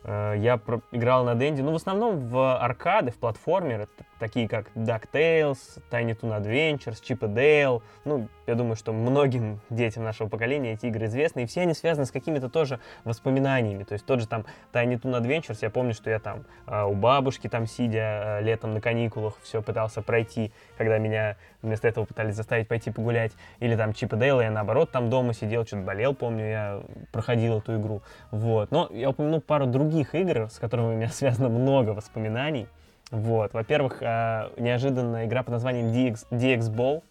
Э, 0.04 0.34
я 0.36 0.60
играл 0.92 1.24
на 1.24 1.34
Денди, 1.34 1.62
ну, 1.62 1.72
в 1.72 1.76
основном 1.76 2.28
в 2.28 2.56
аркады, 2.58 3.10
в 3.10 3.16
платформеры, 3.16 3.88
такие 4.18 4.48
как 4.48 4.66
DuckTales, 4.74 5.58
Tiny 5.90 6.18
Toon 6.18 6.40
Adventures, 6.40 7.02
Chip 7.02 7.24
и 7.24 7.32
Dale. 7.32 7.82
Ну, 8.04 8.28
я 8.46 8.54
думаю, 8.54 8.76
что 8.76 8.92
многим 8.92 9.60
детям 9.70 10.04
нашего 10.04 10.28
поколения 10.28 10.72
эти 10.72 10.86
игры 10.86 11.06
известны, 11.06 11.44
и 11.44 11.46
все 11.46 11.62
они 11.62 11.74
связаны 11.74 12.06
с 12.06 12.10
какими-то 12.10 12.48
тоже 12.48 12.80
воспоминаниями. 13.04 13.84
То 13.84 13.94
есть 13.94 14.04
тот 14.06 14.20
же 14.20 14.28
там 14.28 14.44
Tiny 14.72 15.00
Toon 15.00 15.20
Adventures, 15.20 15.58
я 15.62 15.70
помню, 15.70 15.94
что 15.94 16.10
я 16.10 16.18
там 16.18 16.44
э, 16.66 16.82
у 16.82 16.94
бабушки 16.94 17.48
там 17.48 17.66
сидя 17.66 18.38
э, 18.40 18.42
летом 18.42 18.74
на 18.74 18.80
каникулах 18.80 19.34
все 19.42 19.62
пытался 19.62 20.02
пройти, 20.02 20.52
когда 20.76 20.98
меня 20.98 21.36
вместо 21.62 21.88
этого 21.88 22.04
пытались 22.04 22.34
заставить 22.34 22.68
пойти 22.68 22.90
погулять. 22.90 23.32
Или 23.60 23.76
там 23.76 23.92
Чип 23.94 24.12
и 24.12 24.16
Дейл, 24.16 24.40
я 24.40 24.50
наоборот 24.50 24.90
там 24.90 25.10
дома 25.10 25.32
сидел, 25.32 25.66
что-то 25.66 25.82
болел, 25.82 26.14
помню, 26.14 26.48
я 26.48 26.82
проходил 27.12 27.58
эту 27.58 27.80
игру. 27.80 28.02
Вот. 28.30 28.70
Но 28.70 28.88
я 28.92 29.10
упомяну 29.10 29.40
пару 29.40 29.66
других 29.66 30.14
игр, 30.14 30.48
с 30.50 30.58
которыми 30.58 30.86
у 30.86 30.96
меня 30.96 31.08
связано 31.12 31.48
много 31.48 31.90
воспоминаний. 31.90 32.68
Вот. 33.10 33.52
Во-первых, 33.52 34.02
э, 34.02 34.50
неожиданная 34.56 35.26
игра 35.26 35.42
под 35.42 35.52
названием 35.52 35.92
DX, 35.92 36.26
DX 36.30 36.74
Ball. 36.74 37.02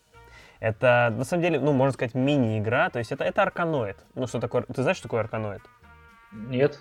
Это, 0.60 1.14
на 1.16 1.24
самом 1.24 1.44
деле, 1.44 1.60
ну, 1.60 1.74
можно 1.74 1.94
сказать, 1.94 2.14
мини-игра. 2.14 2.90
То 2.90 3.00
есть 3.00 3.12
это, 3.12 3.24
это 3.24 3.42
арканоид. 3.44 3.98
Ну, 4.16 4.28
что 4.28 4.40
такое... 4.40 4.64
Ты 4.64 4.82
знаешь, 4.82 4.98
что 4.98 5.04
такое 5.04 5.22
арканоид? 5.22 5.62
Нет. 6.32 6.80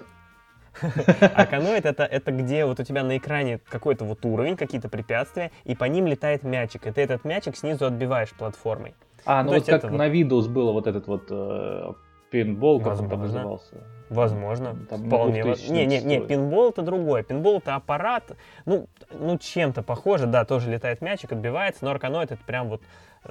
Арканоид 1.35 1.85
это, 1.85 2.05
это 2.05 2.33
где 2.33 2.65
вот 2.65 2.81
у 2.81 2.85
тебя 2.85 3.03
на 3.03 3.17
экране 3.19 3.59
какой-то 3.69 4.05
вот 4.05 4.25
уровень, 4.25 4.57
какие-то 4.57 4.89
препятствия, 4.89 5.51
и 5.65 5.75
по 5.75 5.85
ним 5.85 6.07
летает 6.07 6.45
мячик. 6.45 6.87
И 6.87 6.93
ты 6.93 7.03
этот 7.03 7.25
мячик 7.25 7.57
снизу 7.57 7.87
отбиваешь 7.87 8.31
платформой. 8.31 8.95
А, 9.25 9.43
ну, 9.43 9.53
ну 9.53 9.59
вот 9.59 9.67
как 9.67 9.85
на 9.85 10.09
Windows 10.09 10.49
было 10.49 10.73
вот 10.73 10.87
этот 10.87 11.07
вот 11.07 11.27
э, 11.31 11.93
пинбол, 12.31 12.81
как 12.81 13.01
он 13.01 13.09
там 13.09 13.21
назывался. 13.21 13.85
Возможно, 14.13 14.77
Там 14.91 15.07
вполне. 15.07 15.43
воз- 15.43 15.59
2000 15.61 15.73
Не, 15.73 15.87
не, 15.87 16.01
не, 16.03 16.21
пинбол 16.21 16.69
это 16.71 16.83
другое. 16.83 17.23
Пинбол 17.23 17.59
это 17.59 17.75
аппарат, 17.75 18.33
ну, 18.67 18.87
ну 19.11 19.39
чем-то 19.39 19.83
похоже, 19.83 20.27
да, 20.27 20.45
тоже 20.45 20.71
летает 20.71 21.01
мячик, 21.01 21.33
отбивается, 21.33 21.85
но 21.85 21.93
арканоид 21.93 22.31
это 22.31 22.45
прям 22.45 22.69
вот 22.69 22.83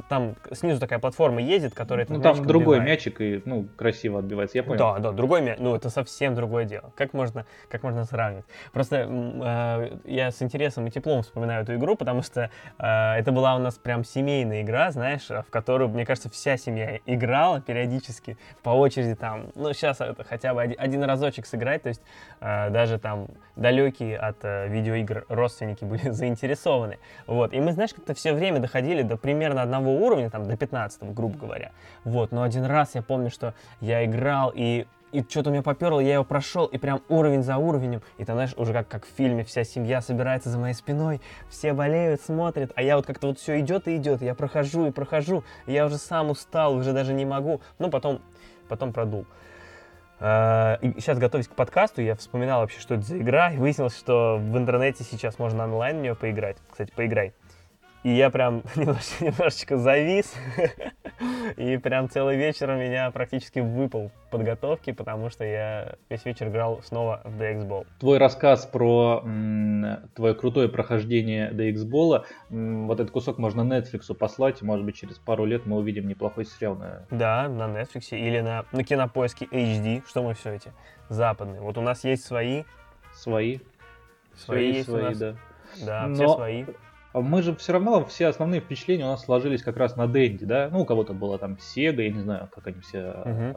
там 0.07 0.35
снизу 0.51 0.79
такая 0.79 0.99
платформа 0.99 1.41
ездит, 1.41 1.73
которая 1.73 2.05
Ну 2.07 2.21
там 2.21 2.45
другой 2.45 2.77
отбивает. 2.77 2.99
мячик 2.99 3.19
и 3.21 3.41
ну 3.45 3.67
красиво 3.75 4.19
отбивается, 4.19 4.57
я 4.57 4.63
понял. 4.63 4.77
Да, 4.79 4.99
да, 4.99 5.11
другой 5.11 5.41
мяч, 5.41 5.57
ну 5.59 5.75
это 5.75 5.89
совсем 5.89 6.33
другое 6.33 6.63
дело. 6.65 6.91
Как 6.95 7.13
можно, 7.13 7.45
как 7.67 7.83
можно 7.83 8.05
сравнивать? 8.05 8.45
Просто 8.71 9.07
э, 9.09 9.97
я 10.05 10.31
с 10.31 10.41
интересом 10.41 10.87
и 10.87 10.91
теплом 10.91 11.23
вспоминаю 11.23 11.63
эту 11.63 11.75
игру, 11.75 11.97
потому 11.97 12.21
что 12.21 12.49
э, 12.79 13.13
это 13.17 13.31
была 13.33 13.55
у 13.55 13.59
нас 13.59 13.75
прям 13.75 14.05
семейная 14.05 14.61
игра, 14.61 14.91
знаешь, 14.91 15.27
в 15.27 15.45
которую, 15.49 15.89
мне 15.89 16.05
кажется, 16.05 16.29
вся 16.29 16.55
семья 16.55 16.99
играла 17.05 17.59
периодически 17.59 18.37
по 18.63 18.69
очереди 18.69 19.15
там. 19.15 19.47
Ну 19.55 19.73
сейчас 19.73 19.99
это 19.99 20.23
хотя 20.23 20.53
бы 20.53 20.61
один, 20.61 20.77
один 20.79 21.03
разочек 21.03 21.45
сыграть, 21.45 21.83
то 21.83 21.89
есть 21.89 22.01
э, 22.39 22.69
даже 22.69 22.97
там 22.97 23.27
далекие 23.57 24.17
от 24.17 24.37
э, 24.43 24.67
видеоигр 24.69 25.25
родственники 25.27 25.83
были 25.83 26.09
заинтересованы. 26.11 26.97
Вот, 27.27 27.53
и 27.53 27.59
мы, 27.59 27.73
знаешь, 27.73 27.93
как-то 27.93 28.13
все 28.13 28.33
время 28.33 28.59
доходили 28.59 29.01
до 29.01 29.17
примерно 29.17 29.61
одного 29.61 29.80
уровня, 29.89 30.29
там, 30.29 30.47
до 30.47 30.55
15 30.55 31.13
грубо 31.13 31.37
говоря. 31.37 31.71
Вот, 32.03 32.31
но 32.31 32.43
один 32.43 32.65
раз 32.65 32.95
я 32.95 33.01
помню, 33.01 33.29
что 33.29 33.53
я 33.79 34.05
играл, 34.05 34.51
и, 34.53 34.85
и 35.11 35.21
что-то 35.21 35.49
меня 35.49 35.61
поперло, 35.61 35.99
я 35.99 36.13
его 36.15 36.23
прошел, 36.23 36.65
и 36.65 36.77
прям 36.77 37.01
уровень 37.09 37.43
за 37.43 37.57
уровнем, 37.57 38.01
и 38.17 38.25
там, 38.25 38.35
знаешь, 38.35 38.53
уже 38.55 38.73
как, 38.73 38.87
как 38.87 39.05
в 39.05 39.09
фильме, 39.09 39.43
вся 39.43 39.63
семья 39.63 40.01
собирается 40.01 40.49
за 40.49 40.59
моей 40.59 40.73
спиной, 40.73 41.21
все 41.49 41.73
болеют, 41.73 42.21
смотрят, 42.21 42.71
а 42.75 42.81
я 42.81 42.95
вот 42.95 43.05
как-то 43.05 43.27
вот 43.27 43.39
все 43.39 43.59
идет 43.59 43.87
и 43.87 43.97
идет, 43.97 44.21
я 44.21 44.35
прохожу 44.35 44.87
и 44.87 44.91
прохожу, 44.91 45.43
и 45.65 45.73
я 45.73 45.85
уже 45.85 45.97
сам 45.97 46.29
устал, 46.29 46.75
уже 46.75 46.93
даже 46.93 47.13
не 47.13 47.25
могу, 47.25 47.61
ну, 47.79 47.89
потом, 47.89 48.21
потом 48.67 48.93
продул. 48.93 49.25
И 50.21 50.93
сейчас, 50.97 51.17
готовясь 51.17 51.47
к 51.47 51.55
подкасту, 51.55 52.03
я 52.03 52.15
вспоминал 52.15 52.61
вообще, 52.61 52.79
что 52.79 52.93
это 52.93 53.03
за 53.03 53.17
игра, 53.17 53.51
и 53.51 53.57
выяснилось, 53.57 53.97
что 53.97 54.37
в 54.37 54.55
интернете 54.55 55.03
сейчас 55.03 55.39
можно 55.39 55.63
онлайн 55.63 55.97
в 55.97 56.01
нее 56.03 56.13
поиграть. 56.13 56.57
Кстати, 56.69 56.91
поиграй. 56.95 57.33
И 58.03 58.09
я 58.09 58.31
прям 58.31 58.63
немножечко, 58.75 59.25
немножечко 59.25 59.77
завис, 59.77 60.33
и 61.57 61.77
прям 61.77 62.09
целый 62.09 62.35
вечер 62.35 62.69
у 62.71 62.75
меня 62.75 63.11
практически 63.11 63.59
выпал 63.59 64.09
в 64.25 64.29
подготовке, 64.31 64.91
потому 64.93 65.29
что 65.29 65.43
я 65.45 65.95
весь 66.09 66.25
вечер 66.25 66.47
играл 66.47 66.81
снова 66.81 67.21
в 67.23 67.39
DX 67.39 67.67
Ball. 67.67 67.85
Твой 67.99 68.17
рассказ 68.17 68.65
про 68.65 69.21
м, 69.23 70.09
твое 70.15 70.33
крутое 70.33 70.67
прохождение 70.67 71.51
DX-бола, 71.51 72.25
м, 72.49 72.87
вот 72.87 72.99
этот 72.99 73.11
кусок 73.11 73.37
можно 73.37 73.61
Netflix 73.61 74.11
послать, 74.15 74.63
может 74.63 74.83
быть 74.83 74.95
через 74.95 75.19
пару 75.19 75.45
лет 75.45 75.67
мы 75.67 75.77
увидим 75.77 76.07
неплохой 76.07 76.45
сериал 76.45 76.75
на 76.75 77.05
Да, 77.11 77.47
на 77.49 77.63
Netflix 77.67 78.17
или 78.17 78.39
на, 78.39 78.65
на 78.71 78.83
кинопоиске 78.83 79.45
HD, 79.45 80.01
что 80.07 80.23
мы 80.23 80.33
все 80.33 80.55
эти 80.55 80.71
западные. 81.09 81.61
Вот 81.61 81.77
у 81.77 81.81
нас 81.81 82.03
есть 82.03 82.25
свои, 82.25 82.63
свои. 83.13 83.59
свои 84.35 84.71
Всё 84.71 84.77
есть 84.77 84.89
у 84.89 84.91
свои, 84.93 85.03
нас, 85.03 85.17
да. 85.19 85.35
да, 85.85 86.13
все 86.15 86.23
Но- 86.23 86.35
свои. 86.35 86.65
Мы 87.13 87.41
же 87.41 87.55
все 87.55 87.73
равно, 87.73 88.05
все 88.05 88.27
основные 88.27 88.61
впечатления 88.61 89.03
у 89.03 89.09
нас 89.09 89.25
сложились 89.25 89.61
как 89.61 89.75
раз 89.77 89.97
на 89.97 90.07
Денди, 90.07 90.45
да? 90.45 90.69
Ну, 90.71 90.81
у 90.81 90.85
кого-то 90.85 91.13
была 91.13 91.37
там 91.37 91.57
Сега, 91.59 92.03
я 92.03 92.09
не 92.09 92.19
знаю, 92.19 92.49
как 92.53 92.67
они 92.67 92.79
все... 92.79 93.13
Э, 93.25 93.53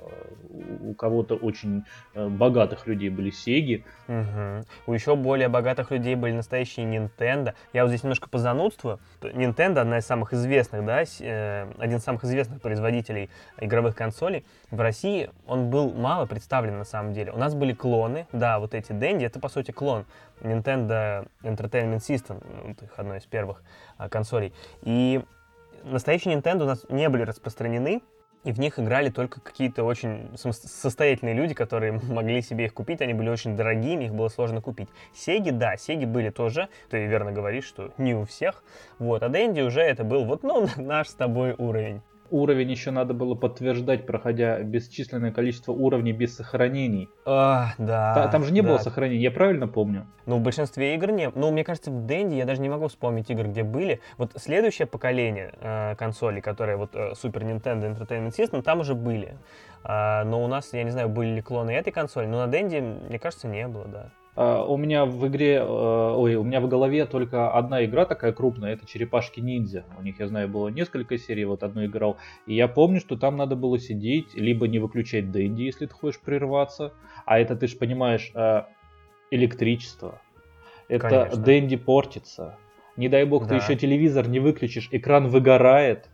У 0.81 0.95
кого-то 0.95 1.37
очень 1.37 1.85
э, 2.15 2.29
богатых 2.29 2.87
людей 2.87 3.11
были 3.11 3.31
Сеги. 3.31 3.85
Мгм. 4.09 4.65
У 4.87 4.93
еще 4.93 5.15
более 5.15 5.49
богатых 5.49 5.93
людей 5.93 6.17
были 6.17 6.33
настоящие 6.33 6.87
Nintendo. 6.87 7.55
Я 7.73 7.83
вот 7.83 7.91
здесь 7.91 8.03
немножко 8.03 8.29
позанудствую. 8.29 8.99
Nintendo 9.21 9.81
одна 9.81 9.99
из 9.99 10.07
самых 10.07 10.33
известных, 10.33 10.85
да, 10.85 11.05
э, 11.21 11.71
один 11.79 11.99
из 11.99 12.03
самых 12.03 12.25
известных 12.25 12.61
производителей 12.61 13.31
игровых 13.61 13.95
консолей. 13.95 14.45
В 14.71 14.81
России 14.81 15.31
он 15.47 15.71
был 15.71 15.93
мало 15.93 16.27
представлен 16.27 16.79
на 16.79 16.85
самом 16.85 17.13
деле. 17.13 17.31
У 17.31 17.39
нас 17.39 17.55
были 17.55 17.73
клоны, 17.73 18.27
да, 18.33 18.59
вот 18.59 18.75
эти 18.75 18.91
Dendy, 18.91 19.27
это 19.27 19.39
по 19.39 19.49
сути 19.49 19.71
клон 19.71 20.07
Nintendo 20.41 21.29
Entertainment 21.43 22.01
System, 22.01 22.43
вот 22.67 22.83
их 22.83 22.91
одной 22.97 23.19
из 23.19 23.27
первых 23.27 23.44
а, 23.97 24.09
консолей. 24.09 24.53
И 24.83 25.23
настоящие 25.85 26.35
Nintendo 26.35 26.63
у 26.63 26.67
нас 26.67 26.85
не 26.89 27.09
были 27.09 27.23
распространены, 27.23 28.03
и 28.45 28.53
в 28.53 28.61
них 28.61 28.79
играли 28.79 29.09
только 29.09 29.41
какие-то 29.41 29.85
очень 29.85 30.31
состоятельные 30.37 31.35
люди, 31.35 31.55
которые 31.55 31.93
могли 32.09 32.43
себе 32.43 32.67
их 32.67 32.75
купить. 32.75 33.01
Они 33.01 33.15
были 33.15 33.29
очень 33.29 33.57
дорогими, 33.57 34.05
их 34.05 34.15
было 34.15 34.29
сложно 34.29 34.61
купить. 34.61 34.89
Сеги, 35.15 35.51
да, 35.51 35.77
Сеги 35.77 36.05
были 36.05 36.31
тоже, 36.31 36.69
ты 36.91 37.07
верно 37.07 37.33
говоришь, 37.33 37.65
что 37.65 37.93
не 37.99 38.15
у 38.15 38.25
всех. 38.25 38.63
Вот, 38.99 39.23
а 39.23 39.29
Дэнди 39.29 39.63
уже 39.63 39.81
это 39.81 40.05
был 40.05 40.25
вот, 40.25 40.43
ну, 40.43 40.69
наш 40.77 41.09
с 41.09 41.15
тобой 41.15 41.55
уровень. 41.57 42.03
Уровень 42.35 42.69
еще 42.69 42.91
надо 42.91 43.15
было 43.15 43.37
подтверждать, 43.37 44.07
проходя 44.07 44.59
бесчисленное 44.59 45.31
количество 45.31 45.71
уровней 45.71 46.11
без 46.11 46.35
сохранений. 46.35 47.09
А, 47.25 47.75
да. 47.79 48.13
Та- 48.13 48.27
там 48.27 48.43
же 48.43 48.53
не 48.53 48.61
да. 48.61 48.71
было 48.71 48.79
сохранений, 48.79 49.23
я 49.23 49.31
правильно 49.31 49.69
помню? 49.69 50.09
Ну, 50.27 50.39
в 50.39 50.41
большинстве 50.41 50.97
игр 50.97 51.13
не... 51.13 51.31
Ну, 51.31 51.53
мне 51.53 51.63
кажется, 51.63 51.93
в 51.93 52.07
Дэнди 52.07 52.35
я 52.35 52.45
даже 52.45 52.61
не 52.61 52.69
могу 52.69 52.89
вспомнить 52.89 53.31
игр, 53.31 53.45
где 53.45 53.63
были. 53.63 54.01
Вот 54.19 54.33
следующее 54.35 54.87
поколение 54.87 55.55
э, 55.61 55.95
консолей, 55.95 56.41
которые 56.41 56.77
вот 56.77 56.97
э, 56.97 57.13
Super 57.13 57.45
Nintendo 57.45 57.97
Entertainment 57.97 58.37
System, 58.37 58.63
там 58.63 58.81
уже 58.81 58.97
были. 58.97 59.37
А, 59.85 60.25
но 60.25 60.43
у 60.43 60.49
нас, 60.49 60.73
я 60.73 60.83
не 60.83 60.91
знаю, 60.91 61.09
были 61.09 61.37
ли 61.37 61.41
клоны 61.41 61.71
этой 61.71 61.93
консоли, 61.93 62.27
но 62.27 62.39
на 62.39 62.49
Дэнди, 62.49 62.81
мне 62.81 63.21
кажется, 63.21 63.47
не 63.47 63.69
было, 63.69 63.85
да. 63.85 64.11
А, 64.37 64.65
У 64.67 64.77
меня 64.77 65.05
в 65.05 65.27
игре, 65.29 65.57
э, 65.57 65.65
ой, 65.65 66.35
у 66.35 66.43
меня 66.43 66.61
в 66.61 66.69
голове 66.69 67.07
только 67.07 67.53
одна 67.53 67.85
игра 67.85 68.05
такая 68.05 68.33
крупная, 68.33 68.73
это 68.73 68.85
Черепашки 68.87 69.41
Ниндзя. 69.41 69.85
У 69.99 70.03
них, 70.03 70.19
я 70.19 70.27
знаю, 70.27 70.49
было 70.49 70.69
несколько 70.69 71.19
серий, 71.19 71.45
вот 71.45 71.63
одну 71.63 71.85
играл. 71.85 72.17
И 72.47 72.55
я 72.55 72.67
помню, 72.67 73.01
что 73.01 73.17
там 73.17 73.37
надо 73.37 73.55
было 73.55 73.79
сидеть, 73.79 74.35
либо 74.35 74.67
не 74.67 74.79
выключать 74.81 75.31
Дэнди, 75.31 75.63
если 75.63 75.87
ты 75.87 75.95
хочешь 75.95 76.21
прерваться. 76.21 76.93
А 77.27 77.39
это, 77.39 77.55
ты 77.55 77.69
же 77.69 77.77
понимаешь, 77.77 78.33
э, 78.35 78.63
электричество. 79.31 80.21
Это 80.89 81.09
Конечно. 81.09 81.43
Дэнди 81.43 81.77
портится. 81.77 82.57
Не 82.97 83.09
дай 83.09 83.25
бог, 83.25 83.45
ты 83.45 83.51
Да. 83.51 83.57
еще 83.57 83.75
телевизор 83.77 84.29
не 84.29 84.41
выключишь, 84.41 84.89
экран 84.93 85.29
выгорает. 85.29 86.09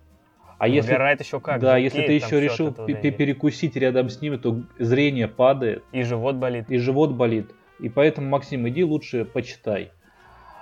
А 0.59 0.69
если, 0.69 0.91
Выгорает 0.91 1.21
еще 1.23 1.41
как. 1.41 1.59
да, 1.61 1.79
если 1.79 2.03
ты 2.03 2.13
еще 2.13 2.39
решил 2.39 2.71
перекусить 2.73 3.77
рядом 3.77 4.11
с 4.11 4.21
ними, 4.21 4.37
то 4.37 4.61
зрение 4.79 5.27
падает 5.27 5.83
И 5.91 6.03
живот 6.03 6.37
болит. 6.37 6.67
и 6.69 6.77
живот 6.77 7.13
болит. 7.13 7.51
И 7.83 7.89
поэтому, 7.89 8.29
Максим, 8.29 8.69
иди 8.69 8.85
лучше 8.85 9.25
почитай. 9.25 9.91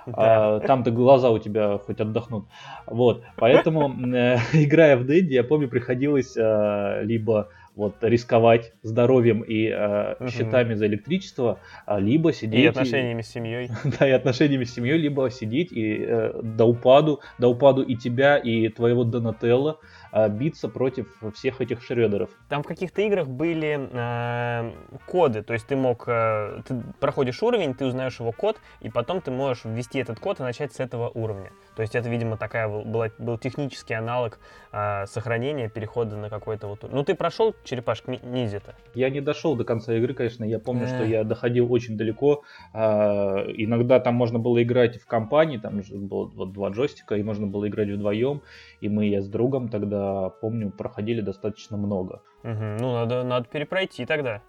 Да. 0.05 0.55
А, 0.55 0.59
там-то 0.61 0.91
глаза 0.91 1.29
у 1.29 1.39
тебя 1.39 1.77
хоть 1.77 1.99
отдохнут. 1.99 2.45
Вот. 2.87 3.23
Поэтому, 3.35 3.89
э, 4.15 4.37
играя 4.53 4.97
в 4.97 5.05
Дэнди, 5.05 5.33
я 5.33 5.43
помню, 5.43 5.67
приходилось 5.69 6.35
э, 6.35 7.01
либо 7.03 7.49
вот 7.75 7.95
рисковать 8.01 8.73
здоровьем 8.83 9.41
и 9.41 9.67
э, 9.67 10.15
Мгм. 10.19 10.29
счетами 10.29 10.73
за 10.73 10.87
электричество, 10.87 11.59
а, 11.85 11.99
либо 11.99 12.33
сидеть... 12.33 12.65
И 12.65 12.67
отношениями 12.67 13.21
с 13.21 13.29
семьей. 13.29 13.69
да, 13.99 14.07
и 14.07 14.11
отношениями 14.11 14.65
с 14.65 14.73
семьей, 14.73 14.97
либо 14.97 15.29
сидеть 15.29 15.71
и 15.71 16.03
э, 16.05 16.41
до 16.43 16.65
упаду, 16.65 17.21
до 17.37 17.47
упаду 17.47 17.81
и 17.81 17.95
тебя, 17.95 18.37
и 18.37 18.67
твоего 18.67 19.05
Донателло 19.05 19.79
э, 19.81 19.85
биться 20.29 20.69
против 20.69 21.07
всех 21.35 21.61
этих 21.61 21.81
шредеров. 21.83 22.29
Там 22.49 22.63
в 22.63 22.67
каких-то 22.67 23.01
играх 23.01 23.27
были 23.27 23.89
э, 23.91 24.71
коды, 25.05 25.43
то 25.43 25.53
есть 25.53 25.67
ты 25.67 25.75
мог, 25.75 26.03
э, 26.07 26.61
ты 26.67 26.81
проходишь 26.99 27.41
уровень, 27.43 27.73
ты 27.73 27.85
узнаешь 27.85 28.19
его 28.19 28.31
код, 28.31 28.57
и 28.81 28.89
потом 28.89 29.21
ты 29.21 29.31
можешь 29.31 29.65
ввести 29.65 29.99
этот 29.99 30.19
код 30.19 30.39
и 30.39 30.43
начать 30.43 30.73
с 30.73 30.79
этого 30.79 31.09
уровня. 31.09 31.51
То 31.75 31.81
есть 31.81 31.95
это, 31.95 32.09
видимо, 32.09 32.37
такая 32.37 32.67
был- 32.67 32.83
была, 32.83 33.09
был 33.19 33.37
технический 33.37 33.93
аналог 33.93 34.39
э, 34.71 35.05
сохранения, 35.05 35.69
перехода 35.69 36.17
на 36.17 36.29
какой-то 36.29 36.67
вот... 36.67 36.83
ур- 36.83 36.91
Ну 36.91 37.03
ты 37.03 37.15
прошел 37.15 37.55
черепашку 37.63 38.11
Ни- 38.11 38.19
ниндзя-то? 38.23 38.75
Я 38.95 39.09
не 39.09 39.21
дошел 39.21 39.55
до 39.55 39.63
конца 39.63 39.93
игры, 39.95 40.13
конечно. 40.13 40.43
Я 40.43 40.59
помню, 40.59 40.87
что 40.87 41.03
Э. 41.03 41.07
я 41.09 41.23
доходил 41.23 41.71
очень 41.71 41.97
далеко. 41.97 42.43
А, 42.73 43.45
Иногда 43.55 43.99
там 43.99 44.15
можно 44.15 44.39
было 44.39 44.61
играть 44.63 44.99
в 45.01 45.05
компании, 45.05 45.57
там 45.57 45.81
было 46.07 46.25
вот 46.25 46.51
два 46.53 46.69
джойстика, 46.69 47.15
и 47.15 47.23
можно 47.23 47.47
было 47.47 47.67
играть 47.67 47.89
вдвоем. 47.89 48.41
И 48.81 48.89
мы, 48.89 49.05
я 49.07 49.21
с 49.21 49.27
другом 49.27 49.69
тогда, 49.69 49.98
помню, 50.41 50.71
проходили 50.71 51.21
достаточно 51.21 51.77
много. 51.77 52.21
Мгм, 52.43 52.77
Ну, 52.77 52.93
надо, 52.93 53.23
надо 53.23 53.47
перепройти 53.47 54.05
тогда. 54.05 54.41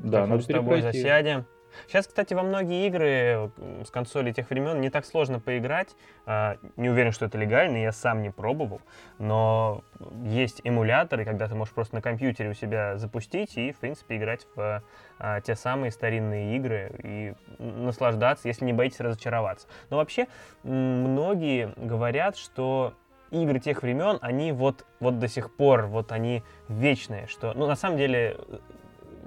Да, 0.00 0.20
Как-нибудь 0.20 0.28
надо 0.30 0.42
с 0.42 0.46
тобой 0.46 0.76
перепройти. 0.80 0.98
засядем. 1.02 1.44
Сейчас, 1.88 2.06
кстати, 2.06 2.34
во 2.34 2.44
многие 2.44 2.86
игры 2.86 3.50
м, 3.58 3.84
с 3.84 3.90
консолей 3.90 4.32
тех 4.32 4.48
времен 4.48 4.80
не 4.80 4.90
так 4.90 5.04
сложно 5.04 5.40
поиграть. 5.40 5.96
А, 6.24 6.56
Не 6.76 6.88
уверен, 6.88 7.10
что 7.10 7.26
это 7.26 7.36
легально, 7.36 7.78
я 7.78 7.90
сам 7.90 8.22
не 8.22 8.30
пробовал. 8.30 8.80
Но 9.18 9.82
есть 10.22 10.60
эмуляторы, 10.62 11.24
когда 11.24 11.48
ты 11.48 11.56
можешь 11.56 11.74
просто 11.74 11.96
на 11.96 12.00
компьютере 12.00 12.50
у 12.50 12.54
себя 12.54 12.96
запустить 12.96 13.56
и, 13.56 13.72
в 13.72 13.78
принципе, 13.80 14.18
играть 14.18 14.46
в 14.54 14.84
а, 15.18 15.40
те 15.40 15.56
самые 15.56 15.90
старинные 15.90 16.56
игры 16.56 16.92
и 17.02 17.34
наслаждаться, 17.58 18.46
если 18.46 18.64
не 18.66 18.72
боитесь 18.72 19.00
разочароваться. 19.00 19.66
Но 19.90 19.96
вообще, 19.96 20.28
многие 20.62 21.72
говорят, 21.76 22.36
что 22.36 22.94
игры 23.42 23.58
тех 23.58 23.82
времен, 23.82 24.18
они 24.20 24.52
вот, 24.52 24.84
вот 25.00 25.18
до 25.18 25.28
сих 25.28 25.54
пор, 25.54 25.86
вот 25.86 26.12
они 26.12 26.42
вечные, 26.68 27.26
что, 27.26 27.52
ну, 27.54 27.66
на 27.66 27.76
самом 27.76 27.98
деле, 27.98 28.36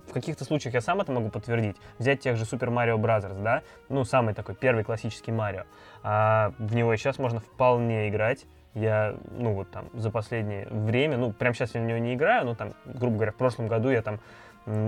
в 0.07 0.13
каких-то 0.13 0.45
случаях 0.45 0.73
я 0.73 0.81
сам 0.81 1.01
это 1.01 1.11
могу 1.11 1.29
подтвердить. 1.29 1.75
Взять 1.99 2.21
тех 2.21 2.37
же 2.37 2.45
Super 2.45 2.69
Mario 2.69 2.97
Bros., 2.97 3.41
да, 3.41 3.61
ну, 3.89 4.03
самый 4.03 4.33
такой 4.33 4.55
первый 4.55 4.83
классический 4.83 5.31
Марио. 5.31 5.63
А 6.03 6.53
в 6.57 6.75
него 6.75 6.93
и 6.93 6.97
сейчас 6.97 7.19
можно 7.19 7.39
вполне 7.39 8.07
играть. 8.09 8.45
Я, 8.73 9.15
ну, 9.31 9.53
вот 9.53 9.71
там, 9.71 9.89
за 9.93 10.11
последнее 10.11 10.67
время, 10.67 11.17
ну, 11.17 11.33
прям 11.33 11.53
сейчас 11.53 11.73
я 11.75 11.81
в 11.81 11.85
него 11.85 11.97
не 11.97 12.13
играю, 12.13 12.45
но 12.45 12.55
там, 12.55 12.73
грубо 12.85 13.15
говоря, 13.15 13.31
в 13.31 13.35
прошлом 13.35 13.67
году 13.67 13.89
я 13.89 14.01
там 14.01 14.19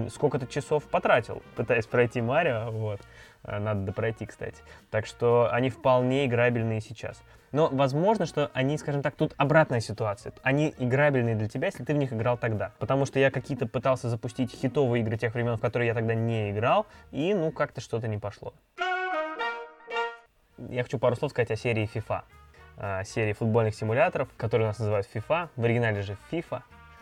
сколько-то 0.09 0.47
часов 0.47 0.84
потратил, 0.86 1.41
пытаясь 1.55 1.86
пройти 1.86 2.22
Марио, 2.22 2.70
вот. 2.72 3.01
Э, 3.43 3.59
надо 3.59 3.81
допройти, 3.81 4.25
кстати. 4.25 4.61
Так 4.89 5.05
что 5.05 5.49
они 5.51 5.69
вполне 5.69 6.25
играбельные 6.25 6.81
сейчас. 6.81 7.21
Но 7.51 7.67
возможно, 7.71 8.25
что 8.25 8.51
они, 8.53 8.77
скажем 8.77 9.01
так, 9.01 9.15
тут 9.15 9.33
обратная 9.37 9.79
ситуация. 9.79 10.33
Они 10.43 10.73
играбельные 10.77 11.35
для 11.35 11.47
тебя, 11.47 11.67
если 11.67 11.83
ты 11.83 11.93
в 11.93 11.97
них 11.97 12.13
играл 12.13 12.37
тогда. 12.37 12.71
Потому 12.77 13.05
что 13.05 13.19
я 13.19 13.31
какие-то 13.31 13.65
пытался 13.65 14.09
запустить 14.09 14.51
хитовые 14.51 15.01
игры 15.01 15.17
тех 15.17 15.33
времен, 15.33 15.57
в 15.57 15.61
которые 15.61 15.87
я 15.87 15.93
тогда 15.93 16.13
не 16.13 16.51
играл, 16.51 16.85
и 17.11 17.33
ну 17.33 17.51
как-то 17.51 17.81
что-то 17.81 18.07
не 18.07 18.17
пошло. 18.17 18.53
Я 20.57 20.83
хочу 20.83 20.99
пару 20.99 21.15
слов 21.15 21.31
сказать 21.31 21.51
о 21.51 21.55
серии 21.55 21.89
FIFA. 21.91 22.21
О 22.77 23.03
серии 23.03 23.33
футбольных 23.33 23.75
симуляторов, 23.75 24.29
которые 24.37 24.67
у 24.67 24.69
нас 24.69 24.79
называют 24.79 25.07
FIFA. 25.11 25.49
В 25.55 25.63
оригинале 25.63 26.01
же 26.01 26.17
FIFA, 26.31 26.61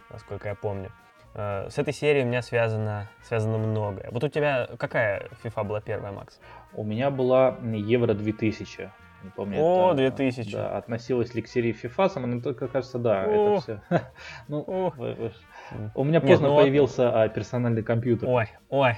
насколько 0.10 0.48
я 0.48 0.56
помню. 0.56 0.92
Э, 1.38 1.70
с 1.70 1.78
этой 1.78 1.94
серией 1.94 2.26
у 2.26 2.28
меня 2.28 2.42
связано, 2.42 3.08
связано 3.22 3.58
многое. 3.60 4.10
Вот 4.12 4.24
у 4.24 4.28
тебя 4.28 4.68
какая 4.78 5.30
FIFA 5.44 5.64
была 5.64 5.82
первая, 5.82 6.12
Макс? 6.12 6.40
У 6.74 6.84
меня 6.84 7.12
была 7.12 7.58
Евро 7.64 8.14
2000. 8.14 8.92
Не 9.24 9.30
помню, 9.30 9.58
О, 9.60 9.94
это, 9.94 10.18
2000. 10.18 10.52
Да, 10.52 10.78
относилась 10.78 11.34
ли 11.36 11.42
к 11.42 11.48
серии 11.48 11.76
FIFA, 11.80 12.10
сама, 12.10 12.28
но 12.28 12.42
только 12.42 12.68
кажется, 12.68 12.98
да, 12.98 13.24
О. 13.24 13.28
это 13.28 13.62
все. 13.62 13.82
ну, 14.48 14.64
О. 14.68 14.94
у 15.96 16.04
меня 16.04 16.22
поздно 16.22 16.46
Нет, 16.46 16.54
ну, 16.54 16.58
появился 16.58 17.22
а, 17.22 17.30
персональный 17.30 17.84
компьютер. 17.84 18.30
Ой, 18.30 18.48
ой, 18.70 18.96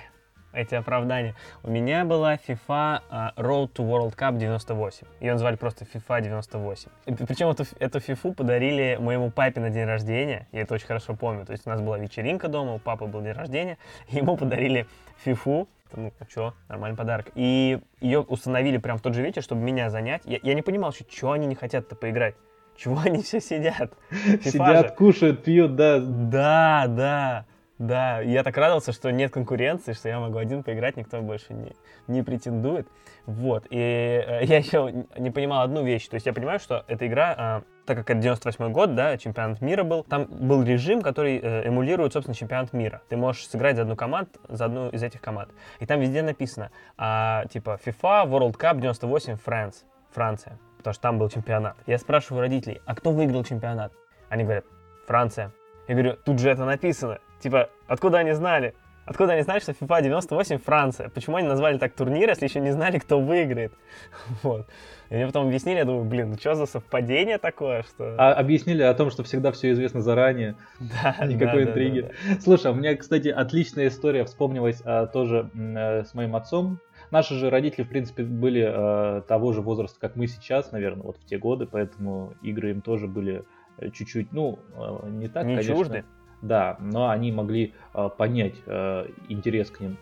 эти 0.53 0.75
оправдания. 0.75 1.35
У 1.63 1.69
меня 1.69 2.05
была 2.05 2.35
FIFA 2.35 3.01
uh, 3.09 3.35
Road 3.35 3.73
to 3.73 3.87
World 3.87 4.15
Cup 4.15 4.37
98. 4.37 5.07
Ее 5.19 5.33
назвали 5.33 5.55
просто 5.55 5.85
FIFA 5.85 6.21
98. 6.21 6.89
И, 7.05 7.13
причем 7.13 7.49
эту, 7.49 7.65
эту 7.79 7.99
FIFA 7.99 8.33
подарили 8.33 8.97
моему 8.99 9.31
папе 9.31 9.59
на 9.59 9.69
день 9.69 9.85
рождения. 9.85 10.47
Я 10.51 10.61
это 10.61 10.73
очень 10.73 10.87
хорошо 10.87 11.15
помню. 11.15 11.45
То 11.45 11.51
есть 11.51 11.67
у 11.67 11.69
нас 11.69 11.81
была 11.81 11.97
вечеринка 11.97 12.47
дома, 12.47 12.73
у 12.73 12.79
папы 12.79 13.05
был 13.05 13.21
день 13.21 13.33
рождения. 13.33 13.77
Ему 14.09 14.37
подарили 14.37 14.87
FIFA. 15.25 15.67
Ну, 15.95 16.13
что, 16.29 16.53
нормальный 16.67 16.95
подарок. 16.95 17.31
И 17.33 17.79
ее 17.99 18.19
установили 18.19 18.77
прям 18.77 18.99
в 18.99 19.01
тот 19.01 19.15
же 19.15 19.23
вечер, 19.23 19.41
чтобы 19.41 19.61
меня 19.61 19.89
занять. 19.89 20.21
Я, 20.25 20.37
я 20.43 20.53
не 20.53 20.61
понимал, 20.61 20.91
что, 20.91 21.03
что 21.11 21.31
они 21.31 21.47
не 21.47 21.55
хотят-то 21.55 21.95
поиграть. 21.95 22.35
Чего 22.77 22.99
они 23.03 23.23
все 23.23 23.41
сидят? 23.41 23.91
FIFA 24.11 24.49
сидят, 24.49 24.87
же. 24.89 24.95
кушают, 24.95 25.43
пьют, 25.43 25.75
да. 25.75 25.99
Да, 25.99 26.85
да. 26.87 27.45
Да, 27.79 28.19
я 28.19 28.43
так 28.43 28.57
радовался, 28.57 28.91
что 28.91 29.09
нет 29.09 29.31
конкуренции, 29.31 29.93
что 29.93 30.09
я 30.09 30.19
могу 30.19 30.37
один 30.37 30.63
поиграть, 30.63 30.97
никто 30.97 31.21
больше 31.21 31.53
не, 31.53 31.71
не 32.07 32.23
претендует. 32.23 32.89
Вот, 33.25 33.67
и 33.69 33.77
э, 33.77 34.43
я 34.43 34.57
еще 34.57 35.05
не 35.17 35.31
понимал 35.31 35.61
одну 35.61 35.85
вещь, 35.85 36.05
то 36.09 36.15
есть 36.15 36.25
я 36.25 36.33
понимаю, 36.33 36.59
что 36.59 36.83
эта 36.89 37.07
игра, 37.07 37.61
э, 37.63 37.85
так 37.85 37.97
как 37.97 38.09
это 38.09 38.19
98 38.19 38.73
год, 38.73 38.95
да, 38.95 39.17
чемпионат 39.17 39.61
мира 39.61 39.85
был, 39.85 40.03
там 40.03 40.25
был 40.25 40.61
режим, 40.63 41.01
который 41.01 41.39
э, 41.39 41.67
эмулирует, 41.67 42.11
собственно, 42.11 42.35
чемпионат 42.35 42.73
мира. 42.73 43.01
Ты 43.07 43.15
можешь 43.15 43.47
сыграть 43.47 43.77
за 43.77 43.83
одну 43.83 43.95
команду, 43.95 44.31
за 44.49 44.65
одну 44.65 44.89
из 44.89 45.01
этих 45.01 45.21
команд. 45.21 45.49
И 45.79 45.85
там 45.85 46.01
везде 46.01 46.21
написано, 46.21 46.71
э, 46.97 47.43
типа, 47.49 47.79
FIFA 47.85 48.27
World 48.27 48.57
Cup 48.57 48.81
98 48.81 49.37
France, 49.45 49.85
Франция, 50.11 50.59
потому 50.79 50.93
что 50.93 51.01
там 51.01 51.17
был 51.17 51.29
чемпионат. 51.29 51.77
Я 51.87 51.97
спрашиваю 51.97 52.41
родителей, 52.41 52.81
а 52.85 52.93
кто 52.93 53.11
выиграл 53.11 53.45
чемпионат? 53.45 53.93
Они 54.27 54.43
говорят, 54.43 54.65
Франция. 55.07 55.53
Я 55.87 55.95
говорю, 55.95 56.17
тут 56.25 56.39
же 56.39 56.49
это 56.49 56.65
написано. 56.65 57.19
Типа, 57.39 57.69
откуда 57.87 58.19
они 58.19 58.33
знали? 58.33 58.73
Откуда 59.09 59.33
они 59.33 59.41
знали, 59.41 59.59
что 59.59 59.71
FIFA 59.71 60.03
98 60.03 60.59
Франция? 60.59 61.09
Почему 61.09 61.37
они 61.37 61.47
назвали 61.47 61.79
так 61.79 61.93
турнир, 61.93 62.29
если 62.29 62.45
еще 62.45 62.59
не 62.59 62.71
знали, 62.71 62.99
кто 62.99 63.19
выиграет? 63.19 63.73
Вот. 64.43 64.67
И 65.09 65.15
мне 65.15 65.25
потом 65.25 65.47
объяснили, 65.47 65.77
я 65.77 65.85
думаю, 65.85 66.05
блин, 66.05 66.29
ну 66.29 66.37
что 66.37 66.53
за 66.53 66.67
совпадение 66.67 67.39
такое, 67.39 67.81
что... 67.81 68.13
А 68.19 68.33
объяснили 68.33 68.83
о 68.83 68.93
том, 68.93 69.09
что 69.09 69.23
всегда 69.23 69.51
все 69.51 69.71
известно 69.71 70.01
заранее. 70.01 70.55
Да, 70.79 71.15
Никакой 71.25 71.65
да, 71.65 71.71
интриги. 71.71 72.01
Да, 72.01 72.07
да, 72.07 72.35
да. 72.35 72.41
Слушай, 72.41 72.71
у 72.71 72.75
меня, 72.75 72.95
кстати, 72.95 73.29
отличная 73.29 73.87
история 73.87 74.25
вспомнилась 74.25 74.83
а, 74.85 75.07
тоже 75.07 75.49
а, 75.55 76.03
с 76.03 76.13
моим 76.13 76.35
отцом. 76.35 76.79
Наши 77.09 77.33
же 77.33 77.49
родители, 77.49 77.85
в 77.85 77.89
принципе, 77.89 78.21
были 78.23 78.63
а, 78.63 79.21
того 79.21 79.53
же 79.53 79.61
возраста, 79.61 79.99
как 79.99 80.15
мы 80.15 80.27
сейчас, 80.27 80.71
наверное, 80.71 81.01
вот 81.01 81.17
в 81.17 81.25
те 81.25 81.39
годы, 81.39 81.65
поэтому 81.65 82.35
игры 82.43 82.69
им 82.69 82.81
тоже 82.81 83.07
были 83.07 83.43
э, 83.79 83.89
чуть-чуть, 83.89 84.31
ну, 84.31 84.59
а, 84.75 85.07
не 85.09 85.27
так, 85.27 85.45
не 85.45 85.55
конечно. 85.55 85.75
чужды? 85.75 86.05
Да, 86.41 86.77
но 86.79 87.09
они 87.09 87.31
могли 87.31 87.73
э, 87.93 88.09
понять 88.17 88.55
э, 88.65 89.07
интерес 89.27 89.69
к 89.69 89.79
ним. 89.81 89.97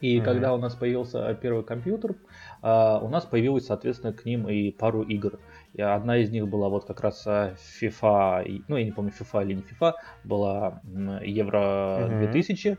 И 0.00 0.16
mm-hmm. 0.16 0.24
когда 0.24 0.54
у 0.54 0.58
нас 0.58 0.74
появился 0.74 1.32
первый 1.34 1.62
компьютер, 1.62 2.16
э, 2.62 2.98
у 3.00 3.08
нас 3.08 3.24
появилось, 3.24 3.66
соответственно, 3.66 4.12
к 4.12 4.24
ним 4.24 4.48
и 4.48 4.70
пару 4.72 5.02
игр. 5.02 5.38
И 5.74 5.82
одна 5.82 6.16
из 6.16 6.30
них 6.30 6.48
была 6.48 6.68
вот 6.68 6.86
как 6.86 7.00
раз 7.00 7.24
FIFA, 7.26 8.64
ну 8.66 8.76
я 8.76 8.84
не 8.84 8.92
помню, 8.92 9.12
FIFA 9.18 9.44
или 9.44 9.54
не 9.54 9.62
FIFA, 9.62 9.94
была 10.24 10.80
Евро 11.22 12.08
mm-hmm. 12.08 12.18
2000, 12.18 12.78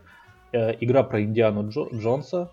э, 0.52 0.76
игра 0.82 1.04
про 1.04 1.22
Индиану 1.24 1.70
Джо, 1.70 1.88
Джонса, 1.94 2.52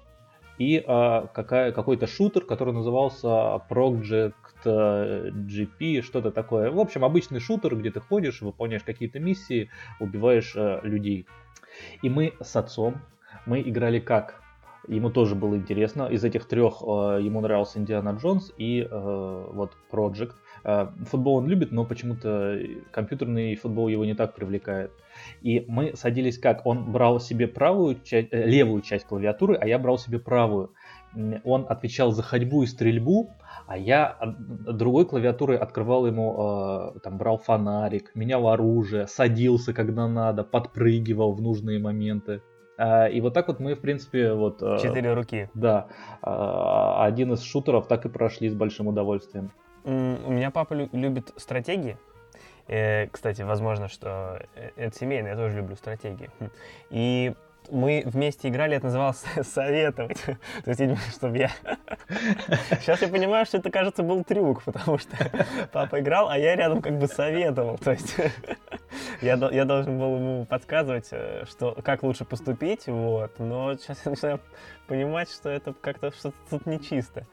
и 0.59 0.85
э, 0.85 1.27
какая, 1.33 1.73
какой-то 1.73 2.07
шутер, 2.07 2.45
который 2.45 2.75
назывался 2.75 3.63
Project 3.71 4.35
GP, 4.67 6.03
что-то 6.03 6.31
такое. 6.31 6.71
В 6.71 6.79
общем, 6.79 7.05
обычный 7.05 7.41
шутер, 7.41 7.77
где 7.77 7.91
ты 7.91 8.01
ходишь, 8.01 8.41
выполняешь 8.43 8.83
какие-то 8.83 9.19
миссии, 9.19 9.71
убиваешь 10.01 10.53
э, 10.57 10.81
людей. 10.83 11.27
И 12.03 12.11
мы 12.11 12.35
с 12.41 12.57
отцом, 12.57 12.97
мы 13.47 13.61
играли 13.61 14.01
как? 14.01 14.43
Ему 14.89 15.11
тоже 15.11 15.35
было 15.35 15.55
интересно. 15.57 16.05
Из 16.05 16.25
этих 16.25 16.47
трех 16.47 16.83
э, 16.83 17.21
ему 17.23 17.41
нравился 17.41 17.79
Индиана 17.79 18.17
Джонс 18.21 18.53
и 18.57 18.81
э, 18.81 19.47
вот 19.53 19.73
Project. 19.93 20.33
Э, 20.65 20.89
футбол 21.05 21.37
он 21.37 21.47
любит, 21.47 21.73
но 21.73 21.85
почему-то 21.85 22.59
компьютерный 22.91 23.55
футбол 23.57 23.89
его 23.89 24.05
не 24.07 24.15
так 24.15 24.35
привлекает. 24.35 24.91
И 25.43 25.65
мы 25.69 25.95
садились 25.95 26.39
как? 26.39 26.65
Он 26.65 26.91
брал 26.91 27.21
себе 27.21 27.49
правую 27.49 28.01
часть, 28.03 28.29
э, 28.31 28.47
левую 28.47 28.81
часть 28.81 29.05
клавиатуры, 29.05 29.57
а 29.57 29.67
я 29.67 29.79
брал 29.79 29.99
себе 29.99 30.19
правую. 30.19 30.73
Он 31.45 31.67
отвечал 31.69 32.13
за 32.13 32.23
ходьбу 32.23 32.63
и 32.63 32.67
стрельбу, 32.67 33.31
а 33.67 33.77
я 33.77 34.17
другой 34.21 35.05
клавиатурой 35.05 35.59
открывал 35.59 36.07
ему, 36.07 36.93
э, 36.97 37.01
там, 37.01 37.19
брал 37.19 37.39
фонарик, 37.39 38.15
менял 38.15 38.49
оружие, 38.49 39.07
садился, 39.07 39.73
когда 39.73 40.07
надо, 40.07 40.45
подпрыгивал 40.45 41.33
в 41.33 41.43
нужные 41.43 41.79
моменты. 41.79 42.43
Э, 42.79 43.11
и 43.11 43.21
вот 43.21 43.35
так 43.35 43.49
вот 43.49 43.61
мы, 43.61 43.75
в 43.75 43.81
принципе, 43.81 44.33
вот... 44.33 44.63
Э, 44.63 44.79
Четыре 44.81 45.13
руки. 45.13 45.51
Да. 45.55 45.89
Э, 46.23 47.05
один 47.05 47.33
из 47.33 47.43
шутеров 47.43 47.89
так 47.89 48.07
и 48.07 48.09
прошли 48.09 48.49
с 48.49 48.55
большим 48.55 48.87
удовольствием. 48.87 49.51
У 49.85 49.91
меня 49.91 50.51
папа 50.51 50.75
любит 50.75 51.33
стратегии. 51.37 51.97
Э, 52.69 53.07
кстати, 53.09 53.43
возможно, 53.43 53.89
что 53.89 54.41
э, 54.55 54.71
это 54.77 54.97
семейное, 54.97 55.33
я 55.33 55.37
тоже 55.37 55.57
люблю 55.57 55.75
стратегии. 55.75 56.31
Хм. 56.39 56.51
И 56.91 57.35
мы 57.71 58.03
вместе 58.07 58.49
играли, 58.49 58.77
это 58.77 58.87
называлось 58.87 59.25
советовать. 59.43 60.21
То 60.65 60.69
есть, 60.71 60.81
видимо, 60.81 60.99
чтобы 61.13 61.39
я... 61.39 61.51
Сейчас 62.81 63.03
я 63.03 63.09
понимаю, 63.09 63.47
что 63.47 63.59
это, 63.59 63.71
кажется, 63.71 64.03
был 64.03 64.25
трюк, 64.25 64.63
потому 64.65 64.99
что 64.99 65.17
папа 65.73 66.01
играл, 66.01 66.29
а 66.29 66.39
я 66.39 66.57
рядом 66.57 66.83
как 66.83 66.99
бы 66.99 67.07
советовал. 67.07 67.79
То 67.79 67.93
есть 67.93 68.17
я, 69.21 69.35
я 69.35 69.65
должен 69.65 69.99
был 69.99 70.17
ему 70.17 70.47
подсказывать, 70.47 71.09
э, 71.11 71.45
что, 71.49 71.77
как 71.83 72.03
лучше 72.03 72.25
поступить, 72.25 72.87
вот. 72.87 73.39
Но 73.39 73.75
сейчас 73.77 74.01
я 74.05 74.11
начинаю 74.11 74.41
понимать, 74.87 75.31
что 75.31 75.51
это 75.51 75.75
как-то 75.75 76.11
что-то 76.13 76.37
тут 76.51 76.67
нечисто. 76.67 77.27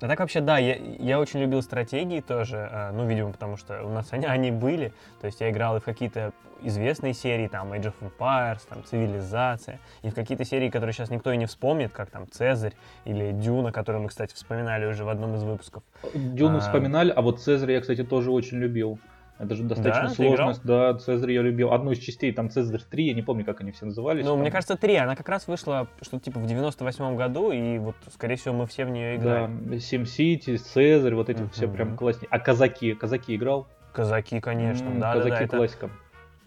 А 0.00 0.08
так 0.08 0.20
вообще, 0.20 0.40
да, 0.40 0.58
я, 0.58 0.76
я 0.76 1.20
очень 1.20 1.40
любил 1.40 1.62
стратегии 1.62 2.20
тоже, 2.20 2.68
э, 2.72 2.90
ну, 2.92 3.06
видимо, 3.06 3.32
потому 3.32 3.56
что 3.56 3.84
у 3.84 3.90
нас 3.90 4.08
они, 4.12 4.24
они 4.24 4.50
были, 4.50 4.92
то 5.20 5.26
есть 5.26 5.40
я 5.40 5.50
играл 5.50 5.76
и 5.76 5.80
в 5.80 5.84
какие-то 5.84 6.32
известные 6.62 7.14
серии, 7.14 7.48
там, 7.48 7.72
Age 7.72 7.92
of 7.92 7.94
Empires, 8.00 8.60
там, 8.68 8.82
Цивилизация, 8.84 9.78
и 10.02 10.10
в 10.10 10.14
какие-то 10.14 10.44
серии, 10.44 10.70
которые 10.70 10.92
сейчас 10.94 11.10
никто 11.10 11.32
и 11.32 11.36
не 11.36 11.46
вспомнит, 11.46 11.92
как 11.92 12.10
там 12.10 12.26
Цезарь 12.30 12.74
или 13.04 13.32
Дюна, 13.32 13.72
которую 13.72 14.02
мы, 14.02 14.08
кстати, 14.08 14.34
вспоминали 14.34 14.86
уже 14.86 15.04
в 15.04 15.08
одном 15.08 15.34
из 15.34 15.42
выпусков. 15.42 15.82
Дюну 16.14 16.58
а... 16.58 16.60
вспоминали, 16.60 17.10
а 17.10 17.20
вот 17.20 17.40
Цезарь 17.40 17.72
я, 17.72 17.80
кстати, 17.80 18.02
тоже 18.02 18.30
очень 18.30 18.58
любил. 18.58 18.98
Это 19.40 19.54
же 19.54 19.62
достаточно 19.62 20.08
да, 20.08 20.14
сложность. 20.14 20.60
Да, 20.64 20.94
Цезарь 20.98 21.32
я 21.32 21.40
любил. 21.40 21.72
Одну 21.72 21.92
из 21.92 21.98
частей, 21.98 22.30
там 22.30 22.50
Цезарь 22.50 22.82
3, 22.82 23.06
я 23.06 23.14
не 23.14 23.22
помню, 23.22 23.46
как 23.46 23.62
они 23.62 23.72
все 23.72 23.86
назывались. 23.86 24.22
Ну, 24.22 24.32
там. 24.32 24.40
мне 24.40 24.50
кажется, 24.50 24.76
3. 24.76 24.96
Она 24.96 25.16
как 25.16 25.30
раз 25.30 25.48
вышла 25.48 25.88
что-то 26.02 26.24
типа 26.24 26.38
в 26.40 26.46
98 26.46 27.16
году, 27.16 27.50
и 27.50 27.78
вот, 27.78 27.96
скорее 28.12 28.36
всего, 28.36 28.54
мы 28.54 28.66
все 28.66 28.84
в 28.84 28.90
нее 28.90 29.16
играли. 29.16 29.50
Да, 29.50 29.76
SimCity, 29.76 30.58
Цезарь, 30.58 31.14
вот 31.14 31.30
эти 31.30 31.40
uh-huh. 31.40 31.52
все 31.52 31.68
прям 31.68 31.96
классные. 31.96 32.28
А 32.30 32.38
Казаки? 32.38 32.92
Казаки 32.92 33.34
играл? 33.34 33.66
Казаки, 33.94 34.40
конечно, 34.40 34.88
mm, 34.88 34.98
да, 34.98 35.14
Казаки 35.14 35.30
да, 35.30 35.46
да, 35.46 35.56
классика. 35.56 35.86
Это... 35.86 35.94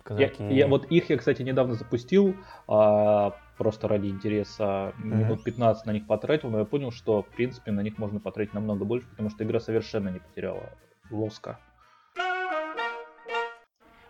Казаки. 0.04 0.44
Я, 0.44 0.50
я, 0.52 0.68
вот 0.68 0.86
их 0.86 1.10
я, 1.10 1.18
кстати, 1.18 1.42
недавно 1.42 1.74
запустил, 1.74 2.36
а, 2.68 3.34
просто 3.58 3.88
ради 3.88 4.06
интереса, 4.06 4.94
mm-hmm. 5.00 5.16
минут 5.16 5.44
15 5.44 5.86
на 5.88 5.92
них 5.92 6.06
потратил, 6.06 6.52
но 6.52 6.60
я 6.60 6.66
понял, 6.66 6.92
что, 6.92 7.24
в 7.24 7.28
принципе, 7.28 7.72
на 7.72 7.82
них 7.82 7.98
можно 7.98 8.20
потратить 8.20 8.54
намного 8.54 8.86
больше, 8.86 9.08
потому 9.10 9.32
что 9.32 9.44
игра 9.44 9.60
совершенно 9.60 10.10
не 10.10 10.20
потеряла 10.20 10.70
лоска. 11.10 11.58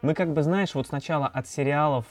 Мы 0.04 0.14
как 0.16 0.34
бы, 0.34 0.44
знаешь, 0.44 0.76
вот 0.76 0.86
сначала 0.86 1.28
от 1.28 1.48
сериалов 1.48 2.06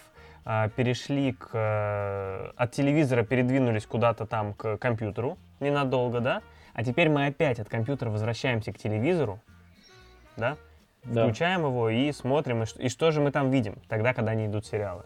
э, 0.47 0.70
перешли 0.74 1.32
к... 1.34 1.51
Э, 1.53 2.51
от 2.57 2.72
телевизора 2.72 3.22
передвинулись 3.22 3.84
куда-то 3.84 4.24
там 4.24 4.55
к 4.55 4.78
компьютеру 4.78 5.36
ненадолго, 5.61 6.20
да? 6.20 6.40
А 6.72 6.84
теперь 6.84 7.11
мы 7.11 7.26
опять 7.26 7.61
от 7.61 7.68
компьютера 7.68 8.09
возвращаемся 8.09 8.72
к 8.72 8.78
телевизору, 8.78 9.40
да? 10.38 10.57
да. 11.05 11.24
Включаем 11.24 11.66
его 11.66 11.90
и 11.90 12.11
смотрим, 12.12 12.62
и, 12.62 12.66
и 12.78 12.88
что 12.88 13.11
же 13.11 13.20
мы 13.20 13.30
там 13.30 13.51
видим 13.51 13.76
тогда, 13.88 14.14
когда 14.14 14.34
не 14.34 14.47
идут 14.47 14.64
сериалы. 14.64 15.03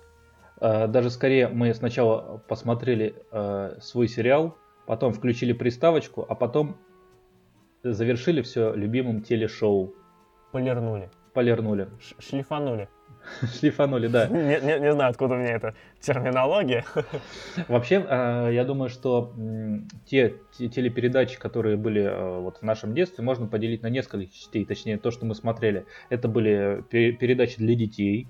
Э, 0.61 0.87
даже 0.87 1.11
скорее 1.11 1.49
мы 1.49 1.74
сначала 1.74 2.39
посмотрели 2.47 3.16
э, 3.32 3.78
свой 3.80 4.07
сериал, 4.07 4.57
потом 4.87 5.12
включили 5.12 5.53
приставочку, 5.53 6.24
а 6.28 6.37
потом 6.37 6.76
завершили 7.82 8.43
все 8.43 8.72
любимым 8.74 9.22
телешоу. 9.22 9.93
Полирнули. 10.53 11.11
Полирнули. 11.37 11.87
Шлифанули. 12.18 12.89
Шлифанули, 13.61 14.07
да. 14.07 14.26
Не, 14.30 14.59
не, 14.59 14.80
не 14.80 14.93
знаю, 14.93 15.11
откуда 15.11 15.34
у 15.34 15.37
меня 15.37 15.53
эта 15.53 15.74
терминология. 16.01 16.82
Вообще, 17.68 18.03
э, 18.09 18.51
я 18.55 18.64
думаю, 18.64 18.89
что 18.89 19.34
те, 20.07 20.37
те 20.57 20.68
телепередачи, 20.68 21.39
которые 21.39 21.76
были 21.76 22.01
э, 22.01 22.41
вот 22.41 22.57
в 22.57 22.62
нашем 22.62 22.95
детстве, 22.95 23.22
можно 23.22 23.47
поделить 23.49 23.82
на 23.82 23.89
несколько 23.89 24.32
частей, 24.32 24.64
точнее, 24.64 24.97
то, 24.97 25.11
что 25.11 25.26
мы 25.26 25.34
смотрели. 25.34 25.84
Это 26.09 26.26
были 26.26 26.82
передачи 26.91 27.59
для 27.59 27.74
детей, 27.74 28.28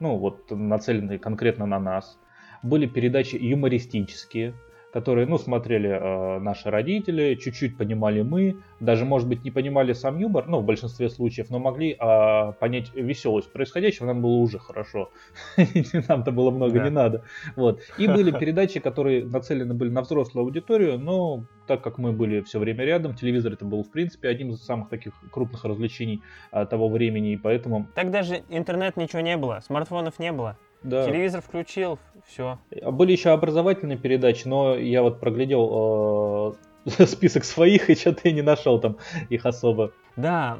ну 0.00 0.16
вот 0.16 0.50
нацеленные 0.50 1.20
конкретно 1.20 1.64
на 1.64 1.78
нас. 1.78 2.18
Были 2.64 2.86
передачи 2.86 3.36
юмористические, 3.36 4.54
которые, 4.92 5.26
ну, 5.26 5.38
смотрели 5.38 5.90
э, 5.90 6.38
наши 6.38 6.70
родители, 6.70 7.34
чуть-чуть 7.34 7.76
понимали 7.76 8.22
мы, 8.22 8.56
даже, 8.80 9.04
может 9.04 9.28
быть, 9.28 9.44
не 9.44 9.50
понимали 9.50 9.92
сам 9.92 10.18
юмор, 10.18 10.46
ну, 10.48 10.60
в 10.60 10.64
большинстве 10.64 11.10
случаев, 11.10 11.50
но 11.50 11.58
могли 11.58 11.92
э, 11.92 12.52
понять 12.58 12.94
веселость 12.94 13.52
происходящего, 13.52 14.06
нам 14.06 14.22
было 14.22 14.36
уже 14.36 14.58
хорошо, 14.58 15.10
нам-то 16.08 16.32
было 16.32 16.50
много 16.50 16.80
не 16.80 16.90
надо, 16.90 17.22
вот. 17.56 17.80
И 17.98 18.06
были 18.06 18.30
передачи, 18.30 18.80
которые 18.80 19.24
нацелены 19.24 19.74
были 19.74 19.90
на 19.90 20.02
взрослую 20.02 20.44
аудиторию, 20.44 20.98
но 20.98 21.44
так 21.66 21.82
как 21.82 21.98
мы 21.98 22.12
были 22.12 22.40
все 22.40 22.58
время 22.58 22.84
рядом, 22.84 23.14
телевизор 23.14 23.52
это 23.52 23.64
был, 23.64 23.82
в 23.82 23.90
принципе, 23.90 24.28
одним 24.28 24.50
из 24.50 24.64
самых 24.64 24.88
таких 24.88 25.12
крупных 25.30 25.64
развлечений 25.64 26.22
э, 26.50 26.64
того 26.66 26.88
времени, 26.88 27.32
и 27.32 27.36
поэтому... 27.36 27.86
Так 27.94 28.10
даже 28.10 28.42
интернет 28.48 28.96
ничего 28.96 29.20
не 29.20 29.36
было, 29.36 29.60
смартфонов 29.60 30.18
не 30.18 30.32
было. 30.32 30.56
Да. 30.82 31.06
Телевизор 31.06 31.42
включил, 31.42 31.98
все. 32.28 32.58
А 32.82 32.90
были 32.90 33.12
еще 33.12 33.30
образовательные 33.30 33.98
передачи, 33.98 34.46
но 34.46 34.76
я 34.76 35.02
вот 35.02 35.18
проглядел 35.18 36.56
э, 36.84 37.06
список 37.06 37.44
своих 37.44 37.90
и 37.90 37.94
что-то 37.94 38.20
я 38.24 38.32
не 38.32 38.42
нашел 38.42 38.78
там 38.80 38.98
их 39.30 39.46
особо. 39.46 39.92
Да, 40.16 40.56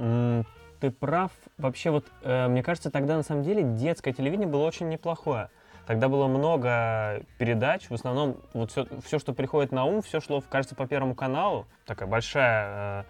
ты 0.81 0.91
прав. 0.91 1.31
Вообще 1.59 1.91
вот, 1.91 2.07
э, 2.23 2.49
мне 2.49 2.63
кажется, 2.63 2.91
тогда 2.91 3.17
на 3.17 3.23
самом 3.23 3.43
деле 3.43 3.63
детское 3.63 4.13
телевидение 4.13 4.49
было 4.49 4.65
очень 4.65 4.89
неплохое. 4.89 5.51
Тогда 5.87 6.09
было 6.09 6.27
много 6.27 7.23
передач, 7.39 7.89
в 7.89 7.95
основном 7.95 8.37
вот 8.53 8.71
все, 8.71 8.87
все 9.05 9.19
что 9.19 9.33
приходит 9.33 9.73
на 9.73 9.85
ум, 9.87 10.03
все 10.03 10.21
шло, 10.21 10.43
кажется, 10.43 10.75
по 10.75 10.87
Первому 10.87 11.15
каналу. 11.15 11.67
Такая 11.87 12.09
большая 12.09 13.03
э, 13.03 13.05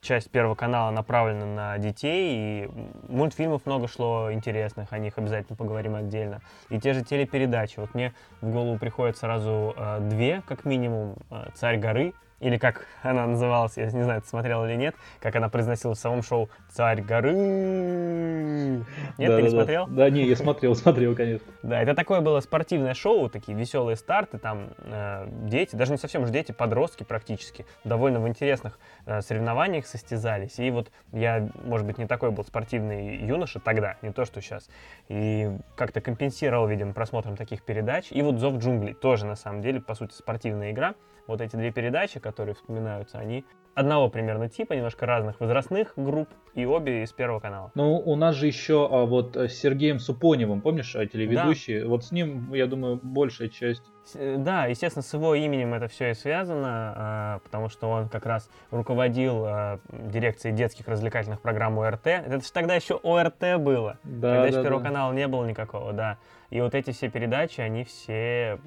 часть 0.00 0.30
Первого 0.30 0.54
канала 0.54 0.90
направлена 0.90 1.46
на 1.46 1.78
детей, 1.78 2.64
и 2.64 2.70
мультфильмов 3.08 3.66
много 3.66 3.88
шло 3.88 4.32
интересных, 4.32 4.92
о 4.92 4.98
них 4.98 5.18
обязательно 5.18 5.56
поговорим 5.56 5.94
отдельно. 5.94 6.40
И 6.68 6.78
те 6.78 6.92
же 6.92 7.02
телепередачи. 7.02 7.80
Вот 7.80 7.94
мне 7.94 8.14
в 8.40 8.50
голову 8.50 8.78
приходят 8.78 9.16
сразу 9.16 9.74
э, 9.76 9.98
две, 10.00 10.42
как 10.46 10.64
минимум, 10.64 11.16
э, 11.30 11.48
«Царь 11.54 11.78
горы», 11.78 12.14
или 12.40 12.56
как 12.56 12.86
она 13.02 13.26
называлась, 13.26 13.76
я 13.76 13.84
не 13.90 14.02
знаю, 14.02 14.22
ты 14.22 14.28
смотрел 14.28 14.64
или 14.64 14.74
нет, 14.74 14.96
как 15.20 15.36
она 15.36 15.48
произносила 15.48 15.94
в 15.94 15.98
самом 15.98 16.22
шоу 16.22 16.48
«Царь 16.70 17.02
горы». 17.02 17.32
Нет, 17.34 18.84
да, 19.18 19.26
ты 19.26 19.36
да, 19.36 19.42
не 19.42 19.50
смотрел? 19.50 19.86
Да, 19.86 20.10
не, 20.10 20.26
я 20.26 20.36
смотрел, 20.36 20.74
смотрел, 20.76 21.14
конечно. 21.14 21.46
Да, 21.62 21.80
это 21.80 21.94
такое 21.94 22.20
было 22.20 22.40
спортивное 22.40 22.94
шоу, 22.94 23.28
такие 23.28 23.56
веселые 23.56 23.96
старты, 23.96 24.38
там 24.38 24.70
э, 24.78 25.26
дети, 25.44 25.76
даже 25.76 25.92
не 25.92 25.98
совсем 25.98 26.26
же 26.26 26.32
дети, 26.32 26.52
подростки 26.52 27.04
практически, 27.04 27.66
довольно 27.84 28.20
в 28.20 28.28
интересных 28.28 28.78
э, 29.04 29.20
соревнованиях 29.20 29.86
состязались. 29.86 30.58
И 30.58 30.70
вот 30.70 30.90
я, 31.12 31.46
может 31.64 31.86
быть, 31.86 31.98
не 31.98 32.06
такой 32.06 32.30
был 32.30 32.44
спортивный 32.44 33.16
юноша 33.18 33.60
тогда, 33.60 33.96
не 34.00 34.12
то, 34.12 34.24
что 34.24 34.40
сейчас. 34.40 34.70
И 35.08 35.50
как-то 35.76 36.00
компенсировал, 36.00 36.66
видимо, 36.66 36.94
просмотром 36.94 37.36
таких 37.36 37.62
передач. 37.62 38.06
И 38.10 38.22
вот 38.22 38.38
«Зов 38.38 38.56
джунглей» 38.56 38.94
тоже, 38.94 39.26
на 39.26 39.36
самом 39.36 39.60
деле, 39.60 39.80
по 39.80 39.94
сути, 39.94 40.14
спортивная 40.14 40.70
игра. 40.72 40.94
Вот 41.30 41.40
эти 41.40 41.54
две 41.54 41.70
передачи, 41.70 42.18
которые 42.18 42.56
вспоминаются, 42.56 43.18
они 43.18 43.44
одного 43.74 44.08
примерно 44.08 44.48
типа, 44.48 44.72
немножко 44.72 45.06
разных 45.06 45.38
возрастных 45.38 45.92
групп, 45.94 46.28
и 46.54 46.66
обе 46.66 47.04
из 47.04 47.12
Первого 47.12 47.38
канала. 47.38 47.70
Ну, 47.76 47.98
у 47.98 48.16
нас 48.16 48.34
же 48.34 48.48
еще 48.48 48.88
а, 48.90 49.06
вот 49.06 49.36
с 49.36 49.52
Сергеем 49.52 50.00
Супоневым, 50.00 50.60
помнишь, 50.60 50.96
а, 50.96 51.06
телеведущий? 51.06 51.82
Да. 51.82 51.86
Вот 51.86 52.04
с 52.04 52.10
ним, 52.10 52.52
я 52.52 52.66
думаю, 52.66 52.98
большая 53.00 53.48
часть. 53.48 53.84
Э, 54.14 54.36
да, 54.36 54.66
естественно, 54.66 55.04
с 55.04 55.14
его 55.14 55.36
именем 55.36 55.72
это 55.74 55.86
все 55.86 56.10
и 56.10 56.14
связано, 56.14 56.94
а, 56.96 57.38
потому 57.44 57.68
что 57.68 57.88
он 57.88 58.08
как 58.08 58.26
раз 58.26 58.50
руководил 58.72 59.44
а, 59.46 59.78
дирекцией 59.88 60.54
детских 60.56 60.88
развлекательных 60.88 61.40
программ 61.40 61.78
ОРТ. 61.78 62.06
Это 62.08 62.40
же 62.40 62.52
тогда 62.52 62.74
еще 62.74 62.98
ОРТ 63.00 63.60
было. 63.60 63.98
Да, 64.02 64.32
тогда 64.32 64.42
да, 64.42 64.46
еще 64.48 64.62
Первого 64.62 64.82
да. 64.82 64.88
канала 64.88 65.12
не 65.12 65.28
было 65.28 65.46
никакого, 65.46 65.92
да. 65.92 66.18
И 66.50 66.60
вот 66.60 66.74
эти 66.74 66.90
все 66.90 67.08
передачи, 67.08 67.60
они 67.60 67.84
все 67.84 68.58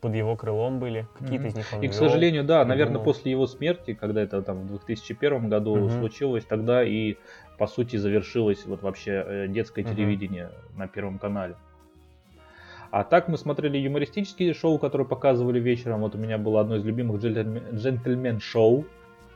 под 0.00 0.14
его 0.14 0.36
крылом 0.36 0.78
были. 0.78 1.06
Какие-то 1.18 1.46
mm-hmm. 1.46 1.48
из 1.48 1.54
них 1.54 1.66
он 1.72 1.78
И, 1.78 1.82
вел, 1.82 1.90
к 1.90 1.94
сожалению, 1.94 2.44
да, 2.44 2.64
наверное, 2.64 3.00
после 3.00 3.30
его 3.32 3.46
смерти, 3.46 3.94
когда 3.94 4.22
это 4.22 4.42
там 4.42 4.66
в 4.66 4.68
2001 4.68 5.48
году 5.48 5.76
mm-hmm. 5.76 5.98
случилось, 5.98 6.44
тогда 6.44 6.84
и, 6.84 7.16
по 7.56 7.66
сути, 7.66 7.96
завершилось 7.96 8.66
вот 8.66 8.82
вообще 8.82 9.24
э, 9.26 9.48
детское 9.48 9.82
mm-hmm. 9.82 9.94
телевидение 9.94 10.50
на 10.76 10.88
Первом 10.88 11.18
канале. 11.18 11.56
А 12.90 13.04
так 13.04 13.28
мы 13.28 13.38
смотрели 13.38 13.78
юмористические 13.78 14.52
шоу, 14.52 14.78
которые 14.78 15.08
показывали 15.08 15.58
вечером. 15.58 16.02
Вот 16.02 16.14
у 16.14 16.18
меня 16.18 16.36
было 16.36 16.60
одно 16.60 16.76
из 16.76 16.84
любимых 16.84 17.22
джентльмен-шоу. 17.22 18.84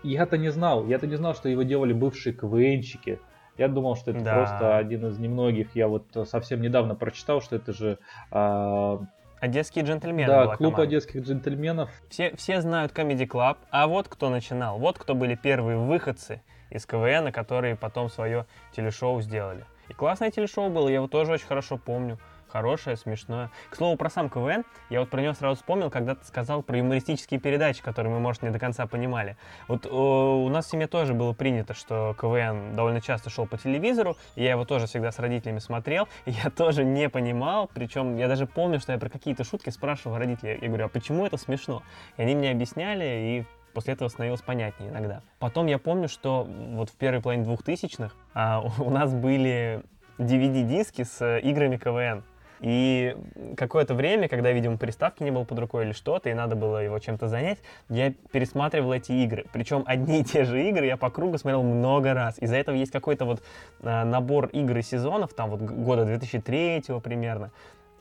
Я-то 0.02 0.36
не 0.36 0.50
знал, 0.50 0.86
я-то 0.86 1.06
не 1.06 1.16
знал, 1.16 1.34
что 1.34 1.48
его 1.48 1.62
делали 1.62 1.94
бывшие 1.94 2.34
КВНщики. 2.34 3.18
Я 3.58 3.68
думал, 3.68 3.96
что 3.96 4.10
это 4.10 4.20
да. 4.20 4.34
просто 4.34 4.76
один 4.76 5.06
из 5.06 5.18
немногих. 5.18 5.74
Я 5.74 5.88
вот 5.88 6.04
совсем 6.28 6.60
недавно 6.60 6.94
прочитал, 6.94 7.40
что 7.40 7.56
это 7.56 7.72
же... 7.72 7.98
А... 8.30 9.00
Одесские 9.40 9.84
джентльмены. 9.84 10.26
Да, 10.26 10.46
клуб 10.56 10.74
команда. 10.74 10.82
одесских 10.82 11.22
джентльменов. 11.22 11.90
Все, 12.08 12.34
все 12.36 12.60
знают 12.60 12.92
Comedy 12.92 13.26
Club, 13.26 13.58
а 13.70 13.86
вот 13.86 14.08
кто 14.08 14.30
начинал, 14.30 14.78
вот 14.78 14.98
кто 14.98 15.14
были 15.14 15.34
первые 15.34 15.76
выходцы 15.78 16.42
из 16.70 16.86
КВН, 16.86 17.32
которые 17.32 17.76
потом 17.76 18.08
свое 18.08 18.46
телешоу 18.72 19.20
сделали. 19.20 19.64
И 19.88 19.92
классное 19.92 20.30
телешоу 20.30 20.68
было, 20.68 20.88
я 20.88 20.96
его 20.96 21.06
тоже 21.06 21.32
очень 21.32 21.46
хорошо 21.46 21.76
помню 21.76 22.18
хорошее, 22.48 22.96
смешное. 22.96 23.50
К 23.70 23.76
слову, 23.76 23.96
про 23.96 24.10
сам 24.10 24.28
КВН, 24.28 24.64
я 24.90 25.00
вот 25.00 25.10
про 25.10 25.20
него 25.20 25.34
сразу 25.34 25.56
вспомнил, 25.56 25.90
когда 25.90 26.14
ты 26.14 26.24
сказал 26.24 26.62
про 26.62 26.78
юмористические 26.78 27.40
передачи, 27.40 27.82
которые 27.82 28.12
мы, 28.12 28.20
может, 28.20 28.42
не 28.42 28.50
до 28.50 28.58
конца 28.58 28.86
понимали. 28.86 29.36
Вот 29.68 29.86
о, 29.86 30.44
у 30.44 30.48
нас 30.48 30.66
в 30.66 30.70
семье 30.70 30.86
тоже 30.86 31.14
было 31.14 31.32
принято, 31.32 31.74
что 31.74 32.14
КВН 32.20 32.74
довольно 32.74 33.00
часто 33.00 33.30
шел 33.30 33.46
по 33.46 33.58
телевизору, 33.58 34.16
и 34.34 34.44
я 34.44 34.52
его 34.52 34.64
тоже 34.64 34.86
всегда 34.86 35.12
с 35.12 35.18
родителями 35.18 35.58
смотрел, 35.58 36.08
и 36.24 36.30
я 36.30 36.50
тоже 36.50 36.84
не 36.84 37.08
понимал, 37.08 37.70
причем 37.72 38.16
я 38.16 38.28
даже 38.28 38.46
помню, 38.46 38.80
что 38.80 38.92
я 38.92 38.98
про 38.98 39.08
какие-то 39.08 39.44
шутки 39.44 39.70
спрашивал 39.70 40.16
родителей, 40.16 40.58
я 40.60 40.68
говорю, 40.68 40.86
а 40.86 40.88
почему 40.88 41.26
это 41.26 41.36
смешно? 41.36 41.82
И 42.16 42.22
они 42.22 42.34
мне 42.34 42.50
объясняли, 42.50 43.04
и 43.04 43.44
после 43.76 43.92
этого 43.92 44.08
становилось 44.08 44.40
понятнее 44.40 44.90
иногда. 44.90 45.20
Потом 45.38 45.66
я 45.66 45.78
помню, 45.78 46.08
что 46.08 46.48
вот 46.48 46.88
в 46.88 46.96
первой 46.96 47.20
половине 47.20 47.44
двухтысячных 47.44 48.16
а, 48.32 48.62
у 48.78 48.90
нас 48.90 49.12
были 49.12 49.82
DVD-диски 50.18 51.04
с 51.04 51.38
играми 51.40 51.76
КВН. 51.76 52.24
И 52.60 53.16
какое-то 53.56 53.94
время, 53.94 54.28
когда, 54.28 54.50
видимо, 54.52 54.78
приставки 54.78 55.22
не 55.22 55.30
было 55.30 55.44
под 55.44 55.58
рукой 55.58 55.84
или 55.84 55.92
что-то, 55.92 56.30
и 56.30 56.34
надо 56.34 56.56
было 56.56 56.82
его 56.82 56.98
чем-то 56.98 57.28
занять, 57.28 57.58
я 57.88 58.12
пересматривал 58.32 58.92
эти 58.92 59.12
игры. 59.12 59.46
Причем 59.52 59.84
одни 59.86 60.20
и 60.20 60.24
те 60.24 60.44
же 60.44 60.62
игры 60.68 60.86
я 60.86 60.96
по 60.96 61.10
кругу 61.10 61.38
смотрел 61.38 61.62
много 61.62 62.14
раз. 62.14 62.38
Из-за 62.38 62.56
этого 62.56 62.74
есть 62.76 62.92
какой-то 62.92 63.24
вот 63.24 63.42
э, 63.80 64.04
набор 64.04 64.46
игр 64.46 64.78
и 64.78 64.82
сезонов, 64.82 65.34
там 65.34 65.50
вот 65.50 65.60
года 65.60 66.04
2003 66.04 66.84
примерно, 67.02 67.50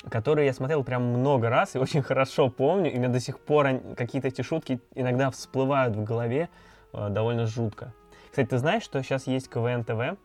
которые 0.09 0.45
я 0.45 0.53
смотрел 0.53 0.83
прям 0.83 1.03
много 1.03 1.49
раз 1.49 1.75
и 1.75 1.79
очень 1.79 2.01
хорошо 2.01 2.49
помню. 2.49 2.91
И 2.91 2.97
мне 2.97 3.09
до 3.09 3.19
сих 3.19 3.39
пор 3.39 3.67
какие-то 3.97 4.27
эти 4.27 4.41
шутки 4.41 4.79
иногда 4.93 5.31
всплывают 5.31 5.95
в 5.95 6.03
голове 6.03 6.49
э, 6.93 7.09
довольно 7.09 7.45
жутко. 7.45 7.93
Кстати, 8.29 8.49
ты 8.49 8.57
знаешь, 8.57 8.83
что 8.83 9.01
сейчас 9.01 9.27
есть 9.27 9.49
КВН 9.49 9.83
ТВ? 9.83 10.17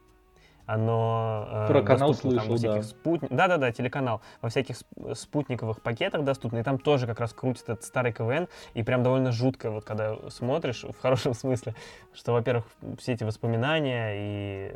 Оно 0.72 1.48
э, 1.50 1.66
Про 1.66 1.82
канал 1.82 2.14
слышал, 2.14 2.40
там, 2.40 2.48
во 2.48 2.56
всяких 2.56 2.82
да. 2.82 2.82
Спут... 2.82 3.20
Да-да-да, 3.28 3.72
телеканал. 3.72 4.20
Во 4.40 4.48
всяких 4.48 4.76
спутниковых 5.14 5.82
пакетах 5.82 6.22
доступно. 6.22 6.58
И 6.58 6.62
там 6.62 6.78
тоже 6.78 7.06
как 7.06 7.18
раз 7.18 7.32
крутит 7.32 7.64
этот 7.64 7.84
старый 7.84 8.12
КВН. 8.12 8.46
И 8.74 8.82
прям 8.82 9.02
довольно 9.02 9.32
жутко, 9.32 9.70
вот 9.70 9.84
когда 9.84 10.16
смотришь, 10.30 10.84
в 10.84 11.00
хорошем 11.00 11.34
смысле, 11.34 11.74
что, 12.14 12.32
во-первых, 12.32 12.66
все 12.98 13.14
эти 13.14 13.24
воспоминания 13.24 14.12
и, 14.14 14.72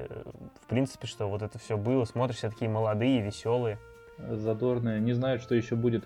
в 0.63 0.67
принципе, 0.67 1.07
что 1.07 1.29
вот 1.29 1.43
это 1.43 1.59
все 1.59 1.77
было. 1.77 2.05
Смотришь, 2.05 2.39
все 2.39 2.51
такие 2.51 2.69
молодые, 2.69 3.21
веселые 3.21 3.79
задорные, 4.19 5.01
не 5.01 5.13
знают, 5.13 5.43
что 5.43 5.55
еще 5.55 5.77
будет. 5.77 6.05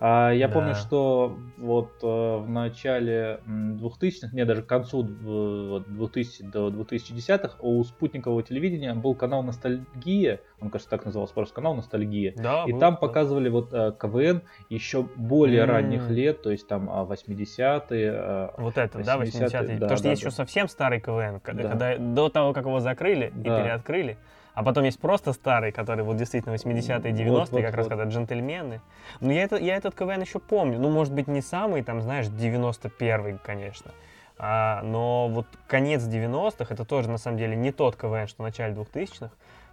А, 0.00 0.30
я 0.30 0.48
да. 0.48 0.54
помню, 0.54 0.74
что 0.74 1.38
вот 1.56 1.92
э, 2.02 2.06
в 2.06 2.48
начале 2.48 3.40
2000-х, 3.46 4.34
не, 4.34 4.44
даже 4.44 4.62
к 4.62 4.66
концу 4.66 5.02
вот, 5.02 5.88
2000 5.88 6.44
до 6.44 6.68
2010-х 6.68 7.56
у 7.60 7.82
спутникового 7.84 8.42
телевидения 8.42 8.94
был 8.94 9.14
канал 9.14 9.42
«Ностальгия», 9.42 10.40
он, 10.60 10.70
кажется, 10.70 10.90
так 10.90 11.04
назывался, 11.04 11.34
просто 11.34 11.54
канал 11.54 11.74
«Ностальгия», 11.74 12.34
да, 12.36 12.64
и 12.66 12.72
был, 12.72 12.80
там 12.80 12.94
да. 12.94 13.00
показывали 13.00 13.48
вот 13.48 13.72
э, 13.72 13.92
КВН 13.98 14.42
еще 14.68 15.02
более 15.16 15.62
mm. 15.62 15.66
ранних 15.66 16.10
лет, 16.10 16.42
то 16.42 16.50
есть 16.50 16.66
там 16.66 16.88
80-е. 16.88 18.12
А, 18.14 18.54
вот 18.56 18.78
это, 18.78 18.98
80-е, 18.98 19.04
да, 19.04 19.16
80-е, 19.16 19.50
да, 19.50 19.60
потому 19.60 19.78
да, 19.78 19.96
что 19.96 20.04
да, 20.04 20.10
есть 20.10 20.22
да. 20.22 20.28
еще 20.28 20.30
совсем 20.30 20.68
старый 20.68 21.00
КВН, 21.00 21.40
когда, 21.40 21.62
да. 21.62 21.68
когда 21.70 21.96
до 21.98 22.28
того, 22.28 22.52
как 22.52 22.64
его 22.64 22.80
закрыли 22.80 23.32
да. 23.34 23.40
и 23.40 23.62
переоткрыли, 23.62 24.18
А 24.54 24.62
потом 24.62 24.84
есть 24.84 25.00
просто 25.00 25.32
старый, 25.32 25.72
который 25.72 26.04
вот 26.04 26.16
действительно 26.16 26.54
80-е, 26.54 27.12
90-е, 27.12 27.30
вот, 27.30 27.50
вот, 27.50 27.62
как 27.62 27.70
вот. 27.70 27.76
раз 27.76 27.88
когда 27.88 28.04
джентльмены. 28.04 28.80
Но 29.20 29.32
я, 29.32 29.44
это, 29.44 29.56
я 29.56 29.76
этот 29.76 29.94
КВН 29.94 30.20
еще 30.20 30.38
помню. 30.38 30.78
Ну, 30.78 30.90
может 30.90 31.14
быть, 31.14 31.28
не 31.28 31.40
самый, 31.40 31.82
там, 31.82 32.02
знаешь, 32.02 32.26
91-й, 32.26 33.38
конечно. 33.44 33.92
А, 34.38 34.82
но 34.82 35.28
вот 35.28 35.46
конец 35.66 36.02
90-х, 36.02 36.72
это 36.72 36.84
тоже, 36.84 37.10
на 37.10 37.18
самом 37.18 37.38
деле, 37.38 37.56
не 37.56 37.72
тот 37.72 37.96
КВН, 37.96 38.26
что 38.26 38.42
в 38.42 38.46
начале 38.46 38.74
2000-х. 38.74 39.30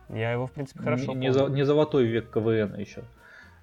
Я 0.09 0.31
его, 0.31 0.47
в 0.47 0.51
принципе, 0.51 0.81
хорошо 0.81 1.13
не, 1.13 1.31
помню. 1.31 1.55
Не, 1.55 1.65
золотой 1.65 2.05
век 2.05 2.31
КВН 2.31 2.75
еще. 2.75 3.03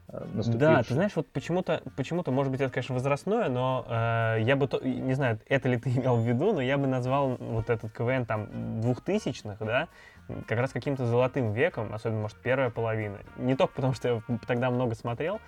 Э, 0.09 0.27
да, 0.47 0.83
ты 0.83 0.95
знаешь, 0.95 1.13
вот 1.15 1.27
почему-то, 1.29 1.83
почему-то, 1.97 2.31
может 2.31 2.51
быть, 2.53 2.61
это, 2.61 2.71
конечно, 2.71 2.95
возрастное, 2.95 3.49
но 3.49 3.87
э, 3.89 4.43
я 4.43 4.57
бы, 4.57 4.69
то, 4.69 4.79
не 4.81 5.15
знаю, 5.15 5.39
это 5.49 5.69
ли 5.69 5.79
ты 5.79 5.91
имел 5.97 6.17
в 6.17 6.27
виду, 6.27 6.53
но 6.53 6.61
я 6.61 6.79
бы 6.79 6.87
назвал 6.87 7.37
вот 7.39 7.71
этот 7.71 7.93
КВН 7.93 8.27
там 8.27 8.81
двухтысячных, 8.81 9.59
да, 9.61 9.89
как 10.47 10.59
раз 10.59 10.73
каким-то 10.73 11.07
золотым 11.07 11.53
веком, 11.53 11.93
особенно, 11.93 12.23
может, 12.23 12.37
первая 12.39 12.71
половина. 12.71 13.19
Не 13.37 13.57
только 13.57 13.75
потому, 13.75 13.95
что 13.95 14.09
я 14.09 14.39
тогда 14.47 14.71
много 14.71 14.95
смотрел, 14.95 15.41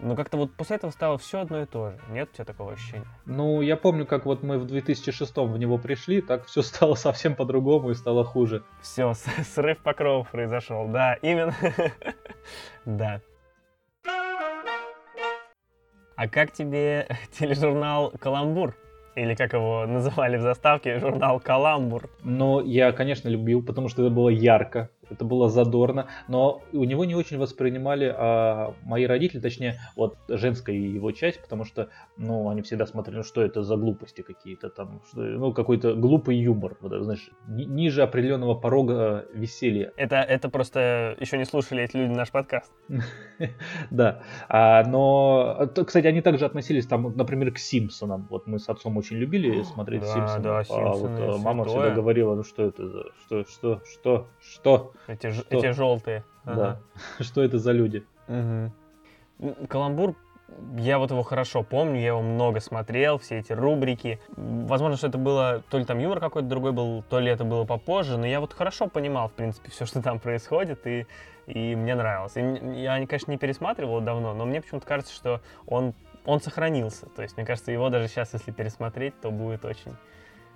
но 0.00 0.16
как-то 0.16 0.36
вот 0.36 0.52
после 0.54 0.76
этого 0.76 0.90
стало 0.90 1.18
все 1.18 1.40
одно 1.40 1.62
и 1.62 1.66
то 1.66 1.90
же. 1.90 1.98
Нет 2.08 2.28
у 2.32 2.34
тебя 2.34 2.44
такого 2.44 2.72
ощущения? 2.72 3.06
Ну, 3.24 3.60
я 3.60 3.76
помню, 3.76 4.06
как 4.06 4.26
вот 4.26 4.42
мы 4.42 4.58
в 4.58 4.66
2006 4.66 5.36
в 5.36 5.58
него 5.58 5.78
пришли, 5.78 6.20
так 6.20 6.46
все 6.46 6.62
стало 6.62 6.94
совсем 6.94 7.36
по-другому 7.36 7.90
и 7.90 7.94
стало 7.94 8.24
хуже. 8.24 8.64
Все, 8.80 9.14
срыв 9.14 9.78
покровов 9.78 10.30
произошел, 10.30 10.88
да, 10.88 11.14
именно. 11.14 11.54
Да. 12.84 13.20
А 16.16 16.28
как 16.28 16.52
тебе 16.52 17.06
тележурнал 17.38 18.12
«Каламбур»? 18.18 18.74
Или 19.14 19.34
как 19.34 19.52
его 19.52 19.86
называли 19.86 20.38
в 20.38 20.42
заставке, 20.42 20.98
журнал 20.98 21.38
«Каламбур». 21.38 22.08
Ну, 22.24 22.64
я, 22.64 22.92
конечно, 22.92 23.28
любил, 23.28 23.62
потому 23.62 23.88
что 23.88 24.02
это 24.02 24.14
было 24.14 24.30
ярко, 24.30 24.88
это 25.12 25.24
было 25.24 25.48
задорно, 25.48 26.08
но 26.28 26.62
у 26.72 26.84
него 26.84 27.04
не 27.04 27.14
очень 27.14 27.38
воспринимали 27.38 28.12
а, 28.16 28.74
мои 28.82 29.04
родители, 29.04 29.40
точнее, 29.40 29.78
вот 29.96 30.16
женская 30.28 30.76
его 30.76 31.12
часть, 31.12 31.40
потому 31.42 31.64
что, 31.64 31.88
ну, 32.16 32.48
они 32.48 32.62
всегда 32.62 32.86
смотрели, 32.86 33.18
ну, 33.18 33.22
что 33.22 33.42
это 33.42 33.62
за 33.62 33.76
глупости 33.76 34.22
какие-то 34.22 34.70
там, 34.70 35.00
что, 35.08 35.20
ну, 35.20 35.52
какой-то 35.52 35.94
глупый 35.94 36.36
юмор, 36.36 36.76
вот, 36.80 36.92
знаешь, 37.02 37.30
ни, 37.48 37.64
ниже 37.64 38.02
определенного 38.02 38.54
порога 38.54 39.26
веселья. 39.34 39.92
Это, 39.96 40.16
это 40.16 40.48
просто 40.48 41.16
еще 41.20 41.38
не 41.38 41.44
слушали 41.44 41.82
эти 41.82 41.96
люди 41.96 42.12
наш 42.12 42.30
подкаст. 42.30 42.72
Да, 43.90 44.22
а, 44.48 44.84
но, 44.84 45.68
кстати, 45.86 46.06
они 46.06 46.20
также 46.20 46.44
относились, 46.44 46.86
там, 46.86 47.12
например, 47.16 47.52
к 47.52 47.58
Симпсонам, 47.58 48.26
вот 48.30 48.46
мы 48.46 48.58
с 48.58 48.68
отцом 48.68 48.96
очень 48.96 49.16
любили 49.16 49.62
смотреть 49.74 50.04
Симпсонов, 50.04 50.70
а 50.70 50.92
вот 50.92 51.40
мама 51.42 51.64
всегда 51.64 51.90
говорила, 51.90 52.34
ну, 52.34 52.44
что 52.44 52.62
это 52.62 52.88
за, 52.88 53.04
что, 53.24 53.44
что, 53.44 53.80
что, 53.84 54.28
что, 54.40 54.92
эти, 55.06 55.28
ж... 55.28 55.44
эти 55.50 55.72
желтые. 55.72 56.24
Да. 56.44 56.52
Ага. 56.52 56.80
Что 57.20 57.42
это 57.42 57.58
за 57.58 57.72
люди? 57.72 58.04
Угу. 58.28 59.66
Каламбур 59.68 60.14
я 60.76 60.98
вот 60.98 61.10
его 61.10 61.22
хорошо 61.22 61.62
помню, 61.62 62.00
я 62.00 62.08
его 62.08 62.22
много 62.22 62.60
смотрел, 62.60 63.18
все 63.18 63.38
эти 63.38 63.52
рубрики. 63.52 64.20
Возможно, 64.36 64.96
что 64.96 65.08
это 65.08 65.18
было, 65.18 65.62
то 65.70 65.78
ли 65.78 65.84
там 65.84 65.98
юмор 65.98 66.20
какой-то 66.20 66.48
другой 66.48 66.72
был, 66.72 67.02
то 67.02 67.18
ли 67.20 67.30
это 67.30 67.44
было 67.44 67.64
попозже, 67.64 68.18
но 68.18 68.26
я 68.26 68.40
вот 68.40 68.52
хорошо 68.52 68.88
понимал, 68.88 69.28
в 69.28 69.32
принципе, 69.32 69.70
все, 69.72 69.86
что 69.86 70.02
там 70.02 70.18
происходит, 70.18 70.86
и, 70.86 71.06
и 71.46 71.74
мне 71.74 71.94
нравилось. 71.94 72.36
И 72.36 72.80
я, 72.80 72.94
конечно, 73.06 73.30
не 73.30 73.38
пересматривал 73.38 74.00
давно, 74.00 74.34
но 74.34 74.44
мне 74.44 74.60
почему-то 74.60 74.86
кажется, 74.86 75.14
что 75.14 75.40
он, 75.66 75.94
он 76.24 76.40
сохранился. 76.40 77.06
То 77.06 77.22
есть, 77.22 77.36
мне 77.36 77.46
кажется, 77.46 77.72
его 77.72 77.88
даже 77.88 78.08
сейчас, 78.08 78.32
если 78.32 78.50
пересмотреть, 78.50 79.20
то 79.20 79.30
будет 79.30 79.64
очень 79.64 79.96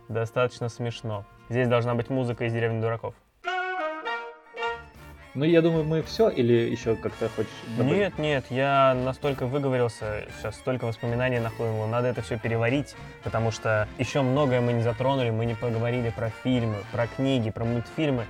достаточно 0.09 0.69
смешно. 0.69 1.25
Здесь 1.49 1.69
должна 1.69 1.95
быть 1.95 2.11
музыка 2.11 2.45
из 2.45 2.53
«Деревни 2.53 2.81
дураков». 2.81 3.15
Ну, 5.37 5.45
я 5.45 5.61
думаю, 5.61 5.85
мы 5.85 6.01
все 6.01 6.31
или 6.31 6.55
еще 6.55 6.97
как-то 6.97 7.29
хочешь 7.29 7.51
добавить? 7.77 7.93
Нет, 7.93 8.19
нет, 8.19 8.45
я 8.49 8.95
настолько 8.95 9.47
выговорился, 9.47 10.25
сейчас 10.39 10.55
столько 10.55 10.87
воспоминаний 10.87 11.41
нахлынуло, 11.41 11.87
надо 11.87 12.09
это 12.09 12.23
все 12.23 12.39
переварить, 12.39 12.97
потому 13.23 13.51
что 13.51 13.87
еще 13.99 14.23
многое 14.23 14.63
мы 14.63 14.73
не 14.73 14.81
затронули, 14.81 15.29
мы 15.29 15.45
не 15.45 15.53
поговорили 15.53 16.09
про 16.09 16.31
фильмы, 16.43 16.77
про 16.91 17.07
книги, 17.07 17.51
про 17.51 17.67
мультфильмы. 17.67 18.25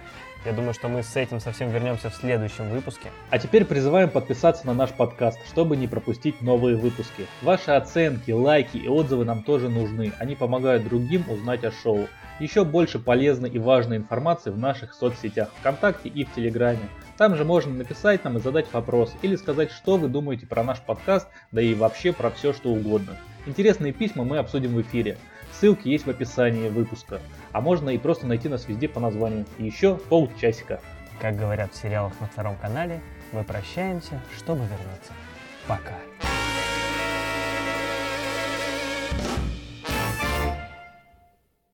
Я 0.47 0.53
думаю, 0.53 0.75
что 0.75 0.87
мы 0.87 1.03
с 1.03 1.17
этим 1.17 1.41
совсем 1.41 1.71
вернемся 1.71 2.09
в 2.09 2.15
следующем 2.15 2.71
выпуске. 2.71 3.11
А 3.31 3.39
теперь 3.41 3.65
призываем 3.65 4.09
подписаться 4.09 4.65
на 4.65 4.75
наш 4.75 4.91
подкаст, 4.93 5.41
чтобы 5.49 5.77
не 5.77 5.89
пропустить 5.89 6.41
новые 6.41 6.77
выпуски. 6.77 7.27
Ваши 7.43 7.73
оценки, 7.73 8.31
лайки 8.31 8.77
и 8.77 8.87
отзывы 8.87 9.25
нам 9.25 9.43
тоже 9.43 9.69
нужны. 9.69 10.13
Они 10.21 10.37
помогают 10.37 10.85
другим 10.85 11.29
узнать 11.29 11.65
о 11.65 11.73
шоу. 11.73 12.07
Еще 12.39 12.65
больше 12.65 13.01
полезной 13.01 13.51
и 13.51 13.59
важной 13.59 13.97
информации 13.97 14.51
в 14.51 14.59
наших 14.59 14.95
соцсетях 14.95 15.49
ВКонтакте 15.59 16.11
и 16.11 16.23
в 16.23 16.33
Телеграме. 16.33 16.89
Там 17.17 17.35
же 17.35 17.45
можно 17.45 17.75
написать 17.75 18.23
нам 18.23 18.39
и 18.39 18.41
задать 18.41 18.73
вопрос, 18.73 19.17
или 19.23 19.35
сказать, 19.35 19.73
что 19.73 19.97
вы 19.97 20.07
думаете 20.07 20.47
про 20.47 20.63
наш 20.63 20.81
подкаст, 20.81 21.27
да 21.51 21.61
и 21.61 21.75
вообще 21.75 22.13
про 22.13 22.31
все, 22.31 22.53
что 22.53 22.69
угодно. 22.69 23.17
Интересные 23.47 23.93
письма 23.93 24.23
мы 24.23 24.39
обсудим 24.39 24.75
в 24.77 24.81
эфире. 24.81 25.19
Ссылки 25.61 25.89
есть 25.89 26.07
в 26.07 26.11
описании 26.11 26.69
выпуска. 26.69 27.21
А 27.53 27.61
можно 27.61 27.91
и 27.91 27.99
просто 27.99 28.27
найти 28.27 28.49
нас 28.49 28.69
везде 28.69 28.89
по 28.89 29.01
названию. 29.01 29.47
И 29.59 29.65
еще 29.65 29.97
полчасика. 29.97 30.81
Как 31.21 31.37
говорят 31.37 31.73
в 31.73 31.77
сериалах 31.81 32.13
на 32.21 32.27
втором 32.27 32.57
канале, 32.57 33.01
мы 33.33 33.43
прощаемся, 33.43 34.21
чтобы 34.37 34.61
вернуться. 34.61 35.13
Пока. 35.67 35.95